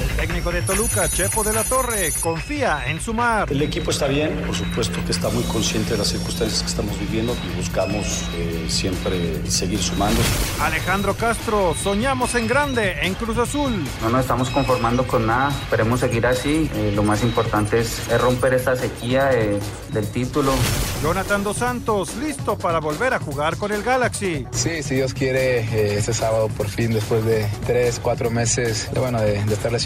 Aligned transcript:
El 0.00 0.08
técnico 0.16 0.52
de 0.52 0.62
Toluca, 0.62 1.08
Chepo 1.08 1.42
de 1.42 1.52
la 1.52 1.64
Torre, 1.64 2.12
confía 2.20 2.82
en 2.86 3.00
su 3.00 3.14
mar. 3.14 3.50
El 3.50 3.62
equipo 3.62 3.90
está 3.90 4.06
bien, 4.06 4.42
por 4.46 4.54
supuesto 4.54 5.02
que 5.04 5.12
está 5.12 5.30
muy 5.30 5.42
consciente 5.44 5.92
de 5.92 5.98
las 5.98 6.08
circunstancias 6.08 6.60
que 6.60 6.68
estamos 6.68 6.98
viviendo 6.98 7.34
y 7.44 7.56
buscamos 7.56 8.24
eh, 8.34 8.66
siempre 8.68 9.48
seguir 9.50 9.82
sumando. 9.82 10.20
Alejandro 10.60 11.14
Castro, 11.14 11.74
soñamos 11.82 12.34
en 12.34 12.46
grande 12.46 12.96
en 13.02 13.14
Cruz 13.14 13.38
Azul. 13.38 13.84
No 14.02 14.10
nos 14.10 14.20
estamos 14.20 14.50
conformando 14.50 15.06
con 15.06 15.26
nada, 15.26 15.50
esperemos 15.50 16.00
seguir 16.00 16.26
así. 16.26 16.70
Eh, 16.74 16.92
lo 16.94 17.02
más 17.02 17.22
importante 17.22 17.80
es, 17.80 18.08
es 18.10 18.20
romper 18.20 18.54
esta 18.54 18.76
sequía 18.76 19.30
eh, 19.32 19.58
del 19.92 20.06
título. 20.08 20.52
Jonathan 21.02 21.42
Dos 21.42 21.58
Santos, 21.58 22.16
listo 22.16 22.58
para 22.58 22.80
volver 22.80 23.14
a 23.14 23.18
jugar 23.18 23.56
con 23.56 23.72
el 23.72 23.82
Galaxy. 23.82 24.46
Sí, 24.50 24.82
si 24.82 24.96
Dios 24.96 25.14
quiere, 25.14 25.60
eh, 25.60 25.96
este 25.98 26.12
sábado 26.12 26.48
por 26.48 26.68
fin, 26.68 26.92
después 26.92 27.24
de 27.24 27.46
tres, 27.66 27.98
cuatro 28.02 28.30
meses 28.30 28.90
de, 28.92 29.00
bueno, 29.00 29.20
de, 29.20 29.42
de 29.42 29.54
estar 29.54 29.72
lesionado, 29.72 29.85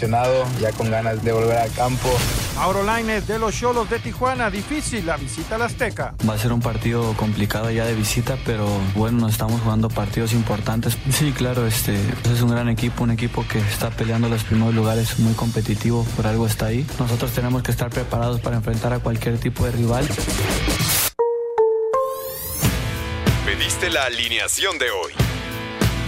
ya 0.59 0.71
con 0.71 0.89
ganas 0.89 1.23
de 1.23 1.31
volver 1.31 1.57
al 1.57 1.71
campo. 1.73 2.09
Mauro 2.55 2.83
Lainez 2.83 3.27
de 3.27 3.37
los 3.37 3.55
Cholos 3.55 3.89
de 3.89 3.99
Tijuana, 3.99 4.49
difícil 4.49 5.05
la 5.05 5.15
visita 5.17 5.55
al 5.55 5.61
Azteca. 5.63 6.15
Va 6.27 6.33
a 6.33 6.37
ser 6.37 6.51
un 6.51 6.59
partido 6.59 7.13
complicado 7.17 7.69
ya 7.69 7.85
de 7.85 7.93
visita, 7.93 8.37
pero 8.45 8.67
bueno, 8.95 9.19
nos 9.19 9.33
estamos 9.33 9.61
jugando 9.61 9.89
partidos 9.89 10.33
importantes. 10.33 10.97
Sí, 11.11 11.31
claro, 11.33 11.67
este 11.67 11.95
es 12.31 12.41
un 12.41 12.49
gran 12.49 12.67
equipo, 12.69 13.03
un 13.03 13.11
equipo 13.11 13.45
que 13.47 13.59
está 13.59 13.91
peleando 13.91 14.27
los 14.27 14.43
primeros 14.43 14.73
lugares, 14.73 15.19
muy 15.19 15.33
competitivo, 15.33 16.03
por 16.15 16.25
algo 16.25 16.47
está 16.47 16.67
ahí. 16.67 16.85
Nosotros 16.97 17.31
tenemos 17.31 17.61
que 17.61 17.71
estar 17.71 17.89
preparados 17.89 18.41
para 18.41 18.55
enfrentar 18.55 18.93
a 18.93 18.99
cualquier 18.99 19.37
tipo 19.37 19.65
de 19.65 19.71
rival. 19.71 20.07
Pediste 23.45 23.89
la 23.89 24.05
alineación 24.05 24.77
de 24.79 24.89
hoy. 24.89 25.30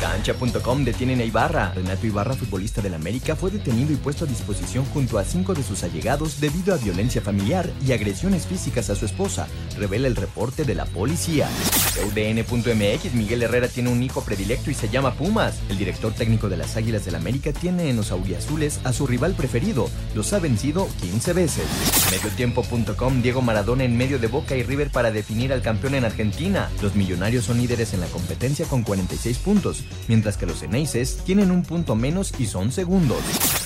Cancha.com 0.00 0.84
detienen 0.84 1.20
a 1.20 1.24
Ibarra. 1.24 1.72
Renato 1.74 2.06
Ibarra, 2.06 2.34
futbolista 2.34 2.80
del 2.80 2.94
América, 2.94 3.36
fue 3.36 3.50
detenido 3.50 3.92
y 3.92 3.96
puesto 3.96 4.24
a 4.24 4.28
disposición 4.28 4.84
junto 4.86 5.18
a 5.18 5.24
cinco 5.24 5.54
de 5.54 5.62
sus 5.62 5.82
allegados 5.82 6.40
debido 6.40 6.74
a 6.74 6.78
violencia 6.78 7.20
familiar 7.20 7.70
y 7.86 7.92
agresiones 7.92 8.46
físicas 8.46 8.90
a 8.90 8.94
su 8.94 9.04
esposa, 9.06 9.48
revela 9.76 10.06
el 10.06 10.16
reporte 10.16 10.64
de 10.64 10.74
la 10.74 10.86
policía. 10.86 11.48
UDN.mx, 12.06 13.14
Miguel 13.14 13.42
Herrera 13.42 13.68
tiene 13.68 13.90
un 13.90 14.02
hijo 14.02 14.22
predilecto 14.22 14.70
y 14.70 14.74
se 14.74 14.88
llama 14.88 15.14
Pumas. 15.14 15.58
El 15.68 15.78
director 15.78 16.12
técnico 16.12 16.48
de 16.48 16.56
las 16.56 16.76
Águilas 16.76 17.04
del 17.04 17.16
América 17.16 17.52
tiene 17.52 17.90
en 17.90 17.96
los 17.96 18.12
auriazules 18.12 18.80
a 18.84 18.92
su 18.92 19.06
rival 19.06 19.34
preferido. 19.34 19.90
Los 20.14 20.32
ha 20.32 20.38
vencido 20.38 20.88
15 21.00 21.32
veces. 21.32 21.64
Mediotiempo.com, 22.10 23.22
Diego 23.22 23.42
Maradona 23.42 23.84
en 23.84 23.96
medio 23.96 24.18
de 24.18 24.28
Boca 24.28 24.56
y 24.56 24.62
River 24.62 24.90
para 24.90 25.10
definir 25.10 25.52
al 25.52 25.62
campeón 25.62 25.94
en 25.94 26.04
Argentina. 26.04 26.70
Los 26.82 26.94
millonarios 26.94 27.44
son 27.44 27.58
líderes 27.58 27.94
en 27.94 28.00
la 28.00 28.06
competencia 28.06 28.66
con 28.66 28.82
46 28.82 29.38
puntos 29.38 29.84
mientras 30.08 30.36
que 30.36 30.46
los 30.46 30.62
Eneises 30.62 31.18
tienen 31.24 31.50
un 31.50 31.62
punto 31.62 31.94
menos 31.94 32.32
y 32.38 32.46
son 32.46 32.72
segundos. 32.72 33.18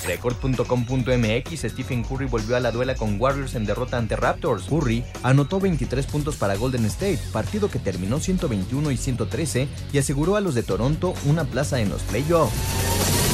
Record.com.mx 0.05 1.59
Stephen 1.59 2.03
Curry 2.03 2.25
volvió 2.25 2.55
a 2.55 2.59
la 2.59 2.71
duela 2.71 2.95
con 2.95 3.19
Warriors 3.19 3.55
en 3.55 3.65
derrota 3.65 3.97
ante 3.97 4.15
Raptors. 4.15 4.65
Curry 4.65 5.03
anotó 5.23 5.59
23 5.59 6.05
puntos 6.05 6.35
para 6.35 6.55
Golden 6.55 6.85
State, 6.85 7.19
partido 7.31 7.69
que 7.69 7.79
terminó 7.79 8.19
121 8.19 8.91
y 8.91 8.97
113 8.97 9.67
y 9.91 9.97
aseguró 9.97 10.35
a 10.35 10.41
los 10.41 10.55
de 10.55 10.63
Toronto 10.63 11.13
una 11.25 11.45
plaza 11.45 11.79
en 11.79 11.89
los 11.89 12.01
playoffs. 12.03 13.32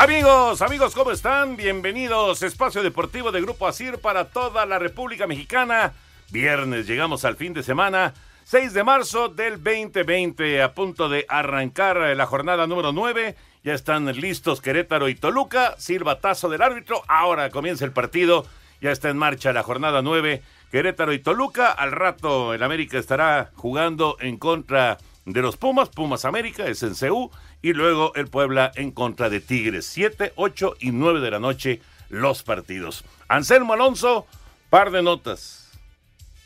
Amigos, 0.00 0.62
amigos, 0.62 0.94
¿cómo 0.94 1.10
están? 1.10 1.56
Bienvenidos. 1.56 2.44
Espacio 2.44 2.84
Deportivo 2.84 3.32
de 3.32 3.40
Grupo 3.40 3.66
Asir 3.66 3.98
para 3.98 4.26
toda 4.26 4.64
la 4.64 4.78
República 4.78 5.26
Mexicana. 5.26 5.92
Viernes, 6.30 6.86
llegamos 6.86 7.24
al 7.24 7.34
fin 7.34 7.52
de 7.52 7.64
semana. 7.64 8.14
6 8.44 8.74
de 8.74 8.84
marzo 8.84 9.28
del 9.28 9.60
2020, 9.60 10.62
a 10.62 10.72
punto 10.72 11.08
de 11.08 11.26
arrancar 11.28 11.96
la 12.16 12.26
jornada 12.26 12.68
número 12.68 12.92
9. 12.92 13.34
Ya 13.64 13.74
están 13.74 14.06
listos 14.06 14.60
Querétaro 14.60 15.08
y 15.08 15.16
Toluca. 15.16 15.74
Silbatazo 15.78 16.48
del 16.48 16.62
árbitro. 16.62 17.02
Ahora 17.08 17.50
comienza 17.50 17.84
el 17.84 17.90
partido. 17.90 18.46
Ya 18.80 18.92
está 18.92 19.08
en 19.08 19.18
marcha 19.18 19.52
la 19.52 19.64
jornada 19.64 20.00
9. 20.00 20.42
Querétaro 20.70 21.12
y 21.12 21.18
Toluca. 21.18 21.72
Al 21.72 21.90
rato 21.90 22.54
el 22.54 22.62
América 22.62 22.98
estará 22.98 23.50
jugando 23.56 24.16
en 24.20 24.36
contra 24.36 24.98
de 25.24 25.42
los 25.42 25.56
Pumas. 25.56 25.88
Pumas 25.88 26.24
América 26.24 26.66
es 26.66 26.84
en 26.84 26.94
CU 26.94 27.32
y 27.62 27.72
luego 27.72 28.14
el 28.14 28.28
Puebla 28.28 28.72
en 28.74 28.90
contra 28.90 29.30
de 29.30 29.40
Tigres. 29.40 29.86
7, 29.86 30.32
8 30.36 30.76
y 30.80 30.92
9 30.92 31.20
de 31.20 31.30
la 31.30 31.38
noche 31.38 31.80
los 32.08 32.42
partidos. 32.42 33.04
Anselmo 33.28 33.72
Alonso, 33.74 34.26
par 34.70 34.90
de 34.90 35.02
notas. 35.02 35.70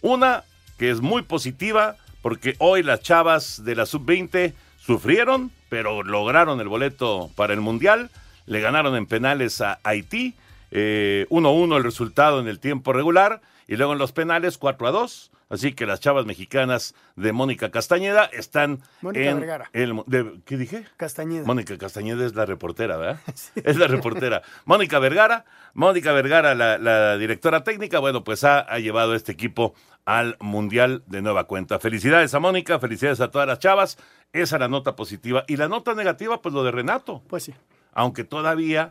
Una 0.01 0.45
que 0.79 0.91
es 0.91 1.01
muy 1.01 1.23
positiva 1.23 1.97
porque 2.23 2.57
hoy 2.59 2.83
las 2.83 3.01
chavas 3.01 3.65
de 3.65 3.75
la 3.75 3.87
sub-20 3.87 4.55
sufrieron, 4.79 5.51
pero 5.69 6.03
lograron 6.03 6.61
el 6.61 6.69
boleto 6.69 7.31
para 7.37 7.53
el 7.53 7.61
Mundial. 7.61 8.11
Le 8.47 8.61
ganaron 8.61 8.97
en 8.97 9.07
penales 9.07 9.61
a 9.61 9.79
Haití. 9.83 10.35
1-1 10.71 10.73
eh, 10.73 11.77
el 11.77 11.85
resultado 11.85 12.41
en 12.41 12.49
el 12.49 12.59
tiempo 12.59 12.95
regular 12.95 13.43
y 13.69 13.77
luego 13.77 13.93
en 13.93 13.99
los 13.99 14.13
penales 14.13 14.57
4 14.57 14.87
a 14.87 14.91
2. 14.91 15.32
Así 15.53 15.75
que 15.75 15.85
las 15.87 16.01
chavas 16.01 16.25
mexicanas 16.27 16.95
de 17.15 17.33
Mónica 17.33 17.71
Castañeda 17.71 18.25
están 18.25 18.81
Mónica 19.03 19.31
en 19.31 19.39
Vergara. 19.39 19.71
el 19.75 20.03
de- 20.07 20.41
¿qué 20.47 20.57
dije? 20.57 20.85
Castañeda. 20.97 21.45
Mónica 21.47 21.77
Castañeda 21.77 22.25
es 22.27 22.35
la 22.35 22.47
reportera, 22.47 22.97
¿verdad? 22.97 23.21
Es 23.65 23.77
la 23.77 23.87
reportera. 23.87 24.43
Mónica 24.65 24.99
Vergara, 24.99 25.45
Mónica 25.75 26.13
Vergara, 26.13 26.55
la, 26.55 26.79
la 26.79 27.19
directora 27.19 27.63
técnica, 27.65 27.99
bueno, 27.99 28.25
pues 28.25 28.43
ha, 28.45 28.61
ha 28.61 28.79
llevado 28.79 29.15
este 29.15 29.33
equipo 29.33 29.75
al 30.07 30.37
Mundial 30.41 31.03
de 31.07 31.21
nueva 31.23 31.45
cuenta. 31.45 31.79
Felicidades 31.79 32.33
a 32.35 32.41
Mónica, 32.41 32.79
felicidades 32.79 33.21
a 33.21 33.31
todas 33.31 33.47
las 33.47 33.59
chavas. 33.59 33.99
Esa 34.33 34.57
es 34.57 34.61
la 34.61 34.69
nota 34.69 34.97
positiva. 34.97 35.45
Y 35.47 35.57
la 35.59 35.69
nota 35.69 35.95
negativa, 35.95 36.41
pues 36.41 36.55
lo 36.55 36.65
de 36.65 36.71
Renato. 36.73 37.23
Pues 37.29 37.45
sí. 37.45 37.55
Aunque 37.93 38.25
todavía 38.25 38.91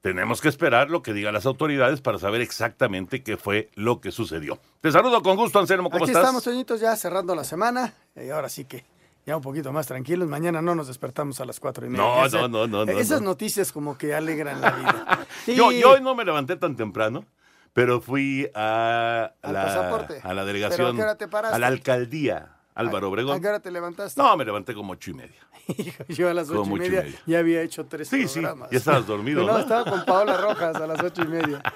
tenemos 0.00 0.40
que 0.40 0.48
esperar 0.48 0.90
lo 0.90 1.02
que 1.02 1.12
digan 1.12 1.34
las 1.34 1.46
autoridades 1.46 2.00
para 2.00 2.18
saber 2.18 2.40
exactamente 2.40 3.22
qué 3.22 3.36
fue 3.36 3.70
lo 3.74 4.00
que 4.00 4.10
sucedió. 4.12 4.58
Te 4.80 4.90
saludo 4.90 5.22
con 5.22 5.36
gusto, 5.36 5.58
Anselmo, 5.58 5.90
¿cómo 5.90 6.04
Aquí 6.04 6.10
estás? 6.12 6.22
estamos, 6.24 6.42
Toñitos, 6.44 6.80
ya 6.80 6.96
cerrando 6.96 7.34
la 7.34 7.44
semana. 7.44 7.92
Y 8.16 8.30
ahora 8.30 8.48
sí 8.48 8.64
que 8.64 8.84
ya 9.26 9.36
un 9.36 9.42
poquito 9.42 9.72
más 9.72 9.86
tranquilos. 9.86 10.26
Mañana 10.28 10.62
no 10.62 10.74
nos 10.74 10.86
despertamos 10.88 11.40
a 11.40 11.44
las 11.44 11.60
cuatro 11.60 11.86
y 11.86 11.90
media. 11.90 12.02
No, 12.04 12.24
Esa- 12.24 12.48
no, 12.48 12.66
no, 12.66 12.84
no, 12.86 12.92
Esas 12.92 13.20
no. 13.20 13.28
noticias 13.30 13.72
como 13.72 13.98
que 13.98 14.14
alegran 14.14 14.60
la 14.60 14.70
vida. 14.70 15.26
Sí. 15.44 15.54
Yo, 15.54 15.72
yo 15.72 15.92
hoy 15.92 16.02
no 16.02 16.14
me 16.14 16.24
levanté 16.24 16.56
tan 16.56 16.76
temprano, 16.76 17.24
pero 17.72 18.00
fui 18.02 18.50
a 18.54 19.32
la, 19.42 19.64
pasaporte. 19.64 20.20
a 20.22 20.34
la 20.34 20.42
¿Pero 20.42 20.44
delegación, 20.46 21.00
a 21.00 21.58
la 21.58 21.66
alcaldía, 21.66 22.56
Álvaro 22.80 23.08
Obregón. 23.08 23.36
¿A 23.36 23.40
qué 23.40 23.48
hora 23.48 23.60
te 23.60 23.70
levantaste? 23.70 24.20
No, 24.20 24.36
me 24.36 24.44
levanté 24.44 24.74
como 24.74 24.92
ocho 24.92 25.10
y 25.10 25.14
media. 25.14 25.36
Yo 26.08 26.28
a 26.28 26.34
las 26.34 26.48
ocho 26.50 26.58
y 26.58 26.62
ocho 26.62 26.76
y 26.76 26.78
media, 26.80 27.02
media. 27.02 27.18
ya 27.26 27.38
había 27.38 27.62
hecho 27.62 27.86
tres 27.86 28.08
Sí, 28.08 28.26
sí, 28.26 28.40
programas. 28.40 28.70
ya 28.70 28.78
estabas 28.78 29.06
dormido, 29.06 29.42
No, 29.46 29.52
¿no? 29.52 29.58
estaba 29.58 29.88
con 29.90 30.04
Paola 30.04 30.36
Rojas 30.36 30.74
a 30.76 30.86
las 30.86 31.02
ocho 31.02 31.22
y 31.22 31.28
media. 31.28 31.62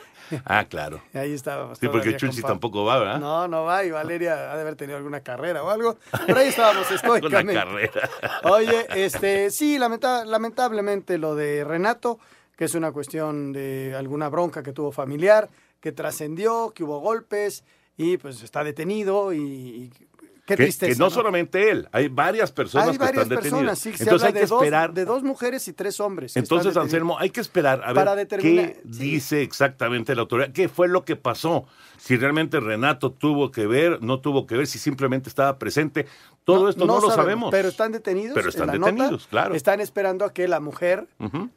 Ah, 0.47 0.65
claro. 0.65 1.03
Y 1.13 1.19
ahí 1.19 1.35
estábamos. 1.35 1.77
Sí, 1.79 1.87
porque 1.87 2.17
Chunchi 2.17 2.41
tampoco 2.41 2.83
va, 2.83 2.99
¿verdad? 2.99 3.21
No, 3.21 3.47
no 3.47 3.65
va, 3.65 3.85
y 3.85 3.91
Valeria 3.91 4.53
ha 4.53 4.57
de 4.57 4.63
haber 4.63 4.75
tenido 4.75 4.97
alguna 4.97 5.21
carrera 5.21 5.63
o 5.63 5.69
algo. 5.69 5.99
Pero 6.27 6.39
ahí 6.39 6.49
estábamos 6.49 6.87
Una 6.89 6.97
estoicamente. 6.97 7.53
carrera. 7.53 8.11
Oye, 8.45 8.87
este, 8.95 9.51
sí, 9.51 9.77
lamenta- 9.79 10.25
lamentablemente 10.25 11.19
lo 11.19 11.35
de 11.35 11.63
Renato, 11.65 12.19
que 12.57 12.65
es 12.65 12.75
una 12.75 12.91
cuestión 12.91 13.53
de 13.53 13.95
alguna 13.95 14.31
bronca 14.31 14.63
que 14.63 14.73
tuvo 14.73 14.93
familiar, 14.93 15.51
que 15.81 15.93
trascendió, 15.93 16.73
que 16.75 16.85
hubo 16.85 17.01
golpes 17.01 17.63
y 17.99 18.17
pues 18.17 18.43
está 18.43 18.65
detenido 18.65 19.35
y, 19.35 19.39
y 19.39 20.04
qué 20.47 20.57
que, 20.57 20.65
tristeza. 20.65 20.93
que 20.93 20.99
no, 20.99 21.11
solamente 21.11 21.71
él, 21.71 21.89
hay 21.93 22.09
varias 22.09 22.53
personas 22.53 22.89
Hay 22.89 22.99
que 22.99 23.05
están 23.05 23.29
detenidas. 23.29 23.43
personas, 23.43 23.79
sí, 23.79 23.93
se 23.97 24.03
Entonces 24.05 24.27
hay 24.27 24.33
de 24.33 24.41
que 24.41 24.47
dos- 24.47 24.63
esperar. 24.63 24.93
de 24.95 25.05
dos 25.05 25.23
mujeres 25.23 25.67
y 25.69 25.73
tres 25.73 26.01
hombres. 26.01 26.37
Entonces. 26.37 26.77
Anselmo, 26.77 27.19
hay 27.19 27.31
que 27.31 27.41
esperar 27.41 27.81
a 27.83 27.89
ver 27.89 27.95
Para 27.95 28.15
determinar- 28.17 28.75
qué 28.75 28.81
dice 28.85 29.43
exactamente 29.43 30.15
la 30.15 30.23
autoridad, 30.23 30.53
qué 30.53 30.69
fue 30.69 30.89
lo 30.89 31.05
que 31.05 31.17
pasó, 31.17 31.67
si 31.97 32.17
realmente 32.17 32.61
Renato 32.61 33.13
tuvo 33.13 33.51
que 33.51 33.67
ver, 33.67 34.03
no 34.03 34.21
tuvo 34.21 34.47
que 34.47 34.57
ver, 34.57 34.67
si 34.67 34.79
simplemente 34.79 35.29
estaba 35.29 35.59
presente. 35.59 36.07
Todo 36.45 36.69
esto 36.69 36.85
no, 36.85 37.01
lo 37.01 37.11
sabemos. 37.11 37.51
Pero 37.51 37.69
están 37.69 37.93
detenidos. 37.93 38.35
Pero 38.35 38.47
en 38.47 38.49
están 38.51 38.67
nota. 38.79 38.93
detenidos, 38.93 39.27
claro. 39.27 39.55
Están 39.55 39.81
esperando 39.81 40.27
a 40.27 40.33
que 40.33 40.47
la 40.47 40.61
mujer 40.61 41.09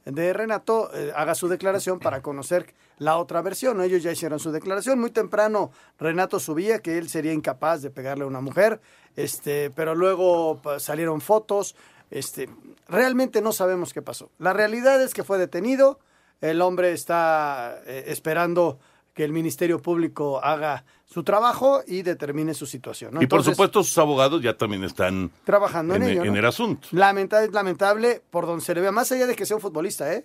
de 0.05 0.33
Renato 0.33 0.89
eh, 0.93 1.11
haga 1.15 1.35
su 1.35 1.49
declaración 1.49 1.99
para 1.99 2.21
conocer 2.21 2.73
la 2.97 3.17
otra 3.17 3.41
versión. 3.41 3.77
¿no? 3.77 3.83
Ellos 3.83 4.01
ya 4.01 4.11
hicieron 4.11 4.39
su 4.39 4.51
declaración. 4.51 4.99
Muy 4.99 5.11
temprano 5.11 5.71
Renato 5.99 6.39
subía 6.39 6.79
que 6.79 6.97
él 6.97 7.09
sería 7.09 7.33
incapaz 7.33 7.81
de 7.81 7.89
pegarle 7.89 8.23
a 8.23 8.27
una 8.27 8.39
mujer, 8.39 8.79
este, 9.17 9.71
pero 9.71 9.93
luego 9.93 10.61
salieron 10.79 11.19
fotos. 11.19 11.75
Este, 12.09 12.49
realmente 12.87 13.41
no 13.41 13.51
sabemos 13.51 13.93
qué 13.93 14.01
pasó. 14.01 14.31
La 14.39 14.53
realidad 14.53 15.01
es 15.01 15.13
que 15.13 15.23
fue 15.23 15.37
detenido. 15.37 15.99
El 16.39 16.61
hombre 16.61 16.93
está 16.93 17.81
eh, 17.85 18.05
esperando 18.07 18.79
que 19.17 19.23
el 19.23 19.33
Ministerio 19.33 19.81
Público 19.81 20.39
haga 20.43 20.85
su 21.05 21.23
trabajo 21.23 21.81
y 21.87 22.03
determine 22.03 22.53
su 22.53 22.67
situación. 22.67 23.15
¿no? 23.15 23.21
y 23.23 23.25
por 23.25 23.43
supuesto 23.43 23.83
sus 23.83 23.97
abogados 23.97 24.43
ya 24.43 24.55
también 24.55 24.83
están 24.83 25.31
trabajando 25.43 25.95
en, 25.95 26.03
en, 26.03 26.09
ello. 26.09 26.23
en 26.25 26.33
¿no? 26.33 26.39
el 26.39 26.45
asunto. 26.45 26.87
Lamenta- 26.91 27.43
es 27.43 27.51
lamentable 27.51 28.21
por 28.29 28.45
donde 28.45 28.63
se 28.63 28.75
le 28.75 28.81
vea, 28.81 28.91
más 28.91 29.11
allá 29.11 29.25
de 29.25 29.35
que 29.35 29.47
sea 29.47 29.57
un 29.57 29.61
futbolista, 29.61 30.13
¿eh? 30.13 30.23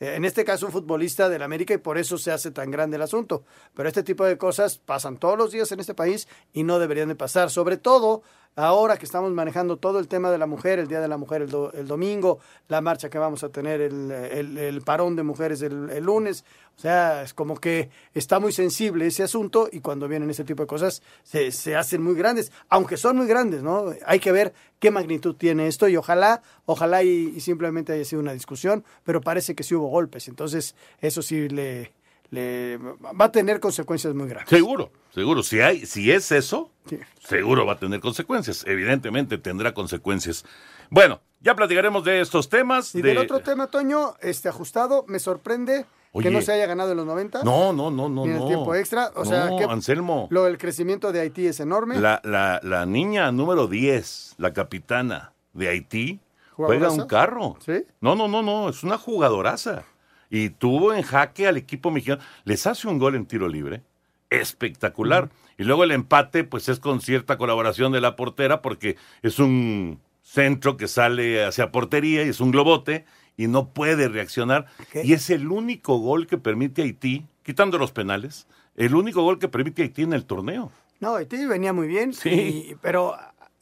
Eh, 0.00 0.14
En 0.14 0.24
este 0.24 0.44
caso, 0.44 0.66
un 0.66 0.70
futbolista 0.72 1.28
del 1.28 1.42
América 1.42 1.74
y 1.74 1.78
por 1.78 1.98
eso 1.98 2.16
se 2.18 2.30
hace 2.30 2.52
tan 2.52 2.70
grande 2.70 2.94
el 2.96 3.02
asunto. 3.02 3.42
Pero 3.74 3.88
este 3.88 4.04
tipo 4.04 4.24
de 4.24 4.38
cosas 4.38 4.78
pasan 4.78 5.16
todos 5.16 5.36
los 5.36 5.50
días 5.50 5.72
en 5.72 5.80
este 5.80 5.94
país 5.94 6.28
y 6.52 6.62
no 6.62 6.78
deberían 6.78 7.08
de 7.08 7.16
pasar. 7.16 7.50
Sobre 7.50 7.76
todo 7.76 8.22
ahora 8.56 8.96
que 8.96 9.04
estamos 9.04 9.30
manejando 9.32 9.76
todo 9.76 9.98
el 9.98 10.08
tema 10.08 10.30
de 10.30 10.38
la 10.38 10.46
mujer, 10.46 10.78
el 10.78 10.88
Día 10.88 11.00
de 11.00 11.08
la 11.08 11.16
Mujer 11.16 11.42
el, 11.42 11.50
do- 11.50 11.72
el 11.72 11.86
domingo, 11.86 12.38
la 12.68 12.80
marcha 12.80 13.08
que 13.08 13.18
vamos 13.18 13.44
a 13.44 13.48
tener, 13.50 13.80
el, 13.80 14.82
parón 14.84 15.16
de 15.16 15.22
mujeres 15.22 15.62
el, 15.62 15.90
el 15.90 16.04
lunes. 16.04 16.44
O 16.76 16.80
sea, 16.80 17.22
es 17.22 17.34
como 17.34 17.56
que 17.56 17.90
está 18.14 18.38
muy 18.38 18.52
sensible 18.52 19.06
ese 19.06 19.24
asunto 19.24 19.68
y 19.70 19.80
cuando 19.80 20.06
vienen 20.06 20.30
ese 20.30 20.44
tipo 20.44 20.62
de 20.62 20.68
cosas 20.68 21.02
se, 21.24 21.50
se 21.50 21.74
hacen 21.74 22.02
muy 22.02 22.14
grandes, 22.14 22.52
aunque 22.68 22.96
son 22.96 23.16
muy 23.16 23.26
grandes, 23.26 23.62
¿no? 23.64 23.92
Hay 24.06 24.20
que 24.20 24.30
ver 24.30 24.52
qué 24.78 24.92
magnitud 24.92 25.34
tiene 25.34 25.66
esto 25.66 25.88
y 25.88 25.96
ojalá, 25.96 26.40
ojalá 26.66 27.02
y, 27.02 27.32
y 27.34 27.40
simplemente 27.40 27.92
haya 27.92 28.04
sido 28.04 28.22
una 28.22 28.32
discusión, 28.32 28.84
pero 29.02 29.20
parece 29.20 29.56
que 29.56 29.64
sí 29.64 29.74
hubo 29.74 29.88
golpes, 29.88 30.28
entonces 30.28 30.76
eso 31.00 31.20
sí 31.20 31.48
le, 31.48 31.92
le 32.30 32.76
va 32.78 33.24
a 33.26 33.32
tener 33.32 33.60
consecuencias 33.60 34.14
muy 34.14 34.28
graves. 34.28 34.48
Seguro, 34.48 34.90
seguro. 35.14 35.42
Si 35.42 35.60
hay, 35.60 35.86
si 35.86 36.10
es 36.10 36.30
eso, 36.32 36.70
Sí. 36.88 36.98
seguro 37.26 37.64
va 37.66 37.74
a 37.74 37.78
tener 37.78 38.00
consecuencias. 38.00 38.64
Evidentemente 38.66 39.38
tendrá 39.38 39.72
consecuencias. 39.74 40.44
Bueno, 40.90 41.20
ya 41.40 41.54
platicaremos 41.54 42.04
de 42.04 42.20
estos 42.20 42.48
temas. 42.48 42.94
Y 42.94 43.02
de- 43.02 43.08
del 43.10 43.18
otro 43.18 43.40
tema, 43.40 43.66
Toño, 43.68 44.14
este 44.20 44.48
ajustado, 44.48 45.04
me 45.08 45.18
sorprende 45.18 45.84
Oye. 46.12 46.24
que 46.28 46.30
no 46.34 46.40
se 46.42 46.52
haya 46.52 46.66
ganado 46.66 46.90
en 46.92 46.96
los 46.98 47.06
90. 47.06 47.42
No, 47.44 47.72
no, 47.72 47.90
no, 47.90 48.08
no, 48.08 48.24
Ni 48.26 48.32
el 48.32 48.38
no. 48.38 48.46
tiempo 48.46 48.74
extra, 48.74 49.12
o 49.14 49.24
sea, 49.24 49.50
que- 49.56 49.64
Anselmo. 49.64 50.28
Lo 50.30 50.44
del 50.44 50.56
crecimiento 50.58 51.12
de 51.12 51.20
Haití 51.20 51.46
es 51.46 51.60
enorme. 51.60 51.98
La, 52.00 52.20
la, 52.24 52.60
la 52.62 52.86
niña 52.86 53.30
número 53.32 53.66
10, 53.66 54.34
la 54.38 54.52
capitana 54.52 55.32
de 55.52 55.68
Haití, 55.68 56.20
juega 56.54 56.90
un 56.90 57.06
carro. 57.06 57.56
¿Sí? 57.64 57.84
No, 58.00 58.14
no, 58.14 58.28
no, 58.28 58.42
no, 58.42 58.68
es 58.70 58.82
una 58.82 58.96
jugadoraza. 58.98 59.84
Y 60.30 60.50
tuvo 60.50 60.92
en 60.92 61.02
jaque 61.02 61.46
al 61.48 61.56
equipo 61.56 61.90
mexicano. 61.90 62.22
Les 62.44 62.66
hace 62.66 62.86
un 62.88 62.98
gol 62.98 63.14
en 63.14 63.26
tiro 63.26 63.48
libre. 63.48 63.82
Espectacular. 64.30 65.30
Y 65.56 65.64
luego 65.64 65.84
el 65.84 65.90
empate, 65.90 66.44
pues 66.44 66.68
es 66.68 66.78
con 66.80 67.00
cierta 67.00 67.36
colaboración 67.38 67.92
de 67.92 68.00
la 68.00 68.14
portera, 68.16 68.62
porque 68.62 68.96
es 69.22 69.38
un 69.38 70.00
centro 70.22 70.76
que 70.76 70.86
sale 70.88 71.44
hacia 71.44 71.72
portería 71.72 72.24
y 72.24 72.28
es 72.28 72.40
un 72.40 72.50
globote 72.50 73.04
y 73.36 73.46
no 73.48 73.68
puede 73.70 74.08
reaccionar. 74.08 74.66
Y 75.02 75.14
es 75.14 75.30
el 75.30 75.48
único 75.50 75.98
gol 75.98 76.26
que 76.26 76.38
permite 76.38 76.82
Haití, 76.82 77.24
quitando 77.42 77.78
los 77.78 77.92
penales, 77.92 78.46
el 78.76 78.94
único 78.94 79.22
gol 79.22 79.38
que 79.38 79.48
permite 79.48 79.82
Haití 79.82 80.02
en 80.02 80.12
el 80.12 80.24
torneo. 80.26 80.70
No, 81.00 81.14
Haití 81.16 81.46
venía 81.46 81.72
muy 81.72 81.88
bien, 81.88 82.12
Sí. 82.12 82.28
y- 82.30 82.76
pero 82.82 83.16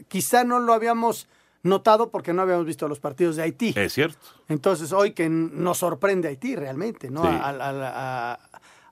quizá 0.09 0.45
no 0.45 0.59
lo 0.59 0.73
habíamos 0.73 1.29
notado 1.63 2.11
porque 2.11 2.33
no 2.33 2.43
habíamos 2.43 2.67
visto 2.67 2.87
los 2.89 3.01
partidos 3.01 3.37
de 3.37 3.43
Haití. 3.43 3.73
Es 3.77 3.93
cierto. 3.93 4.19
Entonces, 4.49 4.93
hoy 4.93 5.13
que 5.13 5.29
nos 5.29 5.79
sorprende 5.79 6.29
Haití 6.29 6.57
realmente, 6.57 7.11
¿no? 7.11 7.23
Sí. 7.23 7.29
Al, 7.29 7.61
al- 7.61 7.83
a- 7.83 8.39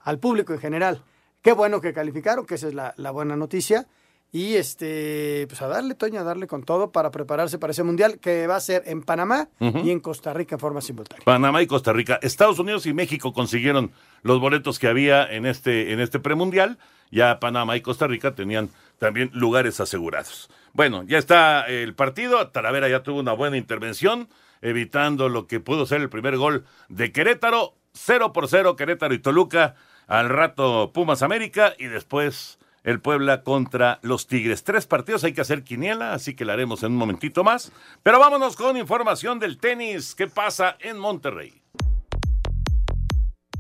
al 0.03 0.19
público 0.19 0.53
en 0.53 0.59
general. 0.59 1.03
Qué 1.43 1.53
bueno 1.53 1.81
que 1.81 1.93
calificaron, 1.93 2.45
que 2.47 2.57
esa 2.57 2.69
es 2.69 2.75
la, 2.75 2.95
la 2.97 3.11
buena 3.11 3.37
noticia. 3.37 3.87
Y 4.33 4.57
este, 4.57 5.47
pues 5.49 5.63
a 5.63 5.69
darle, 5.69 5.95
Toño, 5.95 6.19
a 6.21 6.25
darle 6.25 6.49
con 6.49 6.65
todo 6.65 6.91
para 6.91 7.13
prepararse 7.13 7.59
para 7.59 7.71
ese 7.71 7.85
mundial 7.85 8.19
que 8.19 8.49
va 8.49 8.57
a 8.57 8.61
ser 8.61 8.83
en 8.87 9.03
Panamá 9.03 9.49
y 9.61 9.91
en 9.91 10.01
Costa 10.01 10.33
Rica 10.35 10.57
en 10.57 10.59
forma 10.59 10.81
simultánea. 10.81 11.25
Panamá 11.25 11.63
y 11.63 11.69
Costa 11.69 11.93
Rica. 11.93 12.19
Estados 12.21 12.59
Unidos 12.59 12.85
y 12.87 12.93
México 12.93 13.33
consiguieron 13.33 13.93
los 14.23 14.41
boletos 14.41 14.81
que 14.81 14.89
había 14.89 15.25
en 15.25 15.47
este, 15.47 15.93
en 15.93 16.01
este 16.01 16.19
premundial. 16.19 16.79
Ya 17.13 17.39
Panamá 17.39 17.77
y 17.77 17.81
Costa 17.81 18.09
Rica 18.09 18.35
tenían 18.35 18.71
también 18.99 19.31
lugares 19.35 19.79
asegurados. 19.79 20.51
Bueno, 20.75 21.05
ya 21.05 21.19
está 21.19 21.67
el 21.69 21.95
partido. 21.95 22.49
Talavera 22.49 22.89
ya 22.89 23.05
tuvo 23.05 23.21
una 23.21 23.33
buena 23.33 23.57
intervención, 23.57 24.29
evitando 24.61 25.29
lo 25.29 25.47
que 25.47 25.61
pudo 25.61 25.87
ser 25.87 26.01
el 26.01 26.11
primer 26.11 26.37
gol 26.37 26.65
de 26.89 27.13
Querétaro. 27.13 27.75
0 27.93 28.33
por 28.33 28.49
0 28.49 28.75
Querétaro 28.75 29.15
y 29.15 29.21
Toluca. 29.21 29.77
Al 30.09 30.29
rato 30.29 30.91
Pumas 30.93 31.23
América 31.23 31.75
y 31.79 31.87
después 31.87 32.59
el 32.83 33.01
Puebla 33.01 33.45
contra 33.45 34.01
los 34.03 34.27
Tigres. 34.27 34.65
Tres 34.65 34.87
partidos, 34.87 35.23
hay 35.23 35.33
que 35.33 35.41
hacer 35.41 35.63
quiniela, 35.63 36.13
así 36.13 36.35
que 36.35 36.45
la 36.45 36.55
haremos 36.55 36.83
en 36.83 36.93
un 36.93 36.99
momentito 36.99 37.45
más. 37.45 37.71
Pero 38.03 38.19
vámonos 38.19 38.57
con 38.57 38.77
información 38.77 39.39
del 39.39 39.59
tenis. 39.59 40.17
¿Qué 40.17 40.27
pasa 40.27 40.77
en 40.81 40.99
Monterrey? 40.99 41.64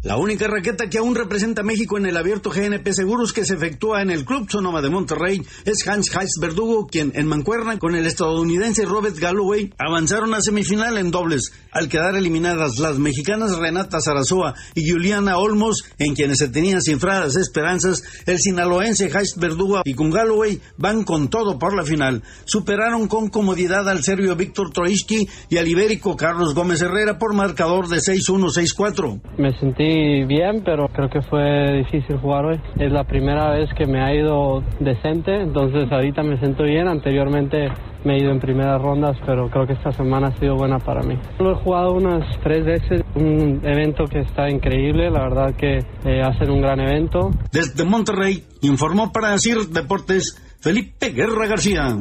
La 0.05 0.19
única 0.19 0.47
raqueta 0.47 0.91
que 0.91 0.99
aún 0.99 1.15
representa 1.15 1.63
México 1.63 1.97
en 1.97 2.05
el 2.05 2.19
abierto 2.19 2.51
GNP 2.51 2.93
Seguros 2.93 3.33
que 3.33 3.47
se 3.47 3.55
efectúa 3.55 4.03
en 4.03 4.11
el 4.11 4.27
Club 4.27 4.51
Sonoma 4.51 4.83
de 4.83 4.91
Monterrey 4.91 5.41
es 5.65 5.89
Hans 5.89 6.15
Heitz 6.15 6.39
Verdugo, 6.39 6.87
quien 6.87 7.13
en 7.15 7.27
mancuerna 7.27 7.79
con 7.79 7.95
el 7.95 8.05
estadounidense 8.05 8.85
Robert 8.85 9.19
Galloway 9.19 9.73
avanzaron 9.79 10.35
a 10.35 10.43
semifinal 10.43 10.99
en 10.99 11.11
dobles, 11.11 11.55
al 11.73 11.89
quedar 11.89 12.17
eliminadas 12.17 12.79
las 12.81 12.99
mexicanas 12.99 13.57
Renata 13.57 13.99
Zarazoa 13.99 14.53
y 14.75 14.91
Juliana 14.91 15.39
Olmos, 15.39 15.85
en 15.99 16.15
quienes 16.15 16.37
se 16.37 16.49
tenían 16.49 16.83
cifradas 16.83 17.37
esperanzas, 17.37 18.03
el 18.27 18.39
sinaloense 18.39 19.07
Heitz 19.07 19.37
Verdugo 19.39 19.81
y 19.87 19.95
con 19.95 20.11
Galloway 20.11 20.61
van 20.77 21.05
con 21.05 21.29
todo 21.29 21.59
por 21.59 21.75
la 21.75 21.83
final. 21.83 22.23
Superaron 22.45 23.09
con 23.09 23.31
comodidad 23.31 23.89
al 23.89 24.05
serbio 24.05 24.37
Víctor 24.37 24.71
Troitsky 24.71 25.27
y 25.49 25.57
al 25.57 25.67
ibérico 25.67 26.15
Carlos 26.15 26.55
Gómez 26.55 26.83
Herrera 26.83 27.19
por 27.19 27.33
marcador 27.33 27.89
de 27.89 27.97
6-1-6-4. 27.97 29.23
Me 29.39 29.59
sentí 29.59 29.94
bien, 30.27 30.63
pero 30.65 30.89
creo 30.89 31.09
que 31.09 31.23
fue 31.23 31.79
difícil 31.79 32.19
jugar 32.19 32.47
hoy. 32.47 32.61
Es 32.79 32.93
la 32.93 33.05
primera 33.05 33.51
vez 33.51 33.71
que 33.77 33.87
me 33.87 34.01
ha 34.01 34.15
ido 34.15 34.63
decente, 34.81 35.43
entonces 35.43 35.91
ahorita 35.91 36.23
me 36.23 36.39
siento 36.39 36.65
bien. 36.65 36.89
Anteriormente 36.89 37.69
me 38.05 38.15
he 38.15 38.23
ido 38.23 38.31
en 38.31 38.41
primeras 38.41 38.81
rondas, 38.81 39.17
pero 39.25 39.49
creo 39.49 39.67
que 39.67 39.73
esta 39.75 39.93
semana 39.93 40.29
ha 40.29 40.39
sido 40.39 40.57
buena 40.57 40.79
para 40.79 41.03
mí. 41.03 41.19
Lo 41.39 41.53
he 41.53 41.55
jugado 41.55 41.93
unas 41.93 42.25
tres 42.43 42.65
veces, 42.65 43.03
un 43.15 43.61
evento 43.65 44.05
que 44.05 44.21
está 44.21 44.49
increíble, 44.49 45.11
la 45.11 45.21
verdad 45.21 45.55
que 45.57 45.79
eh, 46.05 46.23
hacen 46.23 46.51
un 46.51 46.61
gran 46.61 46.81
evento. 46.81 47.31
Desde 47.53 47.85
Monterrey, 47.85 48.45
informó 48.63 49.13
para 49.13 49.39
CIR 49.39 49.69
Deportes 49.69 50.41
Felipe 50.61 51.11
Guerra 51.11 51.47
García. 51.47 51.99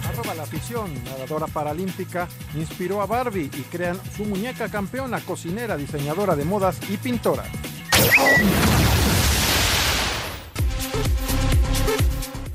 Arroba 0.08 0.34
la 0.36 0.44
afición, 0.44 0.94
nadadora 1.02 1.48
paralímpica, 1.48 2.28
inspiró 2.54 3.02
a 3.02 3.06
Barbie 3.06 3.50
y 3.52 3.62
crean 3.62 3.98
su 4.16 4.24
muñeca 4.24 4.68
campeona, 4.68 5.18
cocinera, 5.18 5.76
diseñadora 5.76 6.36
de 6.36 6.44
modas 6.44 6.78
y 6.88 6.96
pintora. 6.96 7.42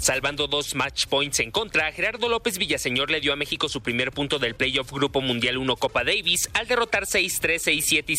Salvando 0.10 0.48
dos 0.48 0.74
match 0.74 1.06
points 1.06 1.40
en 1.40 1.52
contra, 1.52 1.92
Gerardo 1.92 2.30
López 2.30 2.58
Villaseñor 2.58 3.12
le 3.12 3.22
dio 3.22 3.32
a 3.32 3.36
México 3.36 3.70
su 3.70 3.82
primer 3.84 4.12
punto 4.12 4.40
del 4.40 4.56
playoff 4.56 4.92
Grupo 4.92 5.22
Mundial 5.22 5.60
1 5.60 5.76
Copa 5.76 6.04
Davis 6.04 6.50
al 6.56 6.66
derrotar 6.68 7.04
6-3, 7.04 7.62
6-7 7.62 8.04
y 8.08 8.16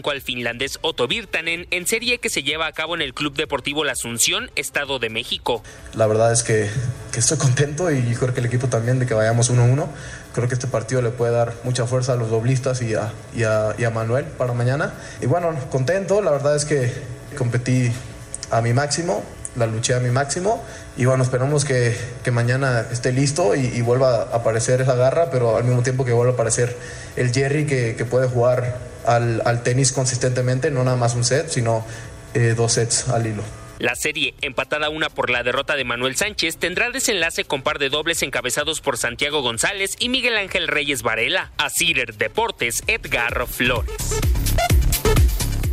7-5 0.00 0.10
al 0.10 0.22
finlandés 0.22 0.78
Otto 0.80 1.06
Virtanen 1.06 1.66
en 1.70 1.86
serie 1.86 2.16
que 2.16 2.30
se 2.30 2.44
lleva 2.44 2.66
a 2.66 2.72
cabo 2.72 2.94
en 2.94 3.02
el 3.02 3.12
Club 3.12 3.34
Deportivo 3.36 3.84
La 3.84 3.92
Asunción, 3.92 4.50
Estado 4.56 4.98
de 4.98 5.10
México. 5.10 5.62
La 5.94 6.06
verdad 6.06 6.32
es 6.32 6.42
que, 6.44 6.70
estoy 7.14 7.36
contento 7.36 7.90
y 7.92 8.00
creo 8.14 8.32
que 8.32 8.40
el 8.40 8.46
equipo 8.46 8.68
también 8.68 8.98
de 8.98 9.04
que 9.04 9.12
vayamos 9.12 9.50
1-1. 9.50 9.86
Creo 10.32 10.48
que 10.48 10.54
este 10.54 10.66
partido 10.66 11.02
le 11.02 11.10
puede 11.10 11.32
dar 11.32 11.52
mucha 11.62 11.84
fuerza 11.86 12.14
a 12.14 12.16
los 12.16 12.30
doblistas 12.30 12.80
y 12.80 12.94
a- 12.94 13.12
y 13.36 13.42
a 13.84 13.90
Manuel 13.90 14.24
para 14.24 14.54
mañana. 14.54 14.94
Y 15.20 15.26
bueno, 15.26 15.54
contento, 15.70 16.22
la 16.22 16.30
verdad 16.30 16.56
es 16.56 16.64
que 16.64 16.90
competí 17.36 17.92
a 18.50 18.62
mi 18.62 18.72
máximo, 18.72 19.22
la 19.56 19.66
luché 19.66 19.94
a 19.94 20.00
mi 20.00 20.10
máximo 20.10 20.62
y 20.96 21.04
bueno, 21.04 21.24
esperamos 21.24 21.64
que, 21.64 21.96
que 22.22 22.30
mañana 22.30 22.86
esté 22.90 23.12
listo 23.12 23.54
y, 23.54 23.80
vuelva 23.82 24.22
a 24.22 24.36
aparecer 24.36 24.80
esa 24.80 24.94
garra, 24.94 25.30
pero 25.30 25.56
al 25.56 25.64
mismo 25.64 25.82
tiempo 25.82 26.04
que 26.04 26.12
vuelva 26.12 26.32
a 26.32 26.34
aparecer 26.34 26.76
el 27.16 27.32
Jerry 27.32 27.66
que, 27.66 27.96
que 27.96 28.04
puede 28.04 28.28
jugar 28.28 28.78
al, 29.06 29.42
al 29.44 29.62
tenis 29.62 29.92
consistentemente, 29.92 30.70
no 30.70 30.84
nada 30.84 30.96
más 30.96 31.14
un 31.14 31.24
set, 31.24 31.48
sino 31.48 31.84
eh, 32.34 32.54
dos 32.56 32.72
sets 32.72 33.08
al 33.08 33.26
hilo. 33.26 33.42
La 33.78 33.96
serie, 33.96 34.34
empatada 34.40 34.88
una 34.88 35.10
por 35.10 35.30
la 35.30 35.42
derrota 35.42 35.74
de 35.74 35.84
Manuel 35.84 36.16
Sánchez, 36.16 36.56
tendrá 36.58 36.90
desenlace 36.90 37.44
con 37.44 37.62
par 37.62 37.78
de 37.78 37.90
dobles 37.90 38.22
encabezados 38.22 38.80
por 38.80 38.96
Santiago 38.98 39.42
González 39.42 39.96
y 39.98 40.08
Miguel 40.08 40.36
Ángel 40.36 40.68
Reyes 40.68 41.02
Varela. 41.02 41.50
A 41.58 41.70
Cider 41.70 42.14
Deportes, 42.14 42.84
Edgar 42.86 43.46
Flores. 43.48 43.92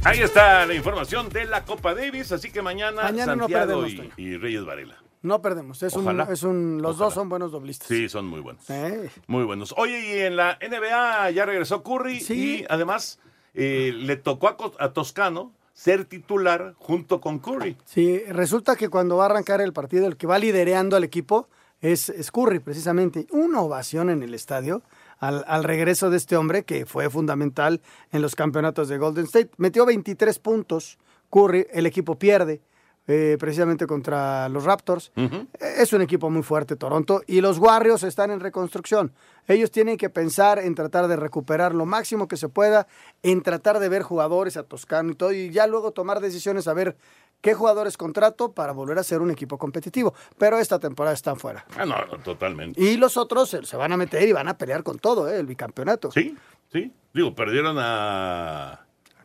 Ahí 0.04 0.20
está 0.20 0.66
la 0.66 0.74
información 0.74 1.30
de 1.30 1.46
la 1.46 1.64
Copa 1.64 1.94
Davis, 1.94 2.32
así 2.32 2.52
que 2.52 2.64
mañana, 2.64 3.04
Mañana 3.04 3.36
no 3.36 3.44
Santiago 3.44 3.84
perdemos, 3.84 4.18
y, 4.18 4.36
Reyes 4.38 4.66
Varela. 4.66 4.98
No 5.22 5.42
perdemos. 5.44 5.84
Es 5.84 5.94
un, 5.94 6.20
es 6.22 6.42
un, 6.42 6.82
los 6.82 6.96
Ojalá. 6.96 7.06
dos 7.06 7.14
son 7.14 7.30
buenos 7.30 7.52
doblistas. 7.52 7.88
Sí, 7.88 8.10
son 8.10 8.26
muy 8.26 8.40
buenos. 8.40 8.68
Eh. 8.72 9.12
Muy 9.28 9.44
buenos. 9.44 9.76
Oye, 9.78 10.00
y 10.00 10.20
en 10.22 10.36
la 10.36 10.58
NBA 10.60 11.30
ya 11.32 11.46
regresó 11.46 11.84
Curry 11.84 12.18
y 12.30 12.66
además 12.68 13.20
eh, 13.54 13.94
le 13.96 14.18
tocó 14.18 14.76
a 14.80 14.90
Toscano 14.94 15.52
ser 15.74 16.06
titular 16.06 16.74
junto 16.80 17.22
con 17.22 17.38
Curry. 17.38 17.78
Sí, 17.86 18.24
resulta 18.28 18.76
que 18.76 18.90
cuando 18.90 19.18
va 19.18 19.26
a 19.26 19.28
arrancar 19.28 19.62
el 19.62 19.74
partido, 19.74 20.08
el 20.08 20.18
que 20.18 20.26
va 20.26 20.40
lidereando 20.40 20.96
al 20.96 21.04
equipo 21.04 21.48
es, 21.80 22.10
es 22.10 22.32
Curry, 22.32 22.58
precisamente. 22.58 23.28
Una 23.30 23.62
ovación 23.62 24.10
en 24.10 24.24
el 24.24 24.34
estadio 24.34 24.82
al, 25.22 25.46
al 25.48 25.64
regreso 25.64 26.10
de 26.10 26.18
este 26.18 26.36
hombre 26.36 26.64
que 26.64 26.86
fue 26.86 27.10
fundamental 27.10 27.80
en 28.12 28.22
los 28.22 28.36
campeonatos 28.36 28.90
de 28.90 28.98
Golden 28.98 29.24
State. 29.26 29.52
Metió 29.58 29.86
23 29.86 30.38
puntos, 30.40 30.98
Curry, 31.30 31.68
el 31.72 31.86
equipo 31.86 32.20
pierde. 32.20 32.62
eh, 33.08 33.36
precisamente 33.40 33.88
contra 33.88 34.48
los 34.50 34.64
Raptors. 34.64 35.12
Es 35.60 35.92
un 35.92 36.02
equipo 36.02 36.30
muy 36.30 36.44
fuerte 36.44 36.76
Toronto 36.76 37.24
y 37.28 37.42
los 37.42 37.58
Warriors 37.58 38.04
están 38.04 38.30
en 38.32 38.40
reconstrucción. 38.40 39.12
Ellos 39.48 39.72
tienen 39.72 39.98
que 39.98 40.10
pensar 40.10 40.60
en 40.60 40.76
tratar 40.76 41.08
de 41.08 41.16
recuperar 41.16 41.74
lo 41.74 41.86
máximo 41.86 42.28
que 42.28 42.38
se 42.38 42.48
pueda, 42.48 42.88
en 43.24 43.42
tratar 43.42 43.80
de 43.80 43.90
ver 43.90 44.04
jugadores 44.04 44.56
a 44.56 44.64
Toscano 44.64 45.12
y 45.12 45.16
todo, 45.16 45.34
y 45.34 45.50
ya 45.50 45.66
luego 45.68 45.92
tomar 45.92 46.20
decisiones 46.22 46.68
a 46.68 46.74
ver 46.74 46.96
qué 47.42 47.54
jugadores 47.54 47.98
contrato 47.98 48.54
para 48.54 48.72
volver 48.72 48.98
a 49.00 49.04
ser 49.04 49.22
un 49.22 49.32
equipo 49.32 49.58
competitivo. 49.58 50.14
Pero 50.38 50.60
esta 50.60 50.80
temporada 50.80 51.14
están 51.14 51.38
fuera. 51.38 51.66
Ah, 51.78 51.86
no, 51.86 51.98
no, 52.06 52.18
totalmente. 52.24 52.82
Y 52.82 52.98
los 52.98 53.18
otros 53.18 53.50
se, 53.50 53.66
se 53.66 53.76
van 53.78 53.92
a 53.92 53.98
meter 53.98 54.28
y 54.28 54.32
van 54.32 54.48
a 54.48 54.58
pelear 54.58 54.84
con 54.84 55.00
todo, 55.00 55.30
¿eh? 55.30 55.40
el 55.40 55.46
bicampeonato. 55.46 56.12
Sí, 56.12 56.38
sí. 56.72 56.92
Digo, 57.14 57.36
perdieron 57.36 57.78
a, 57.80 58.72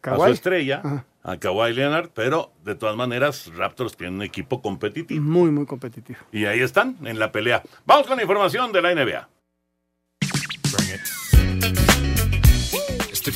a 0.03 0.17
su 0.17 0.27
estrella, 0.27 0.81
Ajá. 0.83 1.05
a 1.23 1.37
Kawhi 1.39 1.73
Leonard, 1.73 2.11
pero 2.13 2.51
de 2.65 2.75
todas 2.75 2.97
maneras 2.97 3.51
Raptors 3.55 3.97
tienen 3.97 4.17
un 4.17 4.23
equipo 4.23 4.61
competitivo. 4.61 5.23
Muy, 5.23 5.51
muy 5.51 5.67
competitivo. 5.67 6.19
Y 6.33 6.47
ahí 6.47 6.61
están, 6.61 6.97
en 7.05 7.19
la 7.19 7.31
pelea. 7.31 7.63
Vamos 7.85 8.07
con 8.09 8.17
la 8.17 8.23
información 8.23 8.73
de 8.73 8.83
la 8.83 8.95
NBA. 8.95 9.29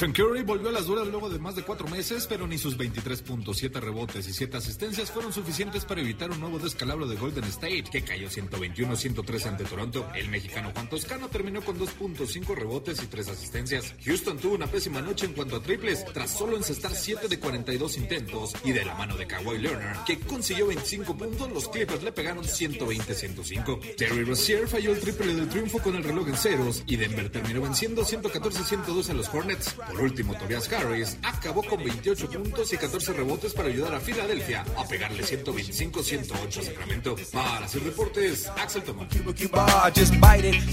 Stephen 0.01 0.15
Curry 0.15 0.43
volvió 0.45 0.71
a 0.71 0.73
las 0.73 0.87
duras 0.87 1.07
luego 1.09 1.29
de 1.29 1.39
más 1.39 1.57
de 1.57 1.63
cuatro 1.63 1.87
meses, 1.87 2.27
pero 2.27 2.47
ni 2.47 2.57
sus 2.57 2.79
23.7 2.79 3.81
rebotes 3.81 4.27
y 4.27 4.33
7 4.33 4.57
asistencias 4.57 5.11
fueron 5.11 5.31
suficientes 5.31 5.85
para 5.85 6.01
evitar 6.01 6.31
un 6.31 6.41
nuevo 6.41 6.59
descalabro 6.59 7.07
de 7.07 7.17
Golden 7.17 7.45
State, 7.45 7.85
que 7.93 8.03
cayó 8.03 8.27
121-103 8.31 9.47
ante 9.47 9.65
Toronto. 9.65 10.09
El 10.15 10.31
mexicano 10.31 10.71
Juan 10.73 10.89
Toscano 10.89 11.29
terminó 11.29 11.61
con 11.61 11.79
2.5 11.79 12.55
rebotes 12.55 13.03
y 13.03 13.09
3 13.09 13.29
asistencias. 13.29 13.95
Houston 14.03 14.39
tuvo 14.39 14.55
una 14.55 14.69
pésima 14.69 15.03
noche 15.03 15.27
en 15.27 15.35
cuanto 15.35 15.57
a 15.57 15.63
triples, 15.63 16.03
tras 16.15 16.31
solo 16.31 16.57
encestar 16.57 16.95
7 16.95 17.29
de 17.29 17.39
42 17.39 17.99
intentos, 17.99 18.55
y 18.65 18.73
de 18.73 18.87
la 18.87 18.95
mano 18.95 19.19
de 19.19 19.27
Kawhi 19.27 19.59
Leonard, 19.59 20.05
que 20.05 20.19
consiguió 20.21 20.69
25 20.69 21.15
puntos, 21.15 21.53
los 21.53 21.69
Clippers 21.69 22.03
le 22.03 22.13
pegaron 22.13 22.43
120-105. 22.43 23.97
Terry 23.97 24.25
Rozier 24.25 24.67
falló 24.67 24.93
el 24.93 25.01
triple 25.01 25.35
del 25.35 25.51
triunfo 25.51 25.79
con 25.79 25.95
el 25.95 26.05
reloj 26.05 26.27
en 26.27 26.37
ceros, 26.37 26.85
y 26.87 26.97
Denver 26.97 27.29
terminó 27.29 27.61
venciendo 27.61 28.03
114-102 28.03 29.11
a 29.11 29.13
los 29.13 29.29
Hornets. 29.29 29.77
Por 29.91 30.03
último, 30.03 30.37
Tobias 30.37 30.73
Harris 30.73 31.19
acabó 31.23 31.63
con 31.63 31.83
28 31.83 32.31
puntos 32.31 32.73
y 32.73 32.77
14 32.77 33.13
rebotes 33.13 33.53
para 33.53 33.69
ayudar 33.69 33.95
a 33.95 34.01
Filadelfia 34.01 34.65
a 34.77 34.87
pegarle 34.87 35.23
125-108 35.23 36.59
a 36.59 36.63
Sacramento. 36.63 37.17
Para 37.33 37.65
hacer 37.65 37.83
reportes, 37.83 38.49
Axel 38.57 38.83
Tomás. 38.83 39.09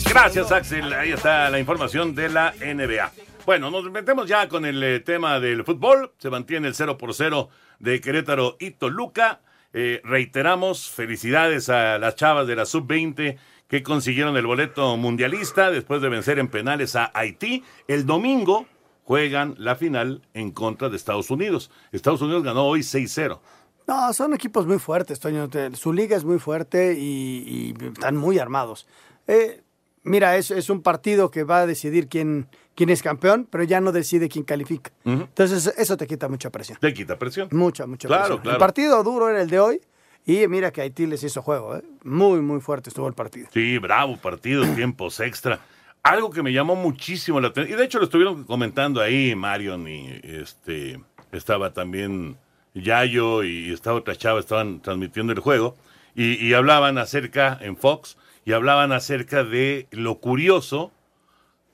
Gracias, 0.10 0.52
Axel. 0.52 0.94
Ahí 0.94 1.12
está 1.12 1.50
la 1.50 1.60
información 1.60 2.14
de 2.16 2.30
la 2.30 2.54
NBA. 2.54 3.12
Bueno, 3.46 3.72
nos 3.72 3.90
metemos 3.92 4.28
ya 4.28 4.48
con 4.50 4.66
el 4.66 4.84
eh, 4.84 5.00
tema 5.00 5.40
del 5.40 5.64
fútbol. 5.64 6.12
Se 6.18 6.30
mantiene 6.30 6.68
el 6.68 6.76
0 6.76 6.98
por 6.98 7.14
0 7.14 7.50
de 7.80 8.02
Querétaro 8.02 8.58
y 8.60 8.72
Toluca. 8.72 9.40
Eh, 9.74 10.02
reiteramos, 10.04 10.90
felicidades 10.90 11.70
a 11.70 11.98
las 11.98 12.16
chavas 12.16 12.48
de 12.48 12.56
la 12.56 12.66
sub-20 12.66 13.38
que 13.68 13.84
consiguieron 13.84 14.38
el 14.38 14.46
boleto 14.46 14.96
mundialista 14.98 15.72
después 15.72 16.02
de 16.02 16.10
vencer 16.10 16.40
en 16.40 16.48
penales 16.48 16.96
a 16.96 17.12
Haití. 17.14 17.64
El 17.88 18.06
domingo 18.06 18.66
juegan 19.08 19.56
la 19.58 19.78
final 19.78 20.22
en 20.34 20.52
contra 20.52 20.90
de 20.90 20.98
Estados 20.98 21.32
Unidos. 21.32 21.72
Estados 21.94 22.22
Unidos 22.22 22.44
ganó 22.44 22.66
hoy 22.66 22.82
6-0. 22.82 23.40
No, 23.88 24.12
son 24.14 24.34
equipos 24.34 24.68
muy 24.68 24.80
fuertes, 24.80 25.18
Toño. 25.22 25.48
Su 25.76 25.94
liga 25.94 26.18
es 26.18 26.26
muy 26.26 26.40
fuerte 26.40 26.94
y, 27.00 27.74
y 27.80 27.86
están 27.88 28.18
muy 28.18 28.38
armados. 28.38 28.86
Eh, 29.28 29.62
mira, 30.04 30.36
es, 30.36 30.52
es 30.52 30.70
un 30.70 30.82
partido 30.82 31.32
que 31.32 31.46
va 31.46 31.60
a 31.60 31.66
decidir 31.66 32.10
quién, 32.10 32.50
quién 32.76 32.90
es 32.90 33.02
campeón, 33.02 33.48
pero 33.50 33.64
ya 33.64 33.80
no 33.80 33.94
decide 33.94 34.28
quién 34.28 34.44
califica. 34.44 34.92
Entonces, 35.06 35.74
eso 35.78 35.96
te 35.96 36.06
quita 36.06 36.28
mucha 36.28 36.50
presión. 36.50 36.78
Te 36.82 36.94
quita 36.94 37.18
presión. 37.18 37.48
Mucha, 37.54 37.88
mucha 37.88 38.10
Claro, 38.10 38.24
presión. 38.24 38.42
claro. 38.42 38.56
El 38.58 38.60
partido 38.60 39.04
duro 39.04 39.30
era 39.30 39.42
el 39.42 39.50
de 39.50 39.60
hoy 39.62 39.82
Y 40.26 40.46
mira 40.50 40.72
que 40.74 40.82
Haití 40.82 41.06
les 41.06 41.24
hizo 41.24 41.42
juego, 41.42 41.78
¿eh? 41.78 41.84
Muy, 42.04 42.42
muy 42.42 42.60
fuerte 42.60 42.90
estuvo 42.90 43.08
el 43.08 43.14
partido. 43.14 43.48
Sí, 43.54 43.78
bravo 43.78 44.18
partido, 44.18 44.66
tiempos 44.76 45.22
extra. 45.22 45.62
Algo 46.08 46.30
que 46.30 46.42
me 46.42 46.54
llamó 46.54 46.78
muchísimo 46.78 47.42
la 47.42 47.50
atención, 47.50 47.76
y 47.76 47.78
de 47.78 47.86
hecho 47.86 48.00
lo 48.00 48.06
estuvieron 48.06 48.46
comentando 48.46 49.02
ahí 49.02 49.36
Marion 49.36 49.90
y 49.90 50.22
este 50.24 51.02
estaba 51.34 51.74
también 51.74 52.38
Yayo 52.74 53.44
y 53.44 53.74
esta 53.74 53.94
otra 53.94 54.16
chava, 54.16 54.40
estaban 54.40 54.80
transmitiendo 54.82 55.34
el 55.34 55.42
juego, 55.42 55.76
y, 56.16 56.36
y 56.36 56.54
hablaban 56.54 56.98
acerca, 56.98 57.60
en 57.60 57.76
Fox, 57.76 58.18
y 58.46 58.54
hablaban 58.54 58.94
acerca 58.94 59.44
de 59.44 59.88
lo 59.92 60.20
curioso 60.20 60.94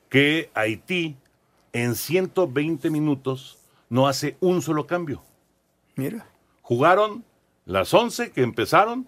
que 0.08 0.50
Haití 0.54 1.14
en 1.72 1.94
120 1.94 2.90
minutos 2.90 3.58
no 3.88 4.08
hace 4.08 4.36
un 4.40 4.62
solo 4.62 4.88
cambio. 4.88 5.22
Mira. 5.94 6.26
Jugaron 6.62 7.24
las 7.66 7.94
11 7.94 8.32
que 8.32 8.42
empezaron, 8.42 9.06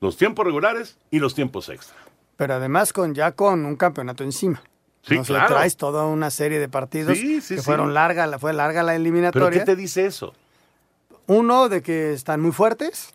los 0.00 0.16
tiempos 0.16 0.46
regulares 0.46 0.96
y 1.10 1.18
los 1.18 1.34
tiempos 1.34 1.68
extra. 1.68 1.99
Pero 2.40 2.54
además 2.54 2.94
con 2.94 3.14
ya 3.14 3.32
con 3.32 3.66
un 3.66 3.76
campeonato 3.76 4.24
encima. 4.24 4.62
Sí, 5.02 5.14
No 5.16 5.24
sé, 5.26 5.34
claro. 5.34 5.56
traes 5.56 5.76
toda 5.76 6.06
una 6.06 6.30
serie 6.30 6.58
de 6.58 6.70
partidos 6.70 7.18
Sí, 7.18 7.42
sí, 7.42 7.56
que 7.56 7.60
sí. 7.60 7.66
fueron 7.66 7.92
larga, 7.92 8.26
la- 8.26 8.38
fue 8.38 8.54
larga 8.54 8.82
la 8.82 8.92
¿Pero 8.92 9.02
eliminatoria. 9.02 9.58
qué 9.58 9.66
te 9.66 9.76
dice 9.76 10.06
eso? 10.06 10.32
Uno, 11.26 11.68
de 11.68 11.82
que 11.82 12.14
están 12.14 12.40
muy 12.40 12.52
fuertes, 12.52 13.12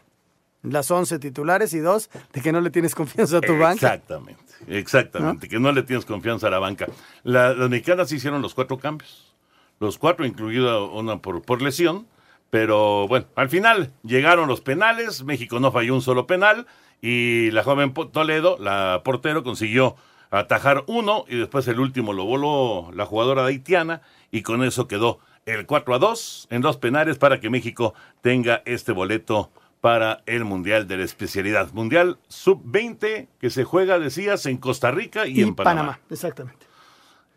las 0.62 0.92
11 0.92 1.18
titulares, 1.18 1.74
y 1.74 1.80
dos, 1.80 2.12
de 2.34 2.42
que 2.42 2.52
no 2.52 2.62
le 2.62 2.70
tienes 2.70 2.94
confianza 2.94 3.38
a 3.38 3.42
tu 3.42 3.58
banca. 3.58 3.96
Exactamente, 3.96 4.44
exactamente, 4.68 5.50
que 5.50 5.58
no 5.60 5.72
le 5.72 5.82
tienes 5.82 6.06
confianza 6.06 6.46
a 6.46 6.52
la 6.52 6.60
banca. 6.60 6.86
La- 7.24 7.56
las 7.56 7.68
mexicanas 7.68 8.12
hicieron 8.12 8.44
los 8.44 8.54
cuatro 8.54 8.78
cambios, 8.78 9.34
los 9.80 9.98
cuatro, 9.98 10.24
incluido 10.24 10.92
una 10.92 11.18
por, 11.18 11.42
por 11.42 11.64
lesión, 11.64 12.06
pero 12.52 13.08
bueno, 13.08 13.26
al 13.36 13.50
final 13.50 13.92
llegaron 14.04 14.48
los 14.48 14.62
penales, 14.62 15.24
México 15.24 15.60
no 15.60 15.72
falló 15.72 15.96
un 15.96 16.04
solo 16.04 16.28
penal 16.28 16.68
y 17.02 17.52
la 17.52 17.64
joven 17.64 17.94
Toledo, 17.94 18.58
la 18.60 19.02
portero, 19.04 19.44
consiguió 19.44 19.96
atajar 20.32 20.84
uno 20.88 21.26
y 21.28 21.38
después 21.38 21.68
el 21.68 21.80
último 21.80 22.14
lo 22.14 22.26
voló 22.26 22.92
la 22.94 23.06
jugadora 23.06 23.46
haitiana 23.46 24.02
y 24.32 24.42
con 24.42 24.64
eso 24.64 24.88
quedó 24.88 25.20
el 25.46 25.66
4 25.66 25.96
a 25.96 26.00
2 26.00 26.48
en 26.50 26.62
dos 26.62 26.78
penales 26.78 27.18
para 27.18 27.40
que 27.40 27.50
México 27.50 27.94
tenga 28.22 28.62
este 28.66 28.92
boleto 28.92 29.52
para 29.82 30.24
el 30.26 30.46
Mundial 30.46 30.88
de 30.88 30.98
la 30.98 31.04
especialidad. 31.04 31.72
Mundial 31.74 32.18
Sub-20 32.28 33.28
que 33.40 33.50
se 33.52 33.64
juega, 33.64 34.00
decías, 34.00 34.46
en 34.48 34.58
Costa 34.58 34.90
Rica 34.90 35.28
y, 35.28 35.40
Y 35.40 35.44
en 35.44 35.54
Panamá. 35.54 35.82
Panamá, 35.82 36.00
exactamente. 36.10 36.66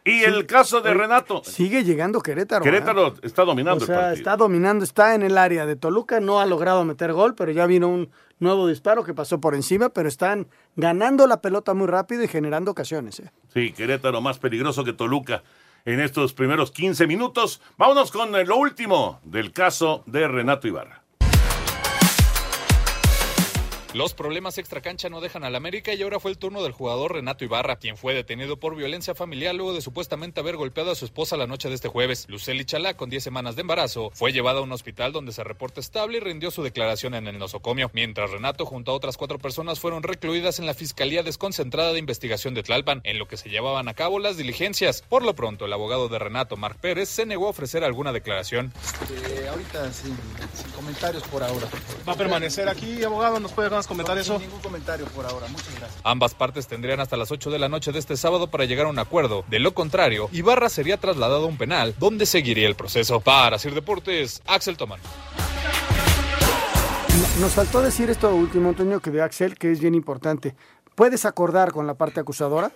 Y 0.08 0.24
el 0.24 0.46
caso 0.46 0.80
de 0.80 0.94
Renato. 0.94 1.42
Sigue 1.44 1.84
llegando 1.84 2.20
Querétaro. 2.20 2.64
¿eh? 2.64 2.64
Querétaro 2.64 3.14
está 3.22 3.44
dominando 3.44 3.84
O 3.84 3.86
sea, 3.86 3.94
el 3.94 4.00
partido. 4.00 4.16
está 4.18 4.36
dominando, 4.36 4.84
está 4.84 5.14
en 5.14 5.22
el 5.22 5.36
área 5.36 5.66
de 5.66 5.76
Toluca, 5.76 6.20
no 6.20 6.40
ha 6.40 6.46
logrado 6.46 6.84
meter 6.84 7.12
gol, 7.12 7.34
pero 7.34 7.52
ya 7.52 7.66
vino 7.66 7.88
un 7.88 8.10
nuevo 8.38 8.66
disparo 8.68 9.04
que 9.04 9.14
pasó 9.14 9.40
por 9.40 9.54
encima, 9.54 9.90
pero 9.90 10.08
están 10.08 10.46
ganando 10.76 11.26
la 11.26 11.40
pelota 11.40 11.74
muy 11.74 11.86
rápido 11.88 12.22
y 12.22 12.28
generando 12.28 12.70
ocasiones. 12.70 13.20
¿eh? 13.20 13.30
Sí, 13.52 13.72
Querétaro 13.72 14.20
más 14.20 14.38
peligroso 14.38 14.84
que 14.84 14.92
Toluca 14.92 15.42
en 15.84 16.00
estos 16.00 16.32
primeros 16.32 16.70
15 16.70 17.06
minutos. 17.06 17.60
Vámonos 17.76 18.10
con 18.10 18.34
eh, 18.36 18.44
lo 18.44 18.56
último 18.56 19.20
del 19.24 19.52
caso 19.52 20.02
de 20.06 20.26
Renato 20.28 20.68
Ibarra. 20.68 21.02
Los 23.94 24.12
problemas 24.12 24.58
extracancha 24.58 25.08
no 25.08 25.22
dejan 25.22 25.44
al 25.44 25.56
América 25.56 25.94
y 25.94 26.02
ahora 26.02 26.20
fue 26.20 26.30
el 26.30 26.36
turno 26.36 26.62
del 26.62 26.72
jugador 26.72 27.14
Renato 27.14 27.46
Ibarra, 27.46 27.76
quien 27.76 27.96
fue 27.96 28.12
detenido 28.12 28.60
por 28.60 28.76
violencia 28.76 29.14
familiar 29.14 29.54
luego 29.54 29.72
de 29.72 29.80
supuestamente 29.80 30.40
haber 30.40 30.56
golpeado 30.56 30.90
a 30.90 30.94
su 30.94 31.06
esposa 31.06 31.38
la 31.38 31.46
noche 31.46 31.70
de 31.70 31.74
este 31.74 31.88
jueves. 31.88 32.26
Luceli 32.28 32.66
Chalá, 32.66 32.98
con 32.98 33.08
10 33.08 33.24
semanas 33.24 33.56
de 33.56 33.62
embarazo, 33.62 34.10
fue 34.12 34.32
llevada 34.32 34.58
a 34.58 34.62
un 34.62 34.72
hospital 34.72 35.12
donde 35.12 35.32
se 35.32 35.42
reporta 35.42 35.80
estable 35.80 36.18
y 36.18 36.20
rindió 36.20 36.50
su 36.50 36.62
declaración 36.62 37.14
en 37.14 37.28
el 37.28 37.38
nosocomio, 37.38 37.90
mientras 37.94 38.30
Renato 38.30 38.66
junto 38.66 38.92
a 38.92 38.94
otras 38.94 39.16
cuatro 39.16 39.38
personas 39.38 39.80
fueron 39.80 40.02
recluidas 40.02 40.58
en 40.58 40.66
la 40.66 40.74
Fiscalía 40.74 41.22
Desconcentrada 41.22 41.94
de 41.94 41.98
Investigación 41.98 42.52
de 42.52 42.64
Tlalpan, 42.64 43.00
en 43.04 43.18
lo 43.18 43.26
que 43.26 43.38
se 43.38 43.48
llevaban 43.48 43.88
a 43.88 43.94
cabo 43.94 44.18
las 44.18 44.36
diligencias. 44.36 45.02
Por 45.08 45.24
lo 45.24 45.34
pronto, 45.34 45.64
el 45.64 45.72
abogado 45.72 46.10
de 46.10 46.18
Renato, 46.18 46.58
Marc 46.58 46.78
Pérez, 46.78 47.08
se 47.08 47.24
negó 47.24 47.46
a 47.46 47.50
ofrecer 47.50 47.84
alguna 47.84 48.12
declaración. 48.12 48.70
Eh, 49.30 49.48
ahorita 49.48 49.90
sin, 49.94 50.14
sin 50.52 50.70
comentarios 50.72 51.22
por 51.22 51.42
ahora. 51.42 51.68
¿Va 52.06 52.12
a 52.12 52.16
permanecer 52.16 52.68
aquí, 52.68 53.02
abogado? 53.02 53.40
¿Nos 53.40 53.52
puede 53.52 53.77
más 53.78 53.86
comentar 53.86 54.16
No, 54.16 54.20
eso? 54.20 54.38
Sin 54.38 54.48
ningún 54.48 54.60
comentario 54.60 55.06
por 55.06 55.24
ahora. 55.24 55.46
Muchas 55.48 55.70
gracias. 55.78 56.00
Ambas 56.04 56.34
partes 56.34 56.66
tendrían 56.66 57.00
hasta 57.00 57.16
las 57.16 57.30
8 57.30 57.50
de 57.50 57.58
la 57.58 57.68
noche 57.68 57.92
de 57.92 57.98
este 57.98 58.16
sábado 58.16 58.48
para 58.48 58.64
llegar 58.64 58.86
a 58.86 58.90
un 58.90 58.98
acuerdo. 58.98 59.44
De 59.48 59.58
lo 59.58 59.72
contrario, 59.72 60.28
Ibarra 60.32 60.68
sería 60.68 60.96
trasladado 60.98 61.44
a 61.44 61.46
un 61.46 61.56
penal, 61.56 61.94
donde 61.98 62.26
seguiría 62.26 62.66
el 62.68 62.74
proceso. 62.74 63.20
Para 63.20 63.58
Sir 63.58 63.74
Deportes, 63.74 64.42
Axel 64.46 64.76
Tomán. 64.76 65.00
Nos 67.40 67.52
faltó 67.52 67.80
decir 67.82 68.10
esto 68.10 68.34
último, 68.34 68.70
Antonio, 68.70 69.00
que 69.00 69.10
de 69.10 69.22
Axel, 69.22 69.56
que 69.56 69.70
es 69.72 69.80
bien 69.80 69.94
importante. 69.94 70.54
Puedes 70.94 71.24
acordar 71.24 71.72
con 71.72 71.86
la 71.86 71.94
parte 71.94 72.18
acusadora 72.20 72.72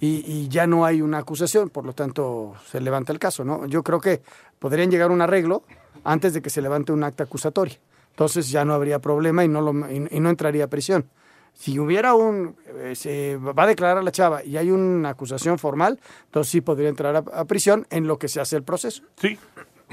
y, 0.00 0.24
y 0.26 0.48
ya 0.48 0.66
no 0.66 0.86
hay 0.86 1.02
una 1.02 1.18
acusación, 1.18 1.68
por 1.68 1.84
lo 1.84 1.92
tanto 1.92 2.54
se 2.70 2.80
levanta 2.80 3.12
el 3.12 3.18
caso, 3.18 3.44
¿no? 3.44 3.66
Yo 3.66 3.82
creo 3.82 4.00
que 4.00 4.22
podrían 4.58 4.90
llegar 4.90 5.10
a 5.10 5.12
un 5.12 5.20
arreglo 5.20 5.62
antes 6.02 6.32
de 6.32 6.40
que 6.40 6.48
se 6.48 6.62
levante 6.62 6.92
un 6.92 7.04
acta 7.04 7.24
acusatoria. 7.24 7.76
Entonces 8.16 8.50
ya 8.50 8.64
no 8.64 8.72
habría 8.72 8.98
problema 8.98 9.44
y 9.44 9.48
no, 9.48 9.60
lo, 9.60 9.72
y, 9.90 10.00
no 10.00 10.30
entraría 10.30 10.64
a 10.64 10.68
prisión. 10.68 11.04
Si 11.52 11.78
hubiera 11.78 12.14
un, 12.14 12.56
eh, 12.66 12.94
se 12.94 13.36
va 13.36 13.64
a 13.64 13.66
declarar 13.66 13.98
a 13.98 14.02
la 14.02 14.10
chava 14.10 14.42
y 14.42 14.56
hay 14.56 14.70
una 14.70 15.10
acusación 15.10 15.58
formal, 15.58 16.00
entonces 16.24 16.50
sí 16.50 16.62
podría 16.62 16.88
entrar 16.88 17.14
a, 17.14 17.18
a 17.18 17.44
prisión 17.44 17.86
en 17.90 18.06
lo 18.06 18.18
que 18.18 18.28
se 18.28 18.40
hace 18.40 18.56
el 18.56 18.62
proceso. 18.62 19.02
Sí, 19.16 19.38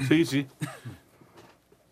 sí, 0.08 0.24
sí. 0.24 0.46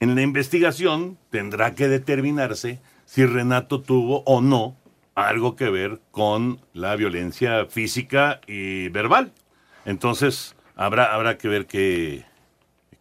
En 0.01 0.15
la 0.15 0.23
investigación 0.23 1.19
tendrá 1.29 1.75
que 1.75 1.89
determinarse 1.89 2.81
si 3.05 3.27
Renato 3.27 3.83
tuvo 3.83 4.23
o 4.25 4.41
no 4.41 4.75
algo 5.15 5.55
que 5.55 5.69
ver 5.69 6.01
con 6.13 6.61
la 6.73 6.97
violencia 6.97 7.67
física 7.67 8.41
y 8.47 8.89
verbal. 8.89 9.33
Entonces, 9.85 10.57
habrá, 10.77 11.15
habrá 11.15 11.37
que 11.37 11.49
ver 11.49 11.67
qué, 11.67 12.25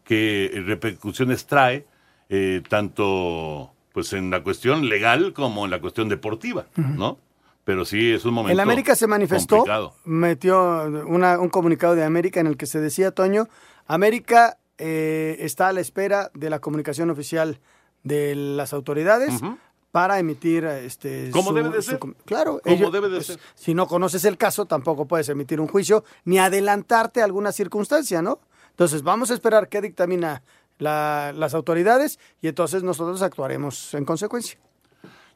qué 0.04 0.52
repercusiones 0.66 1.46
trae, 1.46 1.86
eh, 2.34 2.64
tanto 2.70 3.72
pues 3.94 4.14
en 4.14 4.30
la 4.32 4.42
cuestión 4.42 4.88
legal 4.88 5.34
como 5.34 5.66
en 5.66 5.72
la 5.72 5.82
cuestión 5.82 6.08
deportiva, 6.10 6.66
¿no? 6.78 7.20
Pero 7.66 7.84
sí 7.86 8.12
es 8.14 8.24
un 8.26 8.34
momento 8.34 8.54
El 8.54 8.60
América 8.62 8.96
se 8.96 9.06
manifestó, 9.06 9.58
complicado. 9.58 9.94
metió 10.06 10.86
una- 11.06 11.38
un 11.40 11.50
comunicado 11.50 11.94
de 11.94 12.04
América 12.06 12.40
en 12.40 12.48
el 12.48 12.56
que 12.58 12.66
se 12.66 12.80
decía, 12.80 13.12
Toño, 13.12 13.48
América 13.86 14.58
eh, 14.78 15.36
está 15.42 15.68
a 15.68 15.74
la 15.74 15.82
espera 15.82 16.32
de 16.34 16.50
la 16.50 16.60
comunicación 16.60 17.10
oficial 17.12 17.60
de 18.04 18.34
las 18.34 18.74
autoridades 18.74 19.34
para 19.92 20.18
emitir 20.18 20.64
este 20.66 21.30
Como 21.32 21.50
su- 21.50 21.56
debe 21.56 21.70
de 21.70 21.82
ser. 21.82 22.00
claro 22.26 22.62
debe 22.64 23.10
de 23.10 23.16
pues, 23.18 23.28
ser. 23.28 23.40
si 23.56 23.74
no 23.76 23.86
conoces 23.88 24.24
el 24.26 24.38
caso 24.38 24.66
tampoco 24.66 25.06
puedes 25.06 25.28
emitir 25.30 25.60
un 25.60 25.68
juicio 25.68 26.04
ni 26.26 26.40
adelantarte 26.40 27.22
a 27.22 27.26
alguna 27.26 27.52
circunstancia 27.52 28.22
no 28.24 28.40
entonces 28.70 29.04
vamos 29.04 29.30
a 29.30 29.34
esperar 29.36 29.68
qué 29.70 29.82
dictamina 29.82 30.42
la- 30.82 31.32
las 31.36 31.54
autoridades 31.54 32.20
y 32.42 32.48
entonces 32.50 32.84
nosotros 32.84 33.22
actuaremos 33.22 33.94
en 33.94 34.04
consecuencia 34.06 34.60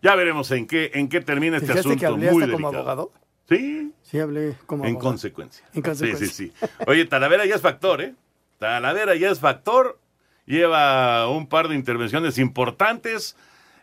Ya 0.01 0.15
veremos 0.15 0.49
en 0.51 0.67
qué, 0.67 0.91
en 0.93 1.07
qué 1.07 1.21
termina 1.21 1.57
este 1.57 1.67
¿Fijaste 1.67 1.87
asunto 1.89 1.99
que 1.99 2.05
hablé 2.05 2.31
muy 2.31 2.43
hasta 2.43 2.53
como 2.53 2.67
abogado? 2.67 3.11
Sí. 3.47 3.91
Sí, 4.01 4.19
hablé 4.19 4.55
como 4.65 4.83
En 4.85 4.91
abogado. 4.91 5.09
consecuencia. 5.11 5.65
En 5.73 5.81
consecuencia. 5.83 6.27
Sí, 6.27 6.33
sí, 6.33 6.51
sí. 6.59 6.67
Oye, 6.87 7.05
Talavera 7.05 7.45
ya 7.45 7.55
es 7.55 7.61
factor, 7.61 8.01
¿eh? 8.01 8.15
Talavera 8.59 9.15
ya 9.15 9.29
es 9.29 9.39
factor. 9.39 9.99
Lleva 10.47 11.27
un 11.29 11.47
par 11.47 11.67
de 11.67 11.75
intervenciones 11.75 12.37
importantes. 12.37 13.35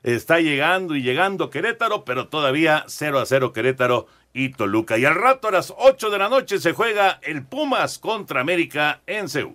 Está 0.02 0.40
llegando 0.40 0.96
y 0.96 1.02
llegando 1.02 1.48
Querétaro, 1.50 2.04
pero 2.04 2.26
todavía 2.28 2.84
0 2.88 3.20
a 3.20 3.26
0 3.26 3.52
Querétaro 3.52 4.06
y 4.32 4.50
Toluca. 4.50 4.98
Y 4.98 5.04
al 5.04 5.14
rato 5.14 5.48
a 5.48 5.52
las 5.52 5.72
8 5.76 6.10
de 6.10 6.18
la 6.18 6.28
noche 6.28 6.58
se 6.58 6.72
juega 6.72 7.20
el 7.22 7.44
Pumas 7.44 7.98
contra 8.00 8.40
América 8.40 9.00
en 9.06 9.28
Seúl. 9.28 9.54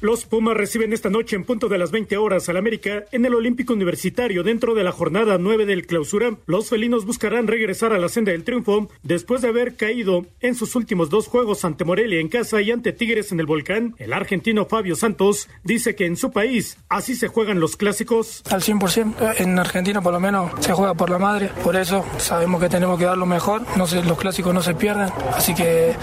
Los 0.00 0.26
Pumas 0.26 0.56
reciben 0.56 0.92
esta 0.92 1.10
noche 1.10 1.34
en 1.34 1.42
punto 1.42 1.68
de 1.68 1.76
las 1.76 1.90
20 1.90 2.16
horas 2.18 2.48
al 2.48 2.56
América 2.56 3.04
en 3.10 3.26
el 3.26 3.34
Olímpico 3.34 3.72
Universitario 3.72 4.44
dentro 4.44 4.74
de 4.74 4.84
la 4.84 4.92
jornada 4.92 5.38
9 5.38 5.66
del 5.66 5.86
clausura. 5.86 6.36
Los 6.46 6.68
felinos 6.68 7.04
buscarán 7.04 7.48
regresar 7.48 7.92
a 7.92 7.98
la 7.98 8.08
senda 8.08 8.30
del 8.30 8.44
triunfo 8.44 8.88
después 9.02 9.42
de 9.42 9.48
haber 9.48 9.74
caído 9.74 10.26
en 10.40 10.54
sus 10.54 10.76
últimos 10.76 11.10
dos 11.10 11.26
juegos 11.26 11.64
ante 11.64 11.84
Morelia 11.84 12.20
en 12.20 12.28
casa 12.28 12.62
y 12.62 12.70
ante 12.70 12.92
Tigres 12.92 13.32
en 13.32 13.40
el 13.40 13.46
volcán. 13.46 13.96
El 13.98 14.12
argentino 14.12 14.66
Fabio 14.66 14.94
Santos 14.94 15.48
dice 15.64 15.96
que 15.96 16.06
en 16.06 16.16
su 16.16 16.30
país 16.30 16.78
así 16.88 17.16
se 17.16 17.26
juegan 17.26 17.58
los 17.58 17.76
clásicos. 17.76 18.44
Al 18.50 18.62
100%, 18.62 19.40
en 19.40 19.58
Argentina 19.58 20.00
por 20.00 20.12
lo 20.12 20.20
menos 20.20 20.52
se 20.60 20.74
juega 20.74 20.94
por 20.94 21.10
la 21.10 21.18
madre, 21.18 21.50
por 21.64 21.74
eso 21.74 22.04
sabemos 22.18 22.60
que 22.60 22.68
tenemos 22.68 23.00
que 23.00 23.04
dar 23.04 23.18
lo 23.18 23.26
mejor, 23.26 23.62
no 23.76 23.88
se, 23.88 24.04
los 24.04 24.16
clásicos 24.16 24.54
no 24.54 24.62
se 24.62 24.74
pierden, 24.74 25.08
así 25.34 25.56
que 25.56 25.96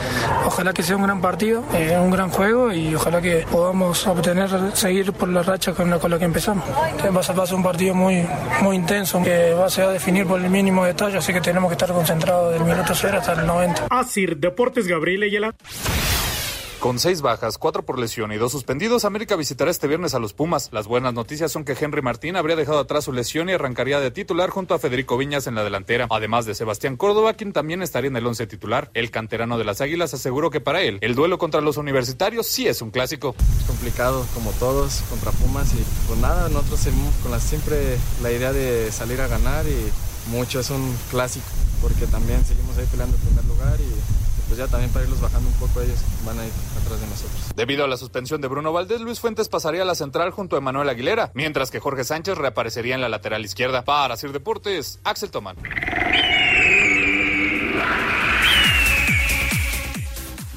ojalá 0.46 0.74
que 0.74 0.84
sea 0.84 0.98
un 0.98 1.04
gran 1.04 1.22
partido, 1.22 1.64
eh, 1.74 1.98
un 1.98 2.12
gran 2.12 2.30
juego 2.30 2.74
y 2.74 2.94
ojalá 2.94 3.22
que 3.22 3.46
podamos 3.50 3.85
obtener, 3.90 4.50
seguir 4.74 5.14
por 5.14 5.30
la 5.30 5.44
racha 5.44 5.74
con 5.74 5.90
la, 5.90 6.00
con 6.00 6.12
la 6.12 6.20
que 6.20 6.26
empezamos. 6.26 6.64
Va 6.70 7.20
a 7.20 7.24
ser 7.24 7.38
va 7.38 7.44
a 7.44 7.48
ser 7.48 7.56
un 7.56 7.64
partido 7.64 7.94
muy, 7.94 8.26
muy 8.62 8.76
intenso, 8.76 9.22
que 9.22 9.54
va 9.54 9.66
a 9.66 9.70
ser 9.70 9.86
a 9.86 9.90
definir 9.92 10.26
por 10.26 10.40
el 10.40 10.50
mínimo 10.50 10.86
detalle, 10.86 11.18
así 11.18 11.34
que 11.34 11.42
tenemos 11.42 11.70
que 11.70 11.74
estar 11.74 11.92
concentrados 11.92 12.54
del 12.54 12.64
minuto 12.64 12.94
cero 12.96 13.18
hasta 13.20 13.34
el 13.34 13.46
90. 13.46 13.88
Asir 13.90 14.38
Deportes 14.38 14.88
Gabriel 14.88 15.24
Ayala. 15.24 15.56
Con 16.80 17.00
seis 17.00 17.22
bajas, 17.22 17.58
cuatro 17.58 17.84
por 17.84 17.98
lesión 17.98 18.32
y 18.32 18.38
dos 18.38 18.52
suspendidos, 18.52 19.06
América 19.06 19.36
visitará 19.36 19.72
este 19.72 19.88
viernes 19.88 20.14
a 20.14 20.20
los 20.20 20.34
Pumas. 20.34 20.70
Las 20.72 20.88
buenas 20.88 21.14
noticias 21.14 21.52
son 21.52 21.64
que 21.64 21.76
Henry 21.80 22.02
Martín 22.02 22.36
habría 22.36 22.56
dejado 22.56 22.80
atrás 22.80 23.06
su 23.06 23.14
lesión 23.14 23.50
y 23.50 23.54
arrancaría 23.54 24.00
de 24.00 24.12
titular 24.12 24.52
junto 24.52 24.76
a 24.76 24.80
Federico 24.80 25.18
Viñas 25.18 25.48
en 25.48 25.56
la 25.56 25.64
delantera, 25.64 26.08
además 26.12 26.46
de 26.46 26.54
Sebastián 26.54 26.96
Córdoba, 26.96 27.34
quien 27.34 27.54
también 27.54 27.82
estaría 27.82 28.10
en 28.10 28.18
el 28.18 28.28
once 28.28 28.46
titular. 28.46 28.92
El 28.94 29.10
canterano 29.10 29.58
de 29.58 29.64
las 29.64 29.82
Águilas 29.82 30.14
aseguró 30.14 30.52
que 30.52 30.62
para 30.62 30.82
él 30.82 31.00
el 31.02 31.16
duelo 31.16 31.40
contra 31.40 31.62
los 31.62 31.78
universitarios 31.78 32.46
sí 32.46 32.68
es 32.68 32.82
un 32.82 32.92
clásico. 32.92 33.36
Es 33.60 33.66
complicado 33.66 34.26
como 34.36 34.52
todos 34.52 35.02
contra 35.10 35.32
Pumas 35.32 35.74
y 35.74 35.84
pues 36.08 36.20
nada, 36.20 36.50
nosotros 36.50 36.82
seguimos 36.82 37.16
con 37.24 37.32
la, 37.32 37.40
siempre 37.40 37.98
la 38.22 38.32
idea 38.32 38.54
de 38.54 38.92
salir 38.92 39.22
a 39.22 39.28
ganar 39.28 39.66
y 39.66 40.30
mucho 40.30 40.60
es 40.60 40.70
un 40.70 40.96
clásico 41.10 41.46
porque 41.82 42.06
también 42.08 42.44
seguimos 42.46 42.78
ahí 42.78 42.86
peleando 42.92 43.16
en 43.16 43.22
primer 43.24 43.46
lugar 43.46 43.80
y 43.80 44.25
pues 44.56 44.70
ya 44.70 44.72
también 44.72 44.92
para 44.94 45.04
irlos 45.04 45.20
bajando 45.20 45.50
un 45.50 45.56
poco 45.56 45.82
ellos 45.82 46.00
van 46.26 46.40
a 46.40 46.46
ir 46.46 46.52
atrás 46.82 47.02
de 47.02 47.08
nosotros. 47.08 47.52
Debido 47.58 47.84
a 47.84 47.88
la 47.90 47.98
suspensión 47.98 48.40
de 48.40 48.48
Bruno 48.48 48.72
Valdés, 48.72 49.02
Luis 49.02 49.20
Fuentes 49.20 49.50
pasaría 49.50 49.82
a 49.82 49.86
la 49.86 49.96
central 49.96 50.32
junto 50.32 50.56
a 50.56 50.60
Emanuel 50.60 50.88
Aguilera, 50.88 51.32
mientras 51.34 51.72
que 51.72 51.82
Jorge 51.82 52.06
Sánchez 52.06 52.38
reaparecería 52.38 52.96
en 52.96 53.02
la 53.02 53.10
lateral 53.10 53.44
izquierda. 53.44 53.84
Para 53.84 54.16
Sir 54.16 54.32
Deportes, 54.32 55.00
Axel 55.04 55.30
Tomán. 55.30 55.58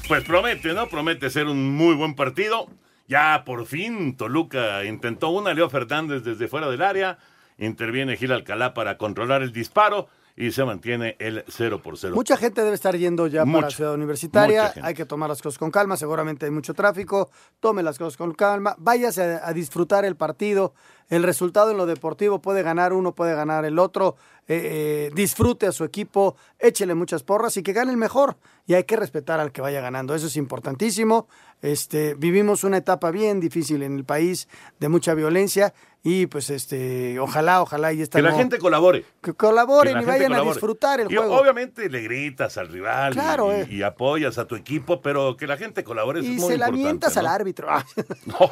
Pues 0.07 0.23
promete, 0.23 0.73
¿no? 0.73 0.87
Promete 0.87 1.29
ser 1.29 1.47
un 1.47 1.75
muy 1.75 1.93
buen 1.93 2.15
partido. 2.15 2.69
Ya 3.09 3.43
por 3.45 3.65
fin 3.65 4.15
Toluca 4.15 4.85
intentó 4.85 5.29
una, 5.29 5.53
Leo 5.53 5.69
Fernández 5.69 6.23
desde 6.23 6.47
fuera 6.47 6.69
del 6.69 6.81
área. 6.83 7.17
Interviene 7.57 8.15
Gil 8.15 8.31
Alcalá 8.31 8.73
para 8.73 8.97
controlar 8.97 9.41
el 9.41 9.51
disparo 9.51 10.07
y 10.39 10.53
se 10.53 10.63
mantiene 10.63 11.17
el 11.19 11.43
0 11.49 11.81
por 11.83 11.97
0. 11.97 12.15
Mucha 12.15 12.37
gente 12.37 12.63
debe 12.63 12.73
estar 12.73 12.95
yendo 12.95 13.27
ya 13.27 13.43
Mucha, 13.43 13.59
para 13.59 13.71
Ciudad 13.71 13.93
Universitaria. 13.93 14.73
Hay 14.81 14.93
que 14.93 15.05
tomar 15.05 15.27
las 15.27 15.41
cosas 15.41 15.59
con 15.59 15.69
calma. 15.69 15.97
Seguramente 15.97 16.45
hay 16.45 16.51
mucho 16.51 16.73
tráfico. 16.73 17.29
Tome 17.59 17.83
las 17.83 17.97
cosas 17.97 18.15
con 18.15 18.33
calma. 18.33 18.73
Váyase 18.77 19.21
a, 19.21 19.45
a 19.45 19.51
disfrutar 19.51 20.05
el 20.05 20.15
partido. 20.15 20.73
El 21.09 21.23
resultado 21.23 21.71
en 21.71 21.77
lo 21.77 21.85
deportivo 21.85 22.39
puede 22.41 22.63
ganar 22.63 22.93
uno, 22.93 23.13
puede 23.13 23.35
ganar 23.35 23.65
el 23.65 23.79
otro. 23.79 24.15
Eh, 24.51 25.09
eh, 25.09 25.11
disfrute 25.13 25.67
a 25.67 25.71
su 25.71 25.83
equipo, 25.83 26.35
échele 26.57 26.95
muchas 26.95 27.21
porras 27.21 27.55
y 27.57 27.61
que 27.61 27.71
gane 27.71 27.91
el 27.91 27.97
mejor. 27.97 28.35
Y 28.65 28.73
hay 28.73 28.83
que 28.83 28.95
respetar 28.95 29.39
al 29.39 29.51
que 29.51 29.61
vaya 29.61 29.79
ganando. 29.79 30.15
Eso 30.15 30.25
es 30.25 30.35
importantísimo. 30.37 31.27
Este, 31.61 32.15
vivimos 32.15 32.63
una 32.63 32.77
etapa 32.77 33.11
bien 33.11 33.39
difícil 33.39 33.83
en 33.83 33.95
el 33.95 34.05
país 34.05 34.47
de 34.79 34.89
mucha 34.89 35.13
violencia 35.13 35.73
y 36.01 36.25
pues 36.27 36.49
este, 36.49 37.19
ojalá, 37.19 37.61
ojalá 37.61 37.93
y 37.93 38.01
esta 38.01 38.17
Que 38.17 38.23
la 38.23 38.31
no- 38.31 38.37
gente 38.37 38.57
colabore. 38.57 39.05
que 39.21 39.33
colaboren 39.33 39.97
Que 39.97 40.03
y 40.03 40.05
vayan 40.05 40.33
a 40.33 40.41
disfrutar 40.41 40.99
el 41.01 41.11
Y 41.11 41.15
juego. 41.15 41.35
obviamente 41.39 41.87
le 41.89 42.01
gritas 42.01 42.57
al 42.57 42.69
rival 42.69 43.11
y- 43.11 43.15
Claro, 43.15 43.51
y, 43.55 43.59
eh. 43.61 43.67
y 43.69 43.81
apoyas 43.83 44.37
a 44.39 44.45
tu 44.47 44.55
equipo, 44.55 45.01
pero 45.01 45.37
que 45.37 45.45
la 45.45 45.57
gente 45.57 45.83
colabore 45.83 46.21
es 46.21 46.25
y 46.25 46.29
muy 46.29 46.47
se 46.53 46.57
la 46.57 46.71
mientas 46.71 47.13
¿no? 47.15 47.19
al 47.21 47.27
árbitro. 47.27 47.67
No 48.25 48.35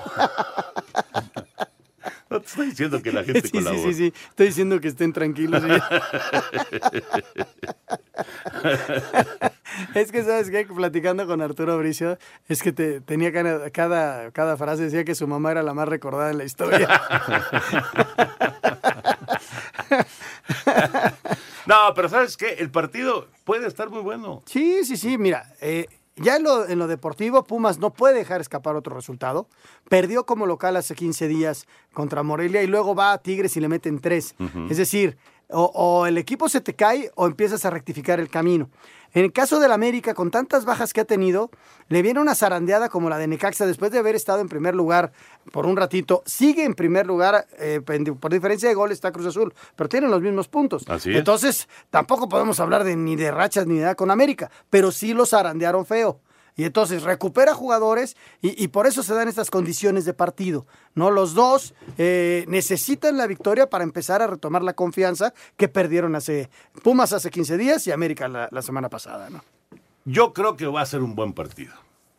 te 2.29 2.37
estoy 2.37 2.67
diciendo 2.67 3.01
que 3.01 3.11
la 3.11 3.23
gente 3.23 3.41
sí, 3.41 3.47
sí, 3.47 3.53
colabore. 3.53 3.93
sí, 3.93 3.93
sí. 3.93 4.13
Estoy 4.29 4.47
diciendo 4.47 4.79
que 4.79 4.87
estén 4.89 5.13
tranquilos. 5.13 5.63
sí. 5.63 5.69
es 9.95 10.11
que, 10.11 10.23
¿sabes 10.23 10.49
qué? 10.49 10.65
Platicando 10.65 11.25
con 11.27 11.41
Arturo 11.41 11.77
Bricio, 11.77 12.17
es 12.47 12.61
que 12.61 12.71
te, 12.71 13.01
tenía 13.01 13.31
cada, 13.31 13.69
cada, 13.69 14.31
cada 14.31 14.57
frase, 14.57 14.83
decía 14.83 15.03
que 15.03 15.15
su 15.15 15.27
mamá 15.27 15.51
era 15.51 15.63
la 15.63 15.73
más 15.73 15.87
recordada 15.87 16.31
en 16.31 16.37
la 16.37 16.43
historia. 16.43 16.87
No, 21.67 21.93
pero 21.93 22.07
¿sabes 22.07 22.37
qué? 22.37 22.55
El 22.59 22.71
partido 22.71 23.27
puede 23.43 23.67
estar 23.67 23.89
muy 23.89 24.01
bueno. 24.01 24.41
Sí, 24.45 24.85
sí, 24.85 24.95
sí, 24.95 25.17
mira, 25.17 25.53
eh, 25.59 25.87
ya 26.17 26.37
en 26.37 26.43
lo, 26.43 26.67
en 26.67 26.79
lo 26.79 26.87
deportivo, 26.87 27.43
Pumas 27.43 27.79
no 27.79 27.93
puede 27.93 28.15
dejar 28.15 28.41
escapar 28.41 28.75
otro 28.75 28.95
resultado. 28.95 29.47
Perdió 29.89 30.25
como 30.25 30.45
local 30.45 30.75
hace 30.75 30.95
15 30.95 31.27
días 31.27 31.67
contra 31.93 32.23
Morelia 32.23 32.63
y 32.63 32.67
luego 32.67 32.95
va 32.95 33.13
a 33.13 33.17
Tigres 33.19 33.55
y 33.57 33.59
le 33.59 33.69
meten 33.69 33.99
tres. 33.99 34.35
Es 34.69 34.77
decir, 34.77 35.17
o, 35.49 35.71
o 35.73 36.05
el 36.07 36.17
equipo 36.17 36.49
se 36.49 36.61
te 36.61 36.75
cae 36.75 37.11
o 37.15 37.25
empiezas 37.25 37.65
a 37.65 37.69
rectificar 37.69 38.19
el 38.19 38.29
camino. 38.29 38.69
En 39.13 39.23
el 39.23 39.31
caso 39.31 39.59
del 39.59 39.71
América, 39.71 40.13
con 40.13 40.31
tantas 40.31 40.65
bajas 40.65 40.93
que 40.93 41.01
ha 41.01 41.05
tenido, 41.05 41.49
le 41.87 42.01
viene 42.01 42.19
una 42.19 42.35
zarandeada 42.35 42.89
como 42.89 43.09
la 43.09 43.17
de 43.17 43.27
Necaxa 43.27 43.65
después 43.65 43.91
de 43.91 43.99
haber 43.99 44.15
estado 44.15 44.41
en 44.41 44.49
primer 44.49 44.75
lugar 44.75 45.11
por 45.51 45.65
un 45.65 45.77
ratito. 45.77 46.23
Sigue 46.25 46.65
en 46.65 46.73
primer 46.73 47.07
lugar, 47.07 47.47
eh, 47.57 47.81
por 48.19 48.31
diferencia 48.31 48.67
de 48.69 48.75
gol 48.75 48.91
está 48.91 49.11
Cruz 49.11 49.27
Azul, 49.27 49.53
pero 49.75 49.89
tienen 49.89 50.11
los 50.11 50.21
mismos 50.21 50.47
puntos. 50.47 50.83
Así 50.87 51.11
es. 51.11 51.17
Entonces, 51.17 51.69
tampoco 51.89 52.27
podemos 52.27 52.59
hablar 52.59 52.83
de 52.83 52.95
ni 52.95 53.15
de 53.15 53.31
rachas 53.31 53.65
ni 53.65 53.75
de 53.75 53.81
nada 53.81 53.95
con 53.95 54.11
América, 54.11 54.51
pero 54.69 54.91
sí 54.91 55.13
los 55.13 55.29
zarandearon 55.29 55.85
feo. 55.85 56.19
Y 56.57 56.65
entonces 56.65 57.03
recupera 57.03 57.53
jugadores 57.53 58.17
y, 58.41 58.61
y 58.61 58.67
por 58.69 58.87
eso 58.87 59.03
se 59.03 59.13
dan 59.13 59.27
estas 59.27 59.49
condiciones 59.51 60.05
de 60.05 60.13
partido. 60.13 60.65
¿no? 60.95 61.11
Los 61.11 61.35
dos 61.35 61.75
eh, 61.97 62.45
necesitan 62.47 63.15
la 63.15 63.27
victoria 63.27 63.69
para 63.69 63.83
empezar 63.83 64.21
a 64.23 64.27
retomar 64.27 64.63
la 64.63 64.73
confianza 64.73 65.33
que 65.55 65.67
perdieron 65.67 66.15
hace 66.15 66.49
Pumas 66.83 67.13
hace 67.13 67.29
15 67.29 67.57
días 67.57 67.87
y 67.87 67.91
América 67.91 68.27
la, 68.27 68.49
la 68.51 68.61
semana 68.63 68.89
pasada. 68.89 69.29
¿no? 69.29 69.43
Yo 70.03 70.33
creo 70.33 70.57
que 70.57 70.65
va 70.65 70.81
a 70.81 70.85
ser 70.85 71.03
un 71.03 71.15
buen 71.15 71.33
partido. 71.33 71.73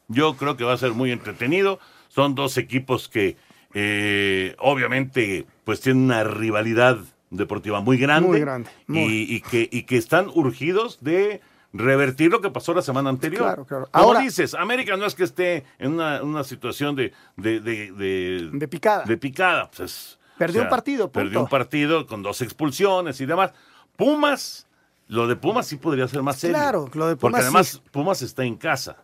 Yo 0.06 0.36
creo 0.36 0.56
que 0.56 0.64
va 0.64 0.72
a 0.72 0.78
ser 0.78 0.92
muy 0.92 1.10
entretenido. 1.10 1.80
Son 2.08 2.34
dos 2.34 2.56
equipos 2.56 3.08
que 3.08 3.36
eh, 3.74 4.54
obviamente 4.58 5.46
pues 5.64 5.80
tienen 5.80 6.04
una 6.04 6.24
rivalidad 6.24 6.98
deportiva 7.30 7.80
muy 7.80 7.98
grande. 7.98 8.28
Muy 8.28 8.40
grande, 8.40 8.70
muy. 8.86 9.00
Y, 9.00 9.36
y 9.36 9.40
que, 9.40 9.68
y 9.70 9.82
que 9.82 9.96
están 9.96 10.28
urgidos 10.32 10.98
de 11.00 11.40
revertir 11.72 12.30
lo 12.30 12.40
que 12.40 12.50
pasó 12.50 12.72
la 12.74 12.82
semana 12.82 13.10
anterior. 13.10 13.42
Claro, 13.42 13.64
claro. 13.66 13.88
Como 13.92 14.04
Ahora- 14.04 14.20
dices, 14.20 14.54
América 14.54 14.96
no 14.96 15.04
es 15.06 15.14
que 15.14 15.24
esté 15.24 15.64
en 15.78 15.92
una, 15.94 16.22
una 16.22 16.44
situación 16.44 16.96
de, 16.96 17.12
de, 17.36 17.60
de, 17.60 17.92
de, 17.92 18.50
De 18.52 18.68
picada. 18.68 19.04
de 19.04 19.16
picada. 19.16 19.70
pues 19.70 19.80
es- 19.80 20.18
Perdió 20.38 20.62
un 20.62 20.68
partido, 20.68 21.06
punto. 21.10 21.18
Perdió 21.20 21.40
un 21.40 21.48
partido 21.48 22.06
con 22.06 22.22
dos 22.22 22.40
expulsiones 22.42 23.20
y 23.20 23.26
demás. 23.26 23.52
Pumas, 23.96 24.66
lo 25.08 25.26
de 25.26 25.34
Pumas 25.34 25.66
sí 25.66 25.76
podría 25.76 26.06
ser 26.06 26.22
más 26.22 26.36
serio. 26.36 26.54
Claro, 26.56 26.88
lo 26.94 27.08
de 27.08 27.16
Porque 27.16 27.32
Pumas 27.32 27.42
además 27.44 27.66
sí. 27.68 27.82
Pumas 27.90 28.22
está 28.22 28.44
en 28.44 28.56
casa. 28.56 28.96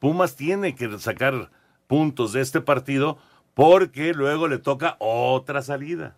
Pumas 0.00 0.34
tiene 0.36 0.74
que 0.74 0.98
sacar 0.98 1.50
puntos 1.86 2.32
de 2.32 2.40
este 2.40 2.60
partido 2.60 3.18
porque 3.54 4.12
luego 4.14 4.48
le 4.48 4.58
toca 4.58 4.96
otra 4.98 5.62
salida. 5.62 6.16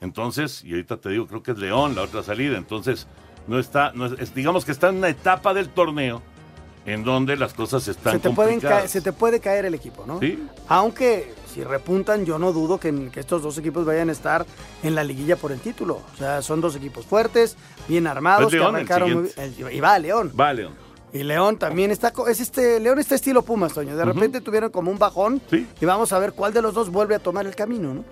Entonces, 0.00 0.62
y 0.64 0.70
ahorita 0.70 0.98
te 0.98 1.08
digo, 1.10 1.26
creo 1.26 1.42
que 1.42 1.52
es 1.52 1.58
León 1.58 1.94
la 1.94 2.02
otra 2.02 2.22
salida. 2.22 2.56
Entonces, 2.58 3.06
no 3.46 3.58
está, 3.58 3.92
no 3.94 4.06
es- 4.06 4.34
digamos 4.34 4.64
que 4.64 4.72
está 4.72 4.88
en 4.88 4.96
una 4.96 5.08
etapa 5.08 5.54
del 5.54 5.68
torneo 5.68 6.22
en 6.86 7.02
donde 7.02 7.36
las 7.36 7.54
cosas 7.54 7.88
están 7.88 8.14
Se 8.14 8.18
te, 8.18 8.28
complicadas. 8.34 8.90
se 8.90 9.00
te 9.00 9.12
puede 9.12 9.40
caer 9.40 9.64
el 9.64 9.74
equipo, 9.74 10.04
¿no? 10.06 10.20
Sí. 10.20 10.46
Aunque 10.68 11.32
si 11.52 11.64
repuntan, 11.64 12.26
yo 12.26 12.38
no 12.38 12.52
dudo 12.52 12.78
que, 12.78 13.08
que 13.10 13.20
estos 13.20 13.42
dos 13.42 13.56
equipos 13.56 13.86
vayan 13.86 14.08
a 14.10 14.12
estar 14.12 14.44
en 14.82 14.94
la 14.94 15.02
liguilla 15.02 15.36
por 15.36 15.50
el 15.52 15.60
título. 15.60 16.02
O 16.12 16.16
sea, 16.18 16.42
son 16.42 16.60
dos 16.60 16.76
equipos 16.76 17.06
fuertes, 17.06 17.56
bien 17.88 18.06
armados, 18.06 18.46
Es 18.46 18.50
que 18.50 18.56
León 18.58 18.74
arrancaron 18.74 19.12
muy. 19.22 19.30
Y 19.72 19.80
va 19.80 19.98
León. 19.98 20.32
Va, 20.38 20.52
León. 20.52 20.74
Y 21.12 21.22
León 21.22 21.58
también 21.58 21.90
está, 21.92 22.12
es 22.28 22.40
este, 22.40 22.80
León 22.80 22.98
está 22.98 23.14
estilo 23.14 23.42
Pumas, 23.42 23.72
Toño. 23.72 23.96
De 23.96 24.04
repente 24.04 24.40
tuvieron 24.40 24.70
como 24.70 24.90
un 24.90 24.98
bajón 24.98 25.40
y 25.80 25.84
vamos 25.86 26.12
a 26.12 26.18
ver 26.18 26.32
cuál 26.32 26.52
de 26.52 26.60
los 26.60 26.74
dos 26.74 26.90
vuelve 26.90 27.14
a 27.14 27.18
tomar 27.20 27.46
el 27.46 27.54
camino, 27.54 27.94
¿no? 27.94 28.04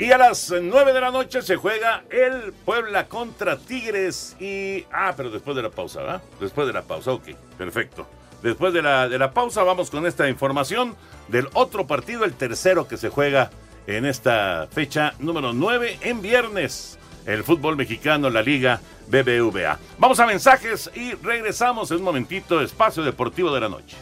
Y 0.00 0.12
a 0.12 0.16
las 0.16 0.50
9 0.50 0.94
de 0.94 1.00
la 1.02 1.10
noche 1.10 1.42
se 1.42 1.56
juega 1.56 2.04
el 2.08 2.54
Puebla 2.64 3.06
contra 3.06 3.58
Tigres 3.58 4.34
y... 4.40 4.86
Ah, 4.90 5.12
pero 5.14 5.28
después 5.28 5.54
de 5.54 5.62
la 5.62 5.68
pausa, 5.68 6.00
¿verdad? 6.00 6.22
Después 6.40 6.66
de 6.66 6.72
la 6.72 6.80
pausa, 6.80 7.12
ok, 7.12 7.28
perfecto. 7.58 8.06
Después 8.42 8.72
de 8.72 8.80
la, 8.80 9.10
de 9.10 9.18
la 9.18 9.32
pausa 9.32 9.62
vamos 9.62 9.90
con 9.90 10.06
esta 10.06 10.26
información 10.26 10.96
del 11.28 11.48
otro 11.52 11.86
partido, 11.86 12.24
el 12.24 12.32
tercero 12.32 12.88
que 12.88 12.96
se 12.96 13.10
juega 13.10 13.50
en 13.86 14.06
esta 14.06 14.68
fecha 14.72 15.12
número 15.18 15.52
9 15.52 15.98
en 16.00 16.22
viernes. 16.22 16.98
El 17.26 17.44
fútbol 17.44 17.76
mexicano, 17.76 18.30
la 18.30 18.40
Liga 18.40 18.80
BBVA. 19.08 19.78
Vamos 19.98 20.18
a 20.18 20.24
mensajes 20.24 20.90
y 20.94 21.12
regresamos 21.12 21.90
en 21.90 21.98
un 21.98 22.04
momentito, 22.04 22.62
Espacio 22.62 23.02
Deportivo 23.02 23.52
de 23.52 23.60
la 23.60 23.68
Noche. 23.68 23.98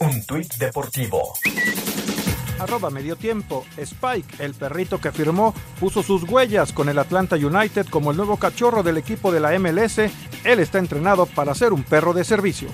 Un 0.00 0.24
tuit 0.26 0.52
deportivo. 0.54 1.34
Arroba 2.58 2.90
medio 2.90 3.14
tiempo. 3.16 3.64
Spike, 3.76 4.44
el 4.44 4.54
perrito 4.54 5.00
que 5.00 5.12
firmó, 5.12 5.54
puso 5.78 6.02
sus 6.02 6.24
huellas 6.24 6.72
con 6.72 6.88
el 6.88 6.98
Atlanta 6.98 7.36
United 7.36 7.86
como 7.88 8.10
el 8.10 8.16
nuevo 8.16 8.38
cachorro 8.38 8.82
del 8.82 8.96
equipo 8.96 9.30
de 9.30 9.38
la 9.40 9.56
MLS. 9.58 9.98
Él 9.98 10.58
está 10.58 10.78
entrenado 10.78 11.26
para 11.26 11.54
ser 11.54 11.72
un 11.72 11.84
perro 11.84 12.12
de 12.12 12.24
servicio. 12.24 12.68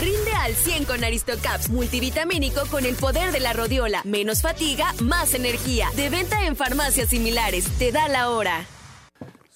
Rinde 0.00 0.32
al 0.32 0.54
100 0.54 0.84
con 0.84 1.04
Aristocaps 1.04 1.70
multivitamínico 1.70 2.62
con 2.70 2.84
el 2.84 2.96
poder 2.96 3.32
de 3.32 3.40
la 3.40 3.52
rodiola. 3.52 4.02
Menos 4.04 4.42
fatiga, 4.42 4.94
más 5.00 5.34
energía. 5.34 5.88
De 5.96 6.08
venta 6.08 6.46
en 6.46 6.56
farmacias 6.56 7.10
similares. 7.10 7.66
Te 7.78 7.92
da 7.92 8.08
la 8.08 8.30
hora. 8.30 8.66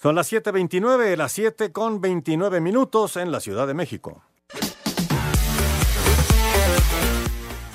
Son 0.01 0.15
las 0.15 0.31
7.29, 0.31 1.17
las 1.17 1.33
7 1.33 1.73
con 1.73 2.03
29 2.03 2.61
minutos 2.61 3.17
en 3.17 3.33
la 3.33 3.41
Ciudad 3.41 3.67
de 3.67 3.73
México. 3.73 4.23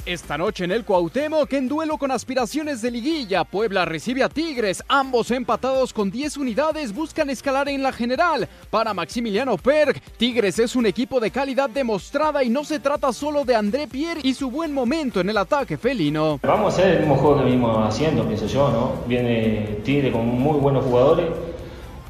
Esta 0.10 0.40
noche 0.40 0.64
en 0.64 0.72
el 0.72 0.86
Cuauhtémoc, 0.86 1.54
en 1.54 1.68
duelo 1.68 2.00
con 2.00 2.10
aspiraciones 2.10 2.82
de 2.82 2.90
liguilla, 2.90 3.44
Puebla 3.44 3.86
recibe 3.86 4.24
a 4.24 4.30
Tigres. 4.30 4.84
Ambos 4.88 5.30
empatados 5.30 5.94
con 5.94 6.10
10 6.10 6.38
unidades 6.38 6.96
buscan 6.96 7.30
escalar 7.30 7.70
en 7.70 7.84
la 7.84 7.92
general. 7.92 8.50
Para 8.72 8.96
Maximiliano 8.96 9.56
Perg, 9.56 10.02
Tigres 10.18 10.58
es 10.58 10.76
un 10.76 10.88
equipo 10.88 11.20
de 11.20 11.30
calidad 11.30 11.70
demostrada 11.70 12.44
y 12.44 12.50
no 12.50 12.64
se 12.64 12.80
trata 12.80 13.14
solo 13.14 13.46
de 13.46 13.56
André 13.56 13.86
Pierre 13.86 14.22
y 14.24 14.34
su 14.34 14.50
buen 14.50 14.74
momento 14.74 15.20
en 15.22 15.30
el 15.30 15.38
ataque 15.38 15.78
felino. 15.78 16.40
Vamos 16.42 16.74
a 16.74 16.78
hacer 16.80 16.94
el 16.94 17.00
mismo 17.02 17.16
juego 17.16 17.38
que 17.38 17.44
venimos 17.44 17.88
haciendo, 17.88 18.26
pienso 18.26 18.48
yo, 18.48 18.72
¿no? 18.72 19.04
Viene 19.06 19.78
Tigre 19.84 20.12
con 20.12 20.26
muy 20.26 20.60
buenos 20.60 20.86
jugadores 20.86 21.28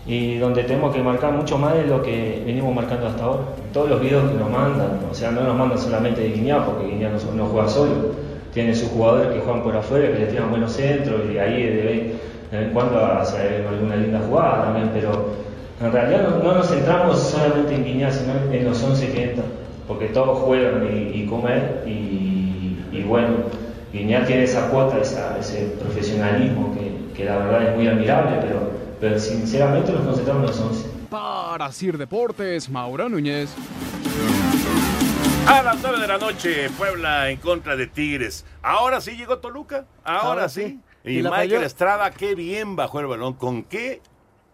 y 0.10 0.40
donde 0.40 0.64
tenemos 0.64 0.94
que 0.94 1.04
marcar 1.04 1.34
mucho 1.34 1.60
más 1.60 1.76
de 1.76 1.86
lo 1.86 2.02
que 2.02 2.42
venimos 2.44 2.74
marcando 2.74 3.06
hasta 3.06 3.24
ahora. 3.24 3.44
Todos 3.72 3.92
los 3.92 4.02
videos 4.02 4.28
que 4.32 4.40
nos 4.40 4.50
mandan, 4.50 5.02
o 5.10 5.14
sea, 5.14 5.30
no 5.30 5.44
nos 5.44 5.56
mandan 5.56 5.78
solamente 5.78 6.22
de 6.22 6.30
Guiñá, 6.30 6.66
porque 6.66 6.88
Guiñá 6.88 7.12
no, 7.36 7.46
juega 7.46 7.68
solo, 7.70 7.92
tiene 8.52 8.74
sus 8.74 8.90
jugadores 8.90 9.28
que 9.28 9.40
juegan 9.40 9.62
por 9.62 9.78
afuera, 9.78 10.12
que 10.12 10.18
le 10.18 10.26
tiran 10.26 10.50
buenos 10.50 10.72
centros 10.72 11.22
y 11.32 11.38
ahí 11.38 11.62
de 11.62 11.82
vez 11.84 12.02
en 12.52 12.72
cuando 12.72 13.06
hace 13.06 13.64
alguna 13.70 13.98
linda 13.98 14.20
jugada 14.28 14.64
también, 14.64 14.90
pero 14.96 15.12
en 15.80 15.92
realidad 15.92 16.28
no, 16.28 16.44
no 16.44 16.58
nos 16.58 16.68
centramos 16.68 17.20
solamente 17.20 17.76
en 17.76 17.86
Guiñá, 17.86 18.12
sino 18.12 18.34
en 18.52 18.66
los 18.66 18.82
11 18.82 19.12
que 19.12 19.24
entran, 19.26 19.46
porque 19.88 20.08
todos 20.08 20.40
juegan 20.40 20.88
y, 20.92 21.20
y 21.20 21.28
comen 21.28 21.62
y, 21.86 23.04
bueno, 23.04 23.30
Guiñá 23.94 24.26
tiene 24.26 24.44
esa 24.44 24.70
cuota, 24.70 24.98
ese 25.00 25.76
profesionalismo 25.80 26.74
que, 26.74 27.16
que 27.16 27.26
la 27.26 27.38
verdad 27.38 27.70
es 27.70 27.76
muy 27.76 27.88
admirable, 27.88 28.38
pero 28.42 28.79
pero 29.00 29.20
sinceramente 29.20 29.92
nos 29.92 30.02
concentramos 30.02 30.44
en 30.44 30.48
los 30.48 30.60
11. 30.60 30.90
Para 31.10 31.72
Sir 31.72 31.98
Deportes, 31.98 32.70
Mauro 32.70 33.10
Núñez. 33.10 33.50
A 35.48 35.64
las 35.64 35.82
9 35.82 36.00
de 36.00 36.08
la 36.08 36.18
noche, 36.18 36.70
Puebla 36.78 37.30
en 37.30 37.38
contra 37.38 37.76
de 37.76 37.88
Tigres. 37.88 38.46
Ahora 38.62 39.02
sí 39.02 39.16
llegó 39.16 39.40
Toluca, 39.40 39.86
ahora, 40.04 40.22
Ahora 40.22 40.50
sí. 40.50 40.62
sí. 40.64 40.80
Y, 41.04 41.16
Michael 41.24 41.30
falló. 41.34 41.62
Estrada, 41.62 42.12
qué 42.12 42.36
bien 42.36 42.76
bajó 42.76 43.00
el 43.00 43.08
balón, 43.08 43.34
con 43.34 43.64
qué 43.64 44.02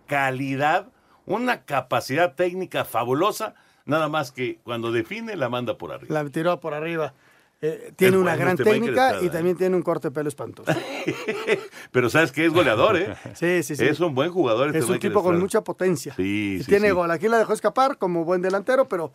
calidad, 0.05 0.88
una 1.25 1.63
capacidad 1.63 2.36
técnica 2.36 2.86
fabulosa, 2.86 3.55
nada 3.86 4.08
más 4.08 4.31
que 4.31 4.60
cuando 4.63 4.91
define 4.91 5.36
la 5.36 5.49
manda 5.49 5.77
por 5.77 5.91
arriba. 5.91 6.23
La 6.23 6.29
tiró 6.29 6.60
por 6.60 6.73
arriba. 6.73 7.13
Eh, 7.62 7.94
tiene 7.96 8.18
Es 8.18 8.22
una 8.22 8.36
gran 8.36 8.50
este 8.60 8.63
técnica 8.65 9.22
y 9.22 9.28
¿eh? 9.28 9.30
también 9.30 9.56
tiene 9.58 9.76
un 9.76 9.82
corte 9.82 10.10
de 10.10 10.12
pelo 10.13 10.28
espantoso. 10.30 10.72
Pero 11.91 12.10
sabes 12.10 12.32
que 12.32 12.46
es 12.46 12.52
goleador, 12.54 12.98
¿eh? 12.98 13.15
Sí, 13.36 13.63
sí, 13.63 13.76
sí. 13.76 13.86
Es 13.86 14.00
un 14.00 14.13
buen 14.13 14.30
jugador. 14.32 14.68
este 14.68 14.80
es 14.80 14.89
un 14.89 15.00
tipo 15.00 15.24
con 15.24 15.39
mucha 15.39 15.63
potencia. 15.63 16.13
Sí, 16.15 16.58
Y 16.60 16.63
sí, 16.63 16.70
tiene 16.70 16.88
sí. 16.89 16.94
gol. 16.94 17.10
Aquí 17.12 17.28
la 17.28 17.38
dejó 17.38 17.54
escapar 17.54 17.98
como 17.98 18.24
buen 18.26 18.41
delantero, 18.41 18.88
pero 18.89 19.13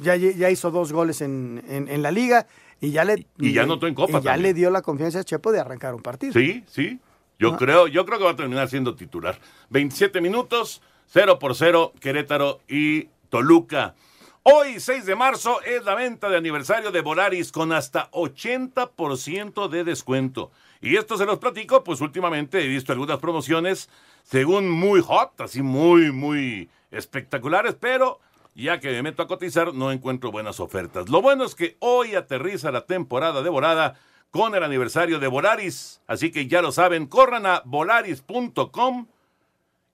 ya, 0.00 0.14
ya 0.16 0.50
hizo 0.50 0.70
dos 0.70 0.92
goles 0.92 1.20
en, 1.22 1.62
en- 1.68 1.88
en 1.88 2.02
la 2.02 2.10
liga 2.10 2.46
y 2.80 2.90
ya 2.90 3.04
le 3.04 3.26
Y 3.38 3.52
ya 3.52 3.62
anotó 3.62 3.86
en 3.86 3.94
Copa 3.94 4.18
y 4.18 4.22
ya 4.22 4.32
también. 4.32 4.42
le 4.42 4.54
dio 4.54 4.70
la 4.70 4.82
confianza 4.82 5.20
a 5.20 5.24
Chepo 5.24 5.52
de 5.52 5.60
arrancar 5.60 5.94
un 5.94 6.02
partido. 6.02 6.32
Sí, 6.34 6.64
sí. 6.68 7.00
Yo 7.38 7.54
Ah. 7.54 7.56
creo, 7.56 7.86
yo 7.88 8.04
creo 8.04 8.18
que 8.18 8.24
va 8.24 8.32
a 8.32 8.36
terminar 8.36 8.68
siendo 8.68 8.94
titular. 8.94 9.38
27 9.70 10.20
minutos, 10.20 10.82
0 11.08 11.38
por 11.38 11.54
0, 11.56 11.92
Querétaro 11.98 12.60
y 12.68 13.08
Toluca. 13.30 13.94
Hoy, 14.44 14.80
6 14.80 15.06
de 15.06 15.14
marzo, 15.14 15.62
es 15.62 15.84
la 15.84 15.94
venta 15.94 16.28
de 16.28 16.36
aniversario 16.36 16.90
de 16.90 17.00
Volaris 17.00 17.52
con 17.52 17.70
hasta 17.70 18.10
80% 18.10 19.68
de 19.68 19.84
descuento. 19.84 20.50
Y 20.80 20.96
esto 20.96 21.16
se 21.16 21.26
los 21.26 21.38
platico, 21.38 21.84
pues 21.84 22.00
últimamente 22.00 22.60
he 22.60 22.66
visto 22.66 22.90
algunas 22.90 23.20
promociones, 23.20 23.88
según 24.24 24.68
muy 24.68 25.00
hot, 25.00 25.40
así 25.40 25.62
muy, 25.62 26.10
muy 26.10 26.68
espectaculares, 26.90 27.76
pero 27.78 28.18
ya 28.56 28.80
que 28.80 28.90
me 28.90 29.04
meto 29.04 29.22
a 29.22 29.28
cotizar, 29.28 29.74
no 29.74 29.92
encuentro 29.92 30.32
buenas 30.32 30.58
ofertas. 30.58 31.08
Lo 31.08 31.22
bueno 31.22 31.44
es 31.44 31.54
que 31.54 31.76
hoy 31.78 32.16
aterriza 32.16 32.72
la 32.72 32.84
temporada 32.84 33.42
de 33.42 33.48
volada 33.48 33.94
con 34.32 34.56
el 34.56 34.64
aniversario 34.64 35.20
de 35.20 35.28
Volaris. 35.28 36.00
Así 36.08 36.32
que 36.32 36.48
ya 36.48 36.62
lo 36.62 36.72
saben, 36.72 37.06
corran 37.06 37.46
a 37.46 37.62
volaris.com 37.64 39.06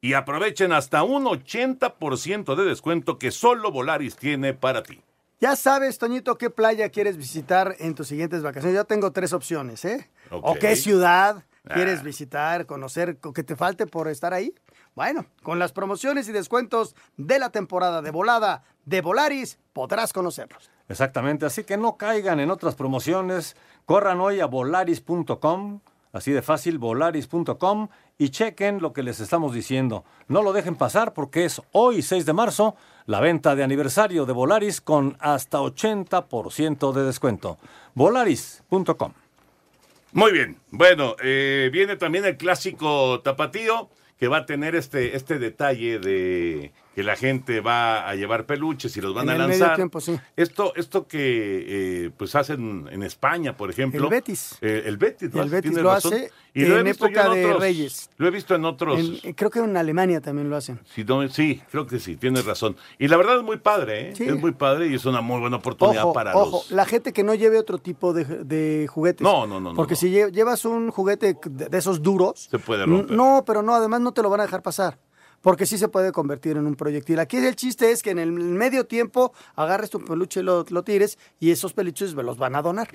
y 0.00 0.14
aprovechen 0.14 0.72
hasta 0.72 1.02
un 1.02 1.24
80% 1.24 2.54
de 2.54 2.64
descuento 2.64 3.18
que 3.18 3.30
solo 3.30 3.70
Volaris 3.72 4.16
tiene 4.16 4.54
para 4.54 4.82
ti. 4.82 5.02
Ya 5.40 5.54
sabes, 5.56 5.98
Toñito, 5.98 6.36
qué 6.36 6.50
playa 6.50 6.88
quieres 6.88 7.16
visitar 7.16 7.76
en 7.78 7.94
tus 7.94 8.08
siguientes 8.08 8.42
vacaciones. 8.42 8.76
Yo 8.76 8.84
tengo 8.84 9.12
tres 9.12 9.32
opciones, 9.32 9.84
¿eh? 9.84 10.08
¿O 10.30 10.54
qué 10.54 10.74
ciudad 10.76 11.44
quieres 11.74 12.00
Ah. 12.00 12.02
visitar, 12.02 12.66
conocer, 12.66 13.18
o 13.22 13.32
que 13.32 13.44
te 13.44 13.54
falte 13.54 13.86
por 13.86 14.08
estar 14.08 14.34
ahí? 14.34 14.52
Bueno, 14.96 15.26
con 15.44 15.60
las 15.60 15.70
promociones 15.72 16.28
y 16.28 16.32
descuentos 16.32 16.96
de 17.16 17.38
la 17.38 17.50
temporada 17.50 18.02
de 18.02 18.10
volada 18.10 18.64
de 18.84 19.00
Volaris, 19.00 19.58
podrás 19.72 20.12
conocerlos. 20.12 20.70
Exactamente, 20.88 21.46
así 21.46 21.62
que 21.62 21.76
no 21.76 21.96
caigan 21.96 22.40
en 22.40 22.50
otras 22.50 22.74
promociones, 22.74 23.54
corran 23.84 24.20
hoy 24.20 24.40
a 24.40 24.46
volaris.com, 24.46 25.80
así 26.12 26.32
de 26.32 26.42
fácil, 26.42 26.78
volaris.com, 26.78 27.88
y 28.18 28.30
chequen 28.30 28.80
lo 28.80 28.92
que 28.92 29.02
les 29.02 29.20
estamos 29.20 29.54
diciendo. 29.54 30.04
No 30.26 30.42
lo 30.42 30.52
dejen 30.52 30.76
pasar 30.76 31.14
porque 31.14 31.44
es 31.44 31.62
hoy, 31.72 32.02
6 32.02 32.26
de 32.26 32.32
marzo, 32.32 32.76
la 33.06 33.20
venta 33.20 33.54
de 33.54 33.64
aniversario 33.64 34.26
de 34.26 34.32
Volaris 34.32 34.80
con 34.80 35.16
hasta 35.20 35.58
80% 35.58 36.92
de 36.92 37.04
descuento. 37.04 37.58
Volaris.com. 37.94 39.12
Muy 40.12 40.32
bien. 40.32 40.56
Bueno, 40.70 41.16
eh, 41.22 41.70
viene 41.72 41.96
también 41.96 42.24
el 42.24 42.36
clásico 42.36 43.20
tapatío 43.20 43.88
que 44.18 44.28
va 44.28 44.38
a 44.38 44.46
tener 44.46 44.74
este, 44.74 45.16
este 45.16 45.38
detalle 45.38 45.98
de 45.98 46.72
que 46.98 47.04
la 47.04 47.14
gente 47.14 47.60
va 47.60 48.08
a 48.08 48.16
llevar 48.16 48.44
peluches 48.44 48.96
y 48.96 49.00
los 49.00 49.14
van 49.14 49.28
En 49.28 49.40
a 49.40 49.46
lanzar. 49.46 49.76
tiempo, 49.76 50.00
sí. 50.00 50.18
Esto, 50.34 50.72
esto 50.74 51.06
que 51.06 52.06
eh, 52.06 52.10
pues 52.16 52.34
hacen 52.34 52.88
en 52.90 53.04
España, 53.04 53.56
por 53.56 53.70
ejemplo. 53.70 54.02
El 54.02 54.10
Betis. 54.10 54.58
Eh, 54.60 54.82
el 54.84 54.96
Betis, 54.96 55.30
Y 55.32 55.36
lo 55.36 55.42
el 55.42 55.46
hace, 55.46 55.54
Betis 55.56 55.72
lo 55.78 55.90
razón. 55.92 56.14
hace 56.14 56.32
Y 56.54 56.64
lo 56.64 56.76
en 56.80 56.88
época 56.88 57.28
de 57.28 57.44
otros- 57.44 57.60
Reyes. 57.60 58.10
Lo 58.16 58.26
he 58.26 58.32
visto 58.32 58.56
en 58.56 58.64
otros. 58.64 58.98
En- 58.98 59.32
creo 59.34 59.48
que 59.48 59.60
en 59.60 59.76
Alemania 59.76 60.20
también 60.20 60.50
lo 60.50 60.56
hacen. 60.56 60.80
Sí, 60.92 61.04
no, 61.04 61.28
sí, 61.28 61.62
creo 61.70 61.86
que 61.86 62.00
sí, 62.00 62.16
tienes 62.16 62.44
razón. 62.44 62.74
Y 62.98 63.06
la 63.06 63.16
verdad 63.16 63.36
es 63.36 63.44
muy 63.44 63.58
padre, 63.58 64.08
¿eh? 64.10 64.16
Sí. 64.16 64.24
Es 64.24 64.34
muy 64.36 64.50
padre 64.50 64.88
y 64.88 64.94
es 64.94 65.04
una 65.06 65.20
muy 65.20 65.38
buena 65.38 65.58
oportunidad 65.58 66.02
Ojo, 66.02 66.12
para 66.14 66.34
ojo, 66.36 66.62
los. 66.68 66.70
la 66.72 66.84
gente 66.84 67.12
que 67.12 67.22
no 67.22 67.32
lleve 67.36 67.58
otro 67.58 67.78
tipo 67.78 68.12
de, 68.12 68.24
de 68.24 68.88
juguetes. 68.88 69.22
No, 69.22 69.46
no, 69.46 69.60
no, 69.60 69.72
Porque 69.74 69.92
no. 69.94 70.00
si 70.00 70.08
lle- 70.10 70.32
llevas 70.32 70.64
un 70.64 70.90
juguete 70.90 71.36
de, 71.48 71.78
esos 71.78 72.02
duros, 72.02 72.48
Se 72.50 72.58
puede 72.58 72.86
romper. 72.86 73.16
no, 73.16 73.44
pero 73.46 73.62
no, 73.62 73.76
además 73.76 74.00
no 74.00 74.10
te 74.10 74.20
lo 74.20 74.30
van 74.30 74.40
a 74.40 74.42
dejar 74.42 74.62
pasar. 74.62 74.98
Porque 75.40 75.66
sí 75.66 75.78
se 75.78 75.88
puede 75.88 76.12
convertir 76.12 76.56
en 76.56 76.66
un 76.66 76.74
proyectil. 76.74 77.18
Aquí 77.20 77.36
el 77.36 77.56
chiste 77.56 77.90
es 77.90 78.02
que 78.02 78.10
en 78.10 78.18
el 78.18 78.32
medio 78.32 78.86
tiempo 78.86 79.32
agarres 79.54 79.90
tu 79.90 80.04
peluche 80.04 80.40
y 80.40 80.42
lo, 80.42 80.64
tires 80.82 81.18
y 81.38 81.50
esos 81.50 81.72
peluches 81.72 82.14
me 82.14 82.22
los 82.22 82.38
van 82.38 82.56
a 82.56 82.62
donar. 82.62 82.88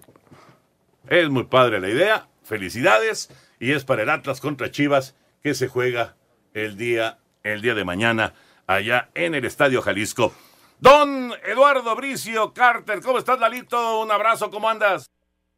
Es 1.07 1.29
muy 1.29 1.45
padre 1.45 1.79
la 1.79 1.89
idea. 1.89 2.27
Felicidades. 2.43 3.29
Y 3.59 3.71
es 3.71 3.85
para 3.85 4.03
el 4.03 4.09
Atlas 4.09 4.41
contra 4.41 4.71
Chivas 4.71 5.15
que 5.41 5.53
se 5.53 5.67
juega 5.67 6.15
el 6.53 6.75
día, 6.77 7.19
el 7.43 7.61
día 7.61 7.75
de 7.75 7.85
mañana 7.85 8.33
allá 8.67 9.09
en 9.13 9.35
el 9.35 9.45
Estadio 9.45 9.81
Jalisco. 9.81 10.33
Don 10.79 11.33
Eduardo 11.45 11.95
Bricio 11.95 12.53
Carter, 12.53 13.01
¿cómo 13.01 13.19
estás, 13.19 13.39
Lalito? 13.39 14.01
Un 14.01 14.11
abrazo, 14.11 14.49
¿cómo 14.49 14.67
andas? 14.69 15.09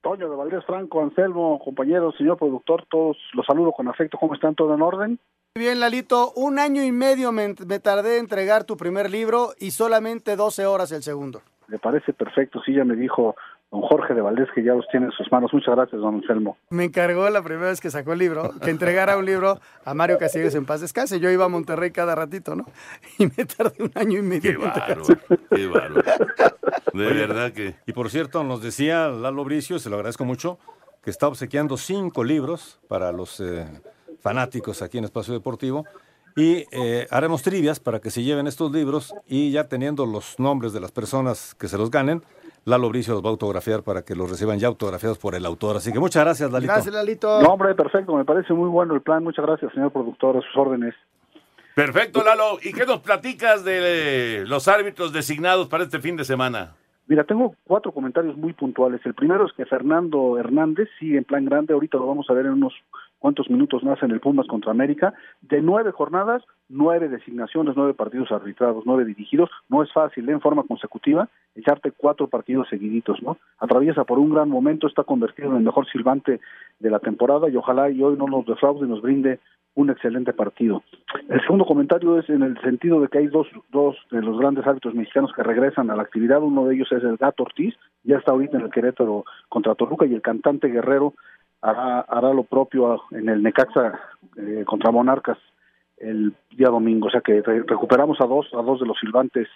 Toño 0.05 0.29
de 0.29 0.35
Valdés 0.35 0.63
Franco, 0.65 1.01
Anselmo, 1.01 1.57
compañeros, 1.57 2.13
señor 2.15 2.37
productor, 2.37 2.85
todos 2.91 3.17
los 3.33 3.43
saludo 3.43 3.71
con 3.71 3.87
afecto. 3.87 4.19
¿Cómo 4.19 4.35
están? 4.35 4.53
¿Todo 4.53 4.75
en 4.75 4.83
orden? 4.83 5.19
Muy 5.55 5.65
Bien, 5.65 5.79
Lalito, 5.79 6.31
un 6.35 6.59
año 6.59 6.83
y 6.83 6.91
medio 6.91 7.31
me, 7.31 7.55
me 7.65 7.79
tardé 7.79 8.17
en 8.17 8.25
entregar 8.25 8.65
tu 8.65 8.77
primer 8.77 9.09
libro 9.09 9.53
y 9.57 9.71
solamente 9.71 10.35
12 10.35 10.67
horas 10.67 10.91
el 10.91 11.01
segundo. 11.01 11.41
Me 11.67 11.79
parece 11.79 12.13
perfecto. 12.13 12.61
Sí, 12.63 12.75
ya 12.75 12.83
me 12.83 12.95
dijo 12.95 13.35
don 13.75 13.87
Jorge 13.87 14.13
de 14.13 14.21
Valdés 14.21 14.47
que 14.53 14.63
ya 14.63 14.73
los 14.73 14.87
tiene 14.89 15.07
en 15.07 15.11
sus 15.11 15.29
manos. 15.31 15.53
Muchas 15.53 15.75
gracias, 15.75 16.01
don 16.01 16.15
Anselmo. 16.15 16.57
Me 16.69 16.85
encargó 16.85 17.29
la 17.29 17.41
primera 17.41 17.69
vez 17.69 17.81
que 17.81 17.91
sacó 17.91 18.13
el 18.13 18.19
libro, 18.19 18.51
que 18.63 18.69
entregara 18.69 19.17
un 19.17 19.25
libro 19.25 19.59
a 19.83 19.93
Mario 19.93 20.17
Casillas 20.17 20.55
en 20.55 20.65
paz 20.65 20.81
descanse. 20.81 21.19
Yo 21.19 21.29
iba 21.29 21.45
a 21.45 21.49
Monterrey 21.49 21.91
cada 21.91 22.15
ratito, 22.15 22.55
¿no? 22.55 22.65
Y 23.17 23.25
me 23.25 23.45
tardé 23.45 23.83
un 23.83 23.91
año 23.95 24.19
y 24.19 24.21
medio. 24.21 24.51
en 24.51 24.61
entregar. 24.61 24.97
Qué 25.49 25.67
bárbaro. 25.67 26.03
De 26.93 27.05
verdad 27.05 27.51
que. 27.51 27.75
Y 27.85 27.93
por 27.93 28.09
cierto, 28.09 28.43
nos 28.43 28.61
decía 28.61 29.07
Lalo 29.07 29.43
Bricio, 29.43 29.79
se 29.79 29.89
lo 29.89 29.97
agradezco 29.97 30.25
mucho, 30.25 30.57
que 31.03 31.09
está 31.09 31.27
obsequiando 31.27 31.77
cinco 31.77 32.23
libros 32.23 32.79
para 32.87 33.11
los 33.11 33.39
eh, 33.39 33.65
fanáticos 34.19 34.81
aquí 34.81 34.97
en 34.97 35.05
Espacio 35.05 35.33
Deportivo. 35.33 35.85
Y 36.37 36.65
eh, 36.71 37.07
haremos 37.11 37.43
trivias 37.43 37.79
para 37.79 38.01
que 38.01 38.11
se 38.11 38.21
lleven 38.21 38.47
estos 38.47 38.69
libros 38.71 39.13
y 39.25 39.51
ya 39.51 39.69
teniendo 39.69 40.05
los 40.05 40.37
nombres 40.37 40.73
de 40.73 40.81
las 40.81 40.91
personas 40.91 41.55
que 41.55 41.69
se 41.69 41.77
los 41.77 41.89
ganen, 41.89 42.23
Lalo 42.65 42.89
Bricio 42.89 43.13
los 43.13 43.23
va 43.23 43.27
a 43.27 43.31
autografiar 43.31 43.83
para 43.83 44.01
que 44.01 44.15
los 44.15 44.27
reciban 44.27 44.57
ya 44.57 44.67
autografiados 44.67 45.19
por 45.19 45.35
el 45.35 45.45
autor. 45.45 45.77
Así 45.77 45.93
que 45.93 45.99
muchas 45.99 46.23
gracias, 46.23 46.51
Lalito. 46.51 46.73
Gracias, 46.73 46.93
Lalito. 46.93 47.41
No, 47.41 47.49
hombre, 47.49 47.75
perfecto. 47.75 48.15
Me 48.15 48.25
parece 48.25 48.53
muy 48.53 48.69
bueno 48.69 48.95
el 48.95 49.01
plan. 49.01 49.23
Muchas 49.23 49.45
gracias, 49.45 49.71
señor 49.73 49.91
productor, 49.91 50.37
a 50.37 50.41
sus 50.41 50.57
órdenes. 50.57 50.95
Perfecto, 51.75 52.23
Lalo. 52.23 52.57
¿Y 52.63 52.73
qué 52.73 52.87
nos 52.87 53.01
platicas 53.01 53.63
de 53.63 54.45
los 54.47 54.67
árbitros 54.67 55.13
designados 55.13 55.67
para 55.67 55.83
este 55.83 55.99
fin 55.99 56.17
de 56.17 56.25
semana? 56.25 56.73
Mira, 57.07 57.23
tengo 57.23 57.53
cuatro 57.65 57.91
comentarios 57.91 58.35
muy 58.35 58.53
puntuales. 58.53 58.99
El 59.05 59.13
primero 59.13 59.45
es 59.45 59.53
que 59.53 59.67
Fernando 59.67 60.39
Hernández 60.39 60.89
sigue 60.99 61.19
en 61.19 61.23
plan 61.23 61.45
grande. 61.45 61.73
Ahorita 61.73 61.99
lo 61.99 62.07
vamos 62.07 62.27
a 62.29 62.33
ver 62.33 62.47
en 62.47 62.53
unos 62.53 62.73
cuantos 63.19 63.49
minutos 63.49 63.83
más 63.83 64.01
en 64.03 64.11
el 64.11 64.19
Pumas 64.19 64.47
contra 64.47 64.71
América. 64.71 65.13
De 65.41 65.61
nueve 65.61 65.91
jornadas, 65.91 66.43
nueve 66.69 67.09
designaciones, 67.09 67.75
nueve 67.75 67.93
partidos 67.93 68.31
arbitrados, 68.31 68.83
nueve 68.85 69.05
dirigidos. 69.05 69.49
No 69.69 69.83
es 69.83 69.91
fácil, 69.91 70.27
¿eh? 70.29 70.33
en 70.33 70.41
forma 70.41 70.63
consecutiva, 70.63 71.29
echarte 71.55 71.91
cuatro 71.91 72.27
partidos 72.27 72.67
seguiditos, 72.69 73.21
¿no? 73.21 73.37
Atraviesa 73.59 74.03
por 74.03 74.19
un 74.19 74.33
gran 74.33 74.49
momento, 74.49 74.87
está 74.87 75.03
convertido 75.03 75.49
en 75.49 75.57
el 75.57 75.63
mejor 75.63 75.87
silbante 75.87 76.39
de 76.79 76.89
la 76.89 76.99
temporada 76.99 77.49
y 77.49 77.55
ojalá 77.55 77.89
y 77.89 78.01
hoy 78.03 78.15
no 78.17 78.27
nos 78.27 78.45
defraude 78.45 78.85
y 78.85 78.89
nos 78.89 79.01
brinde 79.01 79.39
un 79.75 79.89
excelente 79.89 80.33
partido. 80.33 80.83
El 81.29 81.41
segundo 81.41 81.65
comentario 81.65 82.17
es 82.17 82.29
en 82.29 82.43
el 82.43 82.59
sentido 82.61 83.01
de 83.01 83.09
que 83.09 83.19
hay 83.19 83.27
dos, 83.27 83.47
dos 83.71 83.97
de 84.09 84.21
los 84.21 84.39
grandes 84.39 84.65
árbitros 84.65 84.95
mexicanos 84.95 85.31
que 85.35 85.43
regresan 85.43 85.91
a 85.91 85.95
la 85.95 86.03
actividad. 86.03 86.41
Uno 86.41 86.65
de 86.65 86.75
ellos 86.75 86.91
es 86.91 87.03
el 87.03 87.17
Gato 87.17 87.43
Ortiz, 87.43 87.75
ya 88.03 88.17
está 88.17 88.31
ahorita 88.31 88.57
en 88.57 88.63
el 88.63 88.71
Querétaro 88.71 89.25
contra 89.49 89.75
Toluca, 89.75 90.05
y 90.05 90.13
el 90.13 90.21
cantante 90.21 90.69
Guerrero 90.69 91.13
hará, 91.69 91.99
hará 92.01 92.33
lo 92.33 92.43
propio 92.43 93.01
en 93.11 93.29
el 93.29 93.41
Necaxa 93.43 93.99
eh, 94.37 94.63
contra 94.65 94.91
Monarcas 94.91 95.37
el 95.97 96.33
día 96.51 96.67
domingo. 96.69 97.07
O 97.07 97.11
sea 97.11 97.21
que 97.21 97.41
re- 97.41 97.63
recuperamos 97.65 98.19
a 98.21 98.25
dos, 98.25 98.47
a 98.53 98.61
dos 98.61 98.79
de 98.79 98.85
los 98.85 98.97
silbantes 98.99 99.47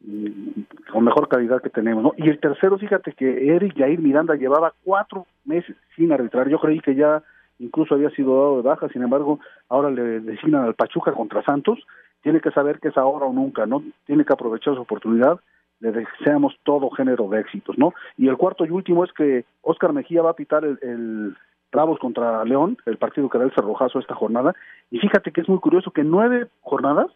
mm, 0.00 0.90
con 0.92 1.04
mejor 1.04 1.28
calidad 1.28 1.62
que 1.62 1.70
tenemos. 1.70 2.02
¿no? 2.02 2.12
Y 2.16 2.28
el 2.28 2.38
tercero, 2.40 2.78
fíjate 2.78 3.12
que 3.12 3.54
Eric 3.54 3.76
Jair 3.76 4.00
Miranda 4.00 4.34
llevaba 4.34 4.72
cuatro 4.84 5.26
meses 5.44 5.76
sin 5.96 6.12
arbitrar. 6.12 6.48
Yo 6.48 6.58
creí 6.58 6.80
que 6.80 6.94
ya 6.94 7.22
incluso 7.58 7.94
había 7.94 8.10
sido 8.10 8.34
dado 8.36 8.56
de 8.56 8.62
baja, 8.62 8.88
sin 8.88 9.02
embargo, 9.02 9.38
ahora 9.68 9.90
le 9.90 10.20
designan 10.20 10.64
al 10.64 10.74
Pachuca 10.74 11.12
contra 11.12 11.42
Santos. 11.44 11.78
Tiene 12.22 12.40
que 12.40 12.50
saber 12.50 12.78
que 12.80 12.88
es 12.88 12.96
ahora 12.96 13.26
o 13.26 13.32
nunca, 13.32 13.66
¿no? 13.66 13.82
Tiene 14.06 14.24
que 14.24 14.32
aprovechar 14.32 14.74
su 14.74 14.80
oportunidad. 14.80 15.38
Le 15.82 15.92
deseamos 15.92 16.56
todo 16.62 16.88
género 16.90 17.28
de 17.28 17.40
éxitos, 17.40 17.76
¿no? 17.76 17.92
Y 18.16 18.28
el 18.28 18.38
cuarto 18.38 18.64
y 18.64 18.70
último 18.70 19.04
es 19.04 19.12
que 19.12 19.44
Oscar 19.60 19.92
Mejía 19.92 20.22
va 20.22 20.30
a 20.30 20.36
pitar 20.36 20.64
el, 20.64 20.78
el 20.80 21.36
Bravos 21.70 21.98
contra 21.98 22.44
León, 22.44 22.78
el 22.86 22.96
partido 22.96 23.28
que 23.28 23.38
da 23.38 23.44
el 23.44 23.54
cerrojazo 23.54 23.98
esta 23.98 24.14
jornada. 24.14 24.54
Y 24.90 24.98
fíjate 24.98 25.32
que 25.32 25.40
es 25.42 25.48
muy 25.48 25.58
curioso 25.58 25.90
que 25.90 26.04
nueve 26.04 26.48
jornadas 26.62 27.08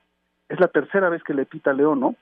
es 0.48 0.60
la 0.60 0.68
tercera 0.68 1.08
vez 1.08 1.22
que 1.22 1.34
le 1.34 1.46
pita 1.46 1.72
León, 1.72 2.00
¿no? 2.00 2.14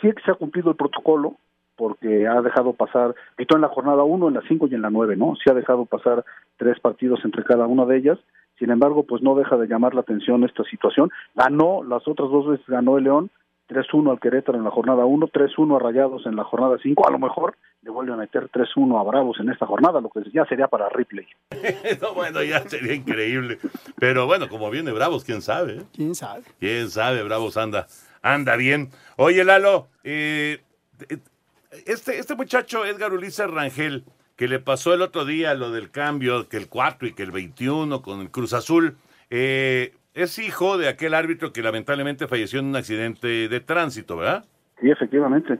Sí 0.00 0.10
que 0.12 0.22
se 0.22 0.30
ha 0.30 0.34
cumplido 0.34 0.70
el 0.70 0.76
protocolo, 0.76 1.36
porque 1.76 2.26
ha 2.28 2.42
dejado 2.42 2.74
pasar, 2.74 3.14
pitó 3.36 3.56
en 3.56 3.62
la 3.62 3.68
jornada 3.68 4.04
1, 4.04 4.28
en 4.28 4.34
la 4.34 4.42
5 4.46 4.68
y 4.70 4.74
en 4.74 4.82
la 4.82 4.90
9, 4.90 5.16
¿no? 5.16 5.34
Sí 5.36 5.50
ha 5.50 5.54
dejado 5.54 5.86
pasar 5.86 6.26
tres 6.58 6.78
partidos 6.78 7.24
entre 7.24 7.42
cada 7.42 7.66
una 7.66 7.86
de 7.86 7.96
ellas. 7.96 8.18
Sin 8.58 8.70
embargo, 8.70 9.04
pues 9.04 9.22
no 9.22 9.34
deja 9.34 9.56
de 9.56 9.66
llamar 9.66 9.94
la 9.94 10.02
atención 10.02 10.44
esta 10.44 10.62
situación. 10.64 11.10
Ganó, 11.34 11.82
las 11.82 12.06
otras 12.06 12.28
dos 12.28 12.48
veces 12.48 12.66
ganó 12.66 12.98
el 12.98 13.04
León, 13.04 13.30
3-1 13.70 14.10
al 14.10 14.18
Querétaro 14.18 14.58
en 14.58 14.64
la 14.64 14.70
jornada 14.70 15.04
1, 15.04 15.28
3-1 15.28 15.76
a 15.76 15.78
Rayados 15.78 16.26
en 16.26 16.34
la 16.34 16.42
jornada 16.42 16.76
5. 16.82 17.06
A 17.06 17.12
lo 17.12 17.18
mejor 17.20 17.56
le 17.82 17.90
vuelven 17.90 18.14
a 18.14 18.18
meter 18.18 18.50
3-1 18.50 19.00
a 19.00 19.04
Bravos 19.04 19.38
en 19.38 19.48
esta 19.48 19.64
jornada, 19.66 20.00
lo 20.00 20.10
que 20.10 20.28
ya 20.32 20.44
sería 20.46 20.66
para 20.66 20.88
Ripley. 20.88 21.26
no, 22.02 22.14
bueno, 22.14 22.42
ya 22.42 22.60
sería 22.68 22.94
increíble. 22.94 23.58
Pero 23.96 24.26
bueno, 24.26 24.48
como 24.48 24.70
viene 24.70 24.90
Bravos, 24.90 25.24
quién 25.24 25.40
sabe. 25.40 25.74
¿eh? 25.74 25.82
¿Quién 25.94 26.14
sabe? 26.16 26.42
Quién 26.58 26.90
sabe, 26.90 27.22
Bravos 27.22 27.56
anda, 27.56 27.86
anda 28.22 28.56
bien. 28.56 28.90
Oye, 29.16 29.44
Lalo, 29.44 29.86
eh, 30.02 30.60
eh, 31.08 31.18
este, 31.86 32.18
este 32.18 32.34
muchacho 32.34 32.84
Edgar 32.84 33.12
Ulises 33.12 33.48
Rangel, 33.48 34.04
que 34.34 34.48
le 34.48 34.58
pasó 34.58 34.94
el 34.94 35.02
otro 35.02 35.24
día 35.24 35.54
lo 35.54 35.70
del 35.70 35.90
cambio, 35.90 36.48
que 36.48 36.56
el 36.56 36.68
4 36.68 37.08
y 37.08 37.12
que 37.12 37.22
el 37.22 37.30
21 37.30 38.02
con 38.02 38.20
el 38.20 38.30
Cruz 38.30 38.52
Azul, 38.52 38.96
eh, 39.30 39.94
es 40.14 40.38
hijo 40.38 40.78
de 40.78 40.88
aquel 40.88 41.14
árbitro 41.14 41.52
que 41.52 41.62
lamentablemente 41.62 42.28
falleció 42.28 42.60
en 42.60 42.66
un 42.66 42.76
accidente 42.76 43.48
de 43.48 43.60
tránsito, 43.60 44.16
¿verdad? 44.16 44.44
Sí, 44.80 44.90
efectivamente. 44.90 45.58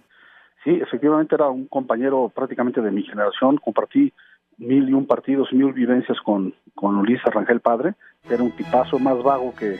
Sí, 0.64 0.70
efectivamente 0.70 1.34
era 1.34 1.48
un 1.48 1.66
compañero 1.66 2.30
prácticamente 2.34 2.80
de 2.80 2.90
mi 2.90 3.02
generación. 3.02 3.56
Compartí 3.58 4.12
mil 4.58 4.88
y 4.88 4.92
un 4.92 5.06
partidos, 5.06 5.52
mil 5.52 5.72
vivencias 5.72 6.18
con, 6.20 6.54
con 6.74 6.96
Ulises 6.96 7.32
Rangel 7.32 7.60
Padre. 7.60 7.94
Era 8.28 8.42
un 8.42 8.50
tipazo 8.52 8.98
más 8.98 9.22
vago 9.22 9.54
que, 9.54 9.78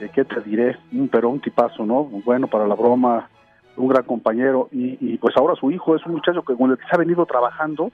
de 0.00 0.08
qué 0.10 0.24
te 0.24 0.40
diré, 0.40 0.76
pero 1.12 1.28
un 1.28 1.40
tipazo, 1.40 1.84
¿no? 1.86 2.04
Bueno 2.04 2.48
para 2.48 2.66
la 2.66 2.74
broma, 2.74 3.28
un 3.76 3.88
gran 3.88 4.04
compañero. 4.04 4.68
Y, 4.72 4.98
y 5.00 5.18
pues 5.18 5.36
ahora 5.36 5.54
su 5.54 5.70
hijo 5.70 5.94
es 5.94 6.04
un 6.06 6.12
muchacho 6.12 6.42
que 6.42 6.56
con 6.56 6.70
el 6.70 6.78
que 6.78 6.84
se 6.84 6.94
ha 6.94 6.98
venido 6.98 7.24
trabajando, 7.26 7.92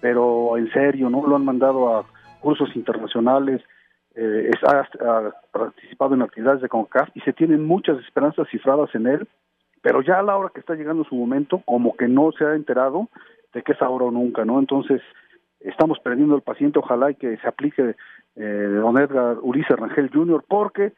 pero 0.00 0.58
en 0.58 0.70
serio, 0.72 1.08
¿no? 1.08 1.26
Lo 1.26 1.36
han 1.36 1.44
mandado 1.44 1.96
a 1.96 2.04
cursos 2.40 2.74
internacionales, 2.74 3.62
eh, 4.14 4.50
es- 4.52 4.62
ha, 4.64 4.80
ha 4.80 5.32
participado 5.50 6.14
en 6.14 6.22
actividades 6.22 6.60
de 6.62 6.68
CONCACAF 6.68 7.10
y 7.16 7.20
se 7.20 7.32
tienen 7.32 7.64
muchas 7.64 7.98
esperanzas 8.04 8.48
cifradas 8.50 8.94
en 8.94 9.06
él, 9.06 9.28
pero 9.80 10.02
ya 10.02 10.18
a 10.18 10.22
la 10.22 10.36
hora 10.36 10.50
que 10.54 10.60
está 10.60 10.74
llegando 10.74 11.04
su 11.04 11.14
momento, 11.14 11.62
como 11.64 11.96
que 11.96 12.08
no 12.08 12.30
se 12.32 12.44
ha 12.44 12.54
enterado 12.54 13.08
de 13.52 13.62
que 13.62 13.72
es 13.72 13.82
ahora 13.82 14.06
o 14.06 14.10
nunca, 14.10 14.44
¿no? 14.44 14.58
Entonces, 14.58 15.00
estamos 15.60 15.98
perdiendo 16.00 16.34
el 16.36 16.42
paciente, 16.42 16.78
ojalá 16.78 17.10
y 17.10 17.14
que 17.16 17.36
se 17.38 17.48
aplique 17.48 17.96
eh, 18.36 18.42
don 18.80 18.96
Edgar 18.98 19.38
Ulises 19.42 19.76
Rangel 19.76 20.10
Jr., 20.12 20.44
porque 20.48 20.92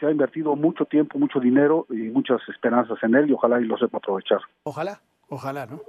se 0.00 0.06
ha 0.06 0.10
invertido 0.10 0.56
mucho 0.56 0.84
tiempo, 0.86 1.18
mucho 1.18 1.38
dinero 1.38 1.86
y 1.90 2.10
muchas 2.10 2.40
esperanzas 2.48 2.98
en 3.02 3.14
él 3.14 3.30
y 3.30 3.34
ojalá 3.34 3.60
y 3.60 3.64
lo 3.64 3.76
sepa 3.78 3.98
aprovechar. 3.98 4.40
Ojalá, 4.64 4.98
ojalá, 5.28 5.66
¿no? 5.66 5.80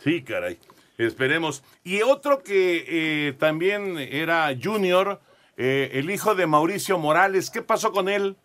Sí, 0.00 0.22
caray. 0.22 0.58
Esperemos. 0.98 1.62
Y 1.84 2.02
otro 2.02 2.42
que 2.42 2.84
eh, 3.28 3.32
también 3.34 3.96
era 3.98 4.48
junior, 4.62 5.20
eh, 5.56 5.90
el 5.94 6.10
hijo 6.10 6.34
de 6.34 6.46
Mauricio 6.46 6.98
Morales, 6.98 7.50
¿qué 7.50 7.62
pasó 7.62 7.92
con 7.92 8.08
él? 8.08 8.36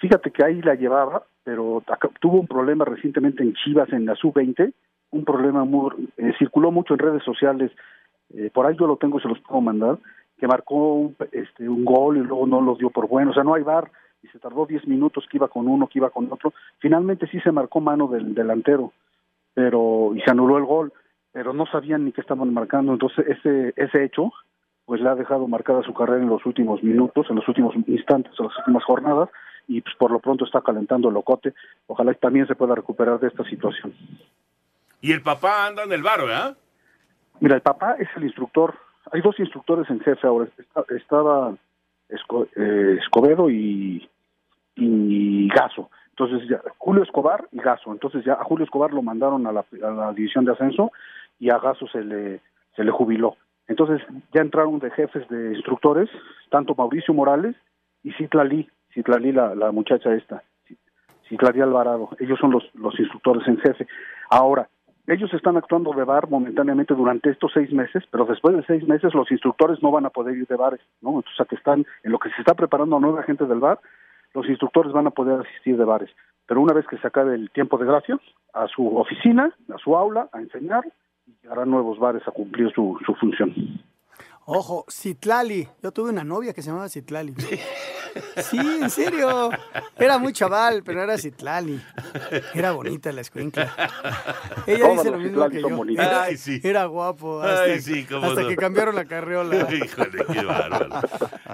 Fíjate 0.00 0.30
que 0.32 0.44
ahí 0.44 0.60
la 0.62 0.74
llevaba, 0.74 1.24
pero 1.44 1.82
tuvo 2.20 2.40
un 2.40 2.46
problema 2.46 2.84
recientemente 2.84 3.42
en 3.42 3.54
Chivas, 3.54 3.92
en 3.92 4.06
la 4.06 4.16
sub-20, 4.16 4.72
un 5.10 5.24
problema 5.24 5.64
muy, 5.64 6.10
eh, 6.16 6.32
circuló 6.38 6.72
mucho 6.72 6.94
en 6.94 6.98
redes 6.98 7.22
sociales, 7.22 7.70
eh, 8.34 8.50
por 8.52 8.66
ahí 8.66 8.76
yo 8.78 8.86
lo 8.86 8.96
tengo, 8.96 9.20
se 9.20 9.28
los 9.28 9.38
puedo 9.40 9.60
mandar, 9.60 9.98
que 10.38 10.48
marcó 10.48 10.94
un, 10.94 11.16
este, 11.30 11.68
un 11.68 11.84
gol 11.84 12.16
y 12.16 12.20
luego 12.20 12.46
no 12.46 12.60
lo 12.60 12.74
dio 12.74 12.90
por 12.90 13.06
bueno, 13.06 13.30
o 13.30 13.34
sea, 13.34 13.44
no 13.44 13.54
hay 13.54 13.62
bar, 13.62 13.90
y 14.22 14.28
se 14.28 14.38
tardó 14.38 14.66
10 14.66 14.88
minutos 14.88 15.26
que 15.30 15.36
iba 15.36 15.48
con 15.48 15.68
uno, 15.68 15.86
que 15.86 15.98
iba 15.98 16.10
con 16.10 16.32
otro, 16.32 16.52
finalmente 16.78 17.28
sí 17.28 17.38
se 17.40 17.52
marcó 17.52 17.80
mano 17.80 18.08
del 18.08 18.34
delantero, 18.34 18.92
pero 19.54 20.12
y 20.16 20.20
se 20.22 20.30
anuló 20.30 20.58
el 20.58 20.64
gol, 20.64 20.92
pero 21.30 21.52
no 21.52 21.66
sabían 21.66 22.04
ni 22.04 22.12
qué 22.12 22.22
estaban 22.22 22.52
marcando, 22.52 22.92
entonces 22.92 23.24
ese, 23.28 23.72
ese 23.76 24.04
hecho 24.04 24.32
pues 24.84 25.00
le 25.00 25.08
ha 25.08 25.14
dejado 25.14 25.46
marcada 25.48 25.82
su 25.82 25.94
carrera 25.94 26.22
en 26.22 26.28
los 26.28 26.44
últimos 26.44 26.82
minutos, 26.82 27.26
en 27.30 27.36
los 27.36 27.48
últimos 27.48 27.74
instantes, 27.86 28.32
en 28.38 28.46
las 28.46 28.58
últimas 28.58 28.84
jornadas, 28.84 29.28
y 29.68 29.80
pues 29.80 29.94
por 29.96 30.10
lo 30.10 30.18
pronto 30.18 30.44
está 30.44 30.60
calentando 30.60 31.08
el 31.08 31.14
locote. 31.14 31.54
Ojalá 31.86 32.12
y 32.12 32.16
también 32.16 32.46
se 32.46 32.54
pueda 32.54 32.74
recuperar 32.74 33.20
de 33.20 33.28
esta 33.28 33.44
situación. 33.44 33.94
Y 35.00 35.12
el 35.12 35.22
papá 35.22 35.66
anda 35.66 35.84
en 35.84 35.92
el 35.92 36.02
bar, 36.02 36.20
¿verdad? 36.20 36.56
Mira, 37.40 37.54
el 37.56 37.62
papá 37.62 37.96
es 37.98 38.08
el 38.16 38.24
instructor. 38.24 38.74
Hay 39.12 39.20
dos 39.20 39.38
instructores 39.38 39.88
en 39.90 40.00
jefe 40.00 40.26
ahora. 40.26 40.48
Estaba 40.90 41.54
Esco- 42.08 42.48
eh, 42.56 42.98
Escobedo 43.00 43.50
y, 43.50 44.08
y 44.76 45.48
Gaso. 45.48 45.90
Entonces, 46.10 46.48
ya, 46.48 46.60
Julio 46.78 47.02
Escobar 47.02 47.48
y 47.52 47.58
Gaso. 47.58 47.90
Entonces, 47.90 48.24
ya 48.24 48.34
a 48.34 48.44
Julio 48.44 48.64
Escobar 48.64 48.92
lo 48.92 49.02
mandaron 49.02 49.46
a 49.46 49.52
la, 49.52 49.64
a 49.82 49.90
la 49.90 50.12
división 50.12 50.44
de 50.44 50.52
ascenso 50.52 50.92
y 51.40 51.50
a 51.50 51.58
Gaso 51.58 51.86
se 51.88 52.04
le, 52.04 52.40
se 52.76 52.84
le 52.84 52.90
jubiló. 52.90 53.36
Entonces, 53.68 54.00
ya 54.32 54.40
entraron 54.40 54.78
de 54.78 54.90
jefes 54.90 55.28
de 55.28 55.54
instructores, 55.54 56.10
tanto 56.50 56.74
Mauricio 56.74 57.14
Morales 57.14 57.56
y 58.02 58.12
Citlali, 58.12 58.68
Citlali, 58.92 59.32
la, 59.32 59.54
la 59.54 59.72
muchacha 59.72 60.12
esta, 60.14 60.42
Citlali 61.28 61.60
Alvarado. 61.60 62.10
Ellos 62.18 62.38
son 62.38 62.50
los, 62.50 62.64
los 62.74 62.98
instructores 62.98 63.46
en 63.48 63.58
jefe. 63.58 63.86
Ahora, 64.30 64.68
ellos 65.06 65.32
están 65.34 65.56
actuando 65.56 65.92
de 65.92 66.04
bar 66.04 66.28
momentáneamente 66.28 66.94
durante 66.94 67.30
estos 67.30 67.52
seis 67.52 67.72
meses, 67.72 68.04
pero 68.10 68.24
después 68.24 68.54
de 68.54 68.64
seis 68.64 68.86
meses 68.86 69.14
los 69.14 69.30
instructores 69.30 69.82
no 69.82 69.90
van 69.90 70.06
a 70.06 70.10
poder 70.10 70.36
ir 70.36 70.46
de 70.46 70.56
bares, 70.56 70.80
¿no? 71.00 71.16
Entonces, 71.16 71.40
a 71.40 71.44
que 71.44 71.56
están, 71.56 71.84
en 72.04 72.12
lo 72.12 72.18
que 72.18 72.30
se 72.30 72.40
está 72.40 72.54
preparando 72.54 73.00
nueva 73.00 73.22
gente 73.24 73.46
del 73.46 73.58
bar, 73.58 73.80
los 74.34 74.48
instructores 74.48 74.92
van 74.92 75.06
a 75.06 75.10
poder 75.10 75.40
asistir 75.40 75.76
de 75.76 75.84
bares. 75.84 76.10
Pero 76.46 76.60
una 76.60 76.72
vez 76.72 76.86
que 76.86 76.98
se 76.98 77.06
acabe 77.06 77.34
el 77.34 77.50
tiempo 77.50 77.78
de 77.78 77.86
gracia, 77.86 78.18
a 78.54 78.66
su 78.68 78.96
oficina, 78.96 79.52
a 79.74 79.78
su 79.78 79.96
aula, 79.96 80.28
a 80.32 80.40
enseñar, 80.40 80.84
y 81.42 81.46
harán 81.48 81.70
nuevos 81.70 81.98
bares 81.98 82.22
a 82.26 82.30
cumplir 82.30 82.72
su, 82.74 82.98
su 83.06 83.14
función. 83.14 83.54
Ojo, 84.44 84.84
Citlali. 84.90 85.68
Yo 85.82 85.92
tuve 85.92 86.10
una 86.10 86.24
novia 86.24 86.52
que 86.52 86.62
se 86.62 86.68
llamaba 86.70 86.88
Citlali. 86.88 87.32
Sí, 88.36 88.58
en 88.58 88.90
serio. 88.90 89.50
Era 89.96 90.18
muy 90.18 90.32
chaval, 90.32 90.82
pero 90.84 91.02
era 91.02 91.16
Citlali. 91.16 91.80
Era 92.52 92.72
bonita 92.72 93.12
la 93.12 93.20
escuincla. 93.20 93.72
Ella 94.66 94.88
dice 94.90 95.10
lo 95.12 95.18
mismo 95.18 95.44
Citlali 95.48 95.54
que 95.54 95.94
yo. 95.96 96.02
Era, 96.02 96.22
Ay, 96.24 96.36
sí. 96.36 96.60
era 96.62 96.84
guapo. 96.86 97.40
Hasta, 97.40 97.62
Ay, 97.62 97.80
sí, 97.80 98.04
cómo 98.04 98.26
hasta 98.26 98.42
no. 98.42 98.48
que 98.48 98.56
cambiaron 98.56 98.96
la 98.96 99.04
carriola. 99.04 99.56
Híjole, 99.72 100.24
qué 100.32 100.44
bárbaro. 100.44 101.00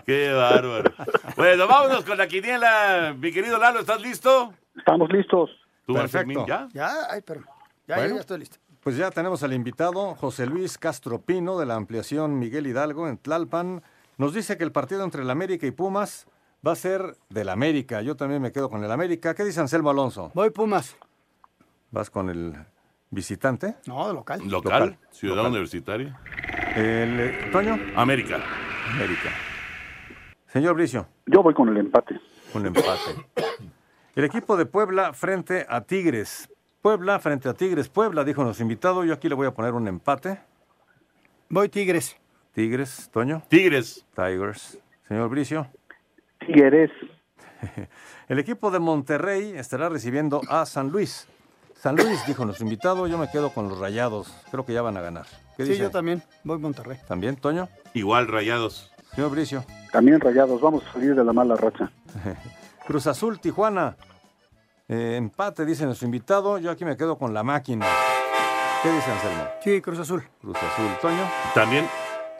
Qué 0.06 0.32
bárbaro. 0.32 0.92
Bueno, 1.36 1.66
vámonos 1.68 2.04
con 2.04 2.16
la 2.16 2.26
quiniela. 2.26 3.14
Mi 3.18 3.32
querido 3.32 3.58
Lalo, 3.58 3.80
¿estás 3.80 4.00
listo? 4.00 4.54
Estamos 4.76 5.10
listos. 5.12 5.50
¿Tú, 5.86 5.92
Perfecto. 5.92 6.18
Fermín, 6.18 6.46
ya? 6.46 6.68
Ya, 6.72 6.90
ay, 7.10 7.20
pero. 7.24 7.42
Ya, 7.86 7.94
ya, 7.94 7.96
Bueno. 7.96 8.14
ya 8.16 8.20
estoy 8.22 8.38
listo. 8.38 8.58
Pues 8.82 8.96
ya 8.96 9.10
tenemos 9.10 9.42
al 9.42 9.52
invitado, 9.52 10.14
José 10.14 10.46
Luis 10.46 10.78
Castro 10.78 11.20
Pino, 11.20 11.58
de 11.58 11.66
la 11.66 11.74
ampliación 11.74 12.38
Miguel 12.38 12.66
Hidalgo 12.66 13.08
en 13.08 13.18
Tlalpan. 13.18 13.82
Nos 14.18 14.34
dice 14.34 14.56
que 14.56 14.64
el 14.64 14.72
partido 14.72 15.04
entre 15.04 15.22
el 15.22 15.30
América 15.30 15.66
y 15.66 15.72
Pumas 15.72 16.26
va 16.66 16.72
a 16.72 16.76
ser 16.76 17.16
del 17.28 17.48
América. 17.48 18.02
Yo 18.02 18.16
también 18.16 18.40
me 18.40 18.52
quedo 18.52 18.70
con 18.70 18.82
el 18.84 18.90
América. 18.90 19.34
¿Qué 19.34 19.44
dice 19.44 19.60
Anselmo 19.60 19.90
Alonso? 19.90 20.30
Voy 20.34 20.50
Pumas. 20.50 20.96
Vas 21.90 22.08
con 22.08 22.30
el 22.30 22.54
visitante. 23.10 23.76
No, 23.86 24.12
local. 24.12 24.40
Local, 24.46 24.96
Ciudad 25.10 25.36
Local. 25.36 25.50
Universitaria. 25.50 26.20
El 26.76 27.20
eh, 27.20 27.48
Toño. 27.50 27.78
América. 27.96 28.40
América. 28.92 29.30
Señor 30.46 30.74
Bricio. 30.74 31.08
Yo 31.26 31.42
voy 31.42 31.52
con 31.52 31.68
el 31.68 31.76
empate. 31.78 32.20
Un 32.54 32.66
empate. 32.66 33.26
El 34.14 34.24
equipo 34.24 34.56
de 34.56 34.66
Puebla 34.66 35.12
frente 35.12 35.66
a 35.68 35.82
Tigres. 35.82 36.48
Puebla 36.82 37.18
frente 37.18 37.48
a 37.48 37.54
Tigres. 37.54 37.88
Puebla, 37.88 38.24
dijo 38.24 38.42
nuestro 38.44 38.62
invitado. 38.62 39.04
Yo 39.04 39.12
aquí 39.14 39.28
le 39.28 39.34
voy 39.34 39.46
a 39.46 39.52
poner 39.52 39.74
un 39.74 39.88
empate. 39.88 40.38
Voy 41.48 41.68
Tigres. 41.68 42.16
Tigres, 42.52 43.10
Toño. 43.12 43.42
Tigres. 43.48 44.04
Tigers. 44.14 44.78
Señor 45.06 45.28
Bricio. 45.28 45.66
Tigres. 46.40 46.90
El 48.28 48.38
equipo 48.38 48.70
de 48.70 48.78
Monterrey 48.78 49.52
estará 49.56 49.88
recibiendo 49.88 50.40
a 50.48 50.66
San 50.66 50.90
Luis. 50.90 51.26
San 51.74 51.96
Luis, 51.96 52.26
dijo 52.26 52.44
nuestro 52.44 52.64
invitado, 52.64 53.06
yo 53.06 53.18
me 53.18 53.30
quedo 53.30 53.50
con 53.50 53.68
los 53.68 53.78
rayados. 53.78 54.34
Creo 54.50 54.66
que 54.66 54.72
ya 54.72 54.82
van 54.82 54.96
a 54.96 55.00
ganar. 55.00 55.26
¿Qué 55.56 55.64
Sí, 55.64 55.70
dice? 55.70 55.82
yo 55.84 55.90
también. 55.90 56.22
Voy 56.42 56.58
Monterrey. 56.58 56.98
¿También, 57.06 57.36
Toño? 57.36 57.68
Igual, 57.94 58.26
rayados. 58.28 58.90
Señor 59.14 59.30
Bricio. 59.30 59.64
También 59.92 60.20
rayados. 60.20 60.60
Vamos 60.60 60.84
a 60.86 60.92
salir 60.92 61.14
de 61.14 61.24
la 61.24 61.32
mala 61.32 61.56
racha. 61.56 61.90
Cruz 62.86 63.06
Azul, 63.06 63.38
Tijuana. 63.40 63.96
Eh, 64.90 65.16
empate, 65.16 65.66
dice 65.66 65.84
nuestro 65.84 66.06
invitado. 66.06 66.56
Yo 66.56 66.70
aquí 66.70 66.84
me 66.86 66.96
quedo 66.96 67.18
con 67.18 67.34
la 67.34 67.42
máquina. 67.42 67.86
¿Qué 68.82 68.90
dice 68.90 69.10
Anselmo? 69.10 69.44
Sí, 69.60 69.82
Cruz 69.82 69.98
Azul. 69.98 70.22
Cruz 70.40 70.56
Azul, 70.56 70.90
Toño. 71.02 71.28
También. 71.54 71.86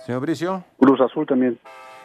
Señor 0.04 0.22
Bricio. 0.22 0.64
Cruz 0.78 0.98
Azul 1.00 1.26
también. 1.26 1.58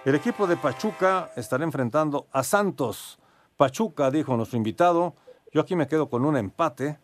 El 0.04 0.16
equipo 0.16 0.46
de 0.46 0.58
Pachuca 0.58 1.32
estará 1.38 1.64
enfrentando 1.64 2.28
a 2.34 2.44
Santos. 2.44 3.20
Pachuca, 3.56 4.12
dijo 4.12 4.36
nuestro 4.36 4.58
invitado. 4.58 5.14
Yo 5.54 5.62
aquí 5.62 5.78
me 5.78 5.88
quedo 5.88 6.10
con 6.10 6.26
un 6.26 6.36
empate. 6.36 6.98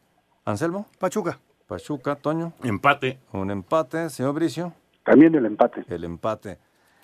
¿Anselmo? 0.44 0.88
Pachuca. 0.98 1.40
Pachuca, 1.66 2.16
Toño. 2.16 2.52
Empate. 2.62 3.20
Un 3.32 3.52
empate. 3.52 4.10
Señor 4.10 4.34
Bricio. 4.34 4.74
También 5.06 5.34
el 5.34 5.46
empate. 5.46 5.86
El 5.88 6.04
empate. 6.04 6.60